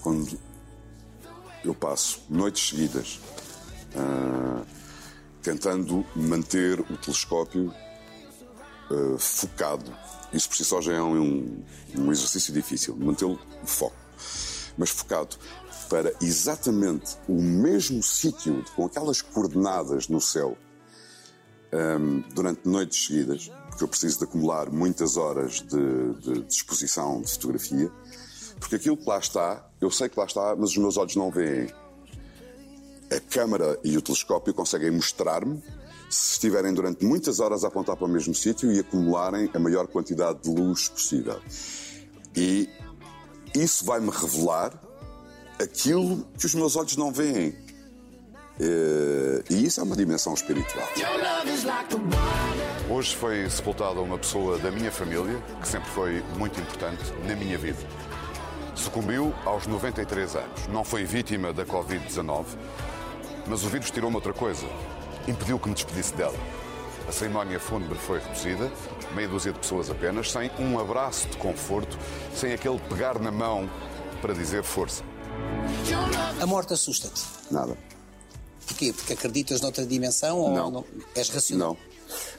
Quando 0.00 0.38
eu 1.64 1.74
passo 1.74 2.22
noites 2.28 2.70
seguidas 2.70 3.20
ah, 3.94 4.62
tentando 5.42 6.04
manter 6.16 6.80
o 6.80 6.96
telescópio 6.96 7.74
ah, 8.90 9.18
focado, 9.18 9.92
isso 10.32 10.48
por 10.48 10.56
si 10.56 10.64
só 10.64 10.80
já 10.80 10.94
é 10.94 11.02
um, 11.02 11.62
um 11.96 12.10
exercício 12.10 12.54
difícil, 12.54 12.96
mantê-lo 12.96 13.38
foco, 13.64 13.96
mas 14.78 14.90
focado 14.90 15.36
para 15.90 16.14
exatamente 16.22 17.18
o 17.28 17.34
mesmo 17.42 18.00
sítio, 18.00 18.64
com 18.76 18.86
aquelas 18.86 19.20
coordenadas 19.20 20.08
no 20.08 20.20
céu, 20.20 20.56
um, 21.72 22.20
durante 22.34 22.68
noites 22.68 23.06
seguidas, 23.06 23.50
porque 23.68 23.84
eu 23.84 23.88
preciso 23.88 24.18
de 24.18 24.24
acumular 24.24 24.70
muitas 24.70 25.16
horas 25.16 25.60
de, 25.60 26.14
de, 26.20 26.42
de 26.42 26.54
exposição 26.54 27.22
de 27.22 27.30
fotografia, 27.32 27.90
porque 28.58 28.76
aquilo 28.76 28.96
que 28.96 29.08
lá 29.08 29.18
está, 29.18 29.66
eu 29.80 29.90
sei 29.90 30.08
que 30.08 30.18
lá 30.18 30.26
está, 30.26 30.54
mas 30.56 30.70
os 30.70 30.76
meus 30.76 30.96
olhos 30.96 31.16
não 31.16 31.30
veem. 31.30 31.72
A 33.10 33.20
câmara 33.20 33.78
e 33.82 33.96
o 33.96 34.02
telescópio 34.02 34.54
conseguem 34.54 34.90
mostrar-me 34.90 35.62
se 36.10 36.32
estiverem 36.32 36.74
durante 36.74 37.04
muitas 37.04 37.38
horas 37.38 37.64
a 37.64 37.68
apontar 37.68 37.96
para 37.96 38.04
o 38.04 38.08
mesmo 38.08 38.34
sítio 38.34 38.70
e 38.72 38.80
acumularem 38.80 39.48
a 39.54 39.58
maior 39.58 39.86
quantidade 39.86 40.42
de 40.42 40.50
luz 40.50 40.88
possível. 40.88 41.40
E 42.36 42.68
isso 43.54 43.84
vai-me 43.84 44.10
revelar 44.10 44.72
aquilo 45.60 46.26
que 46.38 46.46
os 46.46 46.54
meus 46.54 46.74
olhos 46.74 46.96
não 46.96 47.12
veem. 47.12 47.54
Eh, 48.60 49.42
E 49.48 49.64
isso 49.66 49.80
é 49.80 49.82
uma 49.82 49.96
dimensão 49.96 50.34
espiritual. 50.34 50.86
Hoje 52.90 53.16
foi 53.16 53.48
sepultada 53.48 54.00
uma 54.00 54.18
pessoa 54.18 54.58
da 54.58 54.70
minha 54.70 54.92
família 54.92 55.42
que 55.60 55.66
sempre 55.66 55.88
foi 55.90 56.22
muito 56.36 56.60
importante 56.60 57.02
na 57.26 57.34
minha 57.34 57.56
vida. 57.56 57.78
Sucumbiu 58.74 59.34
aos 59.46 59.66
93 59.66 60.36
anos. 60.36 60.66
Não 60.68 60.84
foi 60.84 61.04
vítima 61.04 61.52
da 61.52 61.64
Covid-19, 61.64 62.44
mas 63.46 63.64
o 63.64 63.68
vírus 63.68 63.90
tirou-me 63.90 64.16
outra 64.16 64.32
coisa. 64.34 64.66
Impediu 65.26 65.58
que 65.58 65.68
me 65.68 65.74
despedisse 65.74 66.14
dela. 66.14 66.36
A 67.08 67.12
cerimónia 67.12 67.58
fúnebre 67.58 67.98
foi 67.98 68.20
reduzida, 68.20 68.70
meia 69.14 69.26
dúzia 69.28 69.52
de 69.52 69.58
pessoas 69.58 69.90
apenas, 69.90 70.30
sem 70.30 70.50
um 70.58 70.78
abraço 70.78 71.28
de 71.28 71.36
conforto, 71.38 71.98
sem 72.34 72.52
aquele 72.52 72.78
pegar 72.78 73.18
na 73.18 73.32
mão 73.32 73.68
para 74.20 74.32
dizer 74.34 74.62
força. 74.62 75.02
A 76.40 76.46
morte 76.46 76.72
assusta-te. 76.74 77.22
Nada. 77.50 77.76
Porquê? 78.70 78.92
Porque 78.92 79.12
acreditas 79.12 79.60
noutra 79.60 79.84
dimensão 79.84 80.38
ou 80.38 80.52
Não. 80.70 80.84
És 81.14 81.28
racional? 81.28 81.76
Não. 81.80 81.90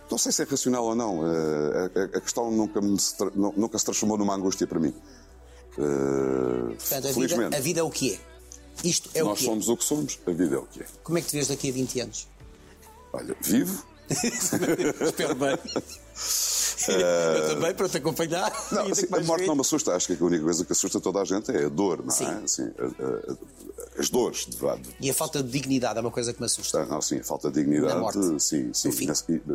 Não 0.10 0.18
sei 0.18 0.32
se 0.32 0.42
é 0.42 0.46
racional 0.46 0.84
ou 0.86 0.96
não. 0.96 1.22
Eh, 1.26 2.10
a, 2.18 2.22
questão 2.22 2.50
nunca, 2.52 2.82
se 3.00 3.16
nunca 3.36 3.78
se 3.80 3.86
transformou 3.86 4.18
numa 4.18 4.36
angústia 4.36 4.66
para 4.68 4.80
mim. 4.80 4.94
Eh, 5.78 6.76
Portanto, 6.78 7.08
a 7.08 7.14
felizmente. 7.14 7.44
vida, 7.46 7.58
a 7.58 7.60
vida 7.62 7.80
é 7.80 7.84
o 7.84 7.90
que 7.90 8.14
é. 8.16 8.20
Isto 8.88 9.10
é 9.14 9.24
o 9.24 9.28
Nós 9.28 9.40
que 9.40 9.46
somos 9.46 9.70
o 9.70 9.78
que 9.78 9.84
somos, 9.84 10.20
a 10.26 10.32
vida 10.32 10.56
é 10.56 10.60
o 10.60 10.64
que 10.66 10.80
é. 10.82 10.84
é. 10.84 10.88
Como 11.04 11.18
é 11.18 11.22
que 11.22 11.28
te 11.28 11.34
vês 11.36 11.48
daqui 11.48 11.70
a 11.70 11.74
20 11.74 12.00
anos? 12.02 12.28
Olha, 13.14 13.36
vivo. 13.42 13.86
Espero 14.12 15.36
bem. 15.36 15.58
Eu 16.90 17.48
também, 17.56 17.74
para 17.74 17.88
te 17.88 17.98
acompanhar. 17.98 18.52
Não, 18.72 18.88
assim, 18.88 19.06
a 19.12 19.20
morte 19.22 19.40
velho. 19.42 19.48
não 19.48 19.56
me 19.56 19.62
assusta. 19.62 19.96
Acho 19.96 20.08
que 20.16 20.22
a 20.22 20.26
única 20.26 20.44
coisa 20.44 20.66
que 20.66 20.72
assusta 20.74 21.00
toda 21.00 21.22
a 21.22 21.26
gente 21.26 21.50
é 21.52 21.66
a 21.66 21.70
dor, 21.70 22.00
não 22.04 22.08
é? 22.14 22.18
Sim. 22.18 22.26
Assim, 22.44 22.64
a- 22.78 23.32
a- 23.32 23.38
as 23.98 24.10
dores, 24.10 24.46
de 24.46 24.58
verdade. 24.58 24.90
E 25.00 25.10
a 25.10 25.14
falta 25.14 25.44
de 25.44 25.50
dignidade 25.50 25.98
é 25.98 26.02
uma 26.02 26.12
coisa 26.12 26.34
que 26.34 26.40
me 26.40 26.46
assusta. 26.46 26.82
Ah, 26.82 26.86
Não, 26.86 27.02
sim, 27.02 27.20
a 27.20 27.24
falta 27.24 27.52
de 27.52 27.60
Na 27.60 27.64
dignidade, 27.66 28.00
morte. 28.00 28.40
sim, 28.42 28.74
sim, 28.74 28.92
fim. 28.92 29.08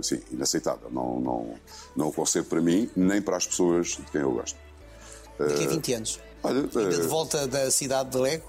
sim, 0.03 0.21
inaceitável. 0.31 0.91
Não, 0.91 1.19
não, 1.21 1.55
não 1.97 2.09
o 2.09 2.13
concebo 2.13 2.47
para 2.49 2.61
mim, 2.61 2.91
nem 2.95 3.21
para 3.23 3.37
as 3.37 3.47
pessoas 3.47 3.89
de 3.89 4.03
quem 4.13 4.21
eu 4.21 4.33
gosto. 4.33 4.59
Daqui 5.39 5.65
a 5.65 5.69
20 5.69 5.93
anos. 5.95 6.21
Olha, 6.43 6.61
Ainda 6.61 6.99
de 7.01 7.07
volta 7.09 7.47
da 7.47 7.71
cidade 7.71 8.11
de 8.11 8.19
Lego. 8.19 8.45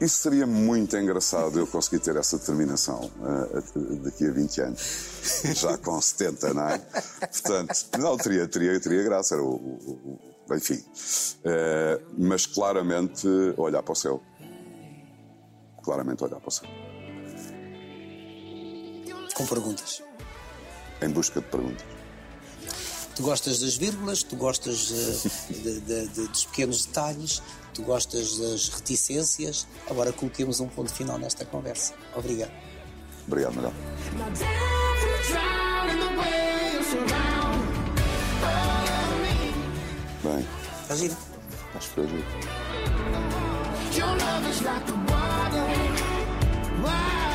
Isso 0.00 0.18
seria 0.18 0.46
muito 0.46 0.94
engraçado 0.96 1.58
eu 1.58 1.66
conseguir 1.66 2.00
ter 2.00 2.14
essa 2.16 2.36
determinação 2.38 3.10
ah, 3.22 3.46
a- 3.58 4.02
daqui 4.04 4.26
a 4.26 4.30
20 4.30 4.60
anos, 4.60 4.82
já 5.54 5.78
com 5.78 5.98
70, 6.02 6.52
não 6.52 6.68
é? 6.68 6.78
Portanto, 6.78 7.74
não, 7.98 8.16
teria, 8.18 8.46
teria, 8.46 8.78
teria 8.78 9.02
graça, 9.02 9.34
era 9.34 9.42
o, 9.42 9.54
o- 9.54 10.18
o- 10.50 10.54
enfim. 10.54 10.84
Eh, 11.44 12.00
mas 12.18 12.44
claramente 12.46 13.26
olhar 13.56 13.82
para 13.82 13.92
o 13.92 13.96
céu. 13.96 14.22
Claramente 15.86 16.24
olhar 16.24 16.40
para 16.40 16.48
o 16.48 16.50
céu. 16.50 16.68
Com 19.36 19.46
perguntas. 19.46 20.02
Em 21.00 21.08
busca 21.10 21.40
de 21.40 21.46
perguntas. 21.46 21.86
Tu 23.14 23.22
gostas 23.22 23.60
das 23.60 23.76
vírgulas, 23.76 24.24
tu 24.24 24.34
gostas 24.36 24.90
eh, 24.90 25.52
de- 25.62 25.80
de- 25.80 26.08
de- 26.08 26.26
dos 26.28 26.44
pequenos 26.46 26.84
detalhes, 26.86 27.40
tu 27.72 27.82
gostas 27.84 28.36
das 28.38 28.68
reticências. 28.70 29.64
Agora 29.88 30.12
coloquemos 30.12 30.58
um 30.58 30.66
ponto 30.68 30.92
final 30.92 31.18
nesta 31.18 31.44
conversa. 31.44 31.94
Obrigado. 32.16 32.50
Obrigado, 33.28 33.58
around 33.60 33.76
Bem, 40.24 40.46
Está 40.82 40.96
giro? 40.96 41.16
acho 41.76 41.88
que 41.88 41.94
foi 41.94 42.08
giro. 42.08 42.24
mine. 46.86 47.25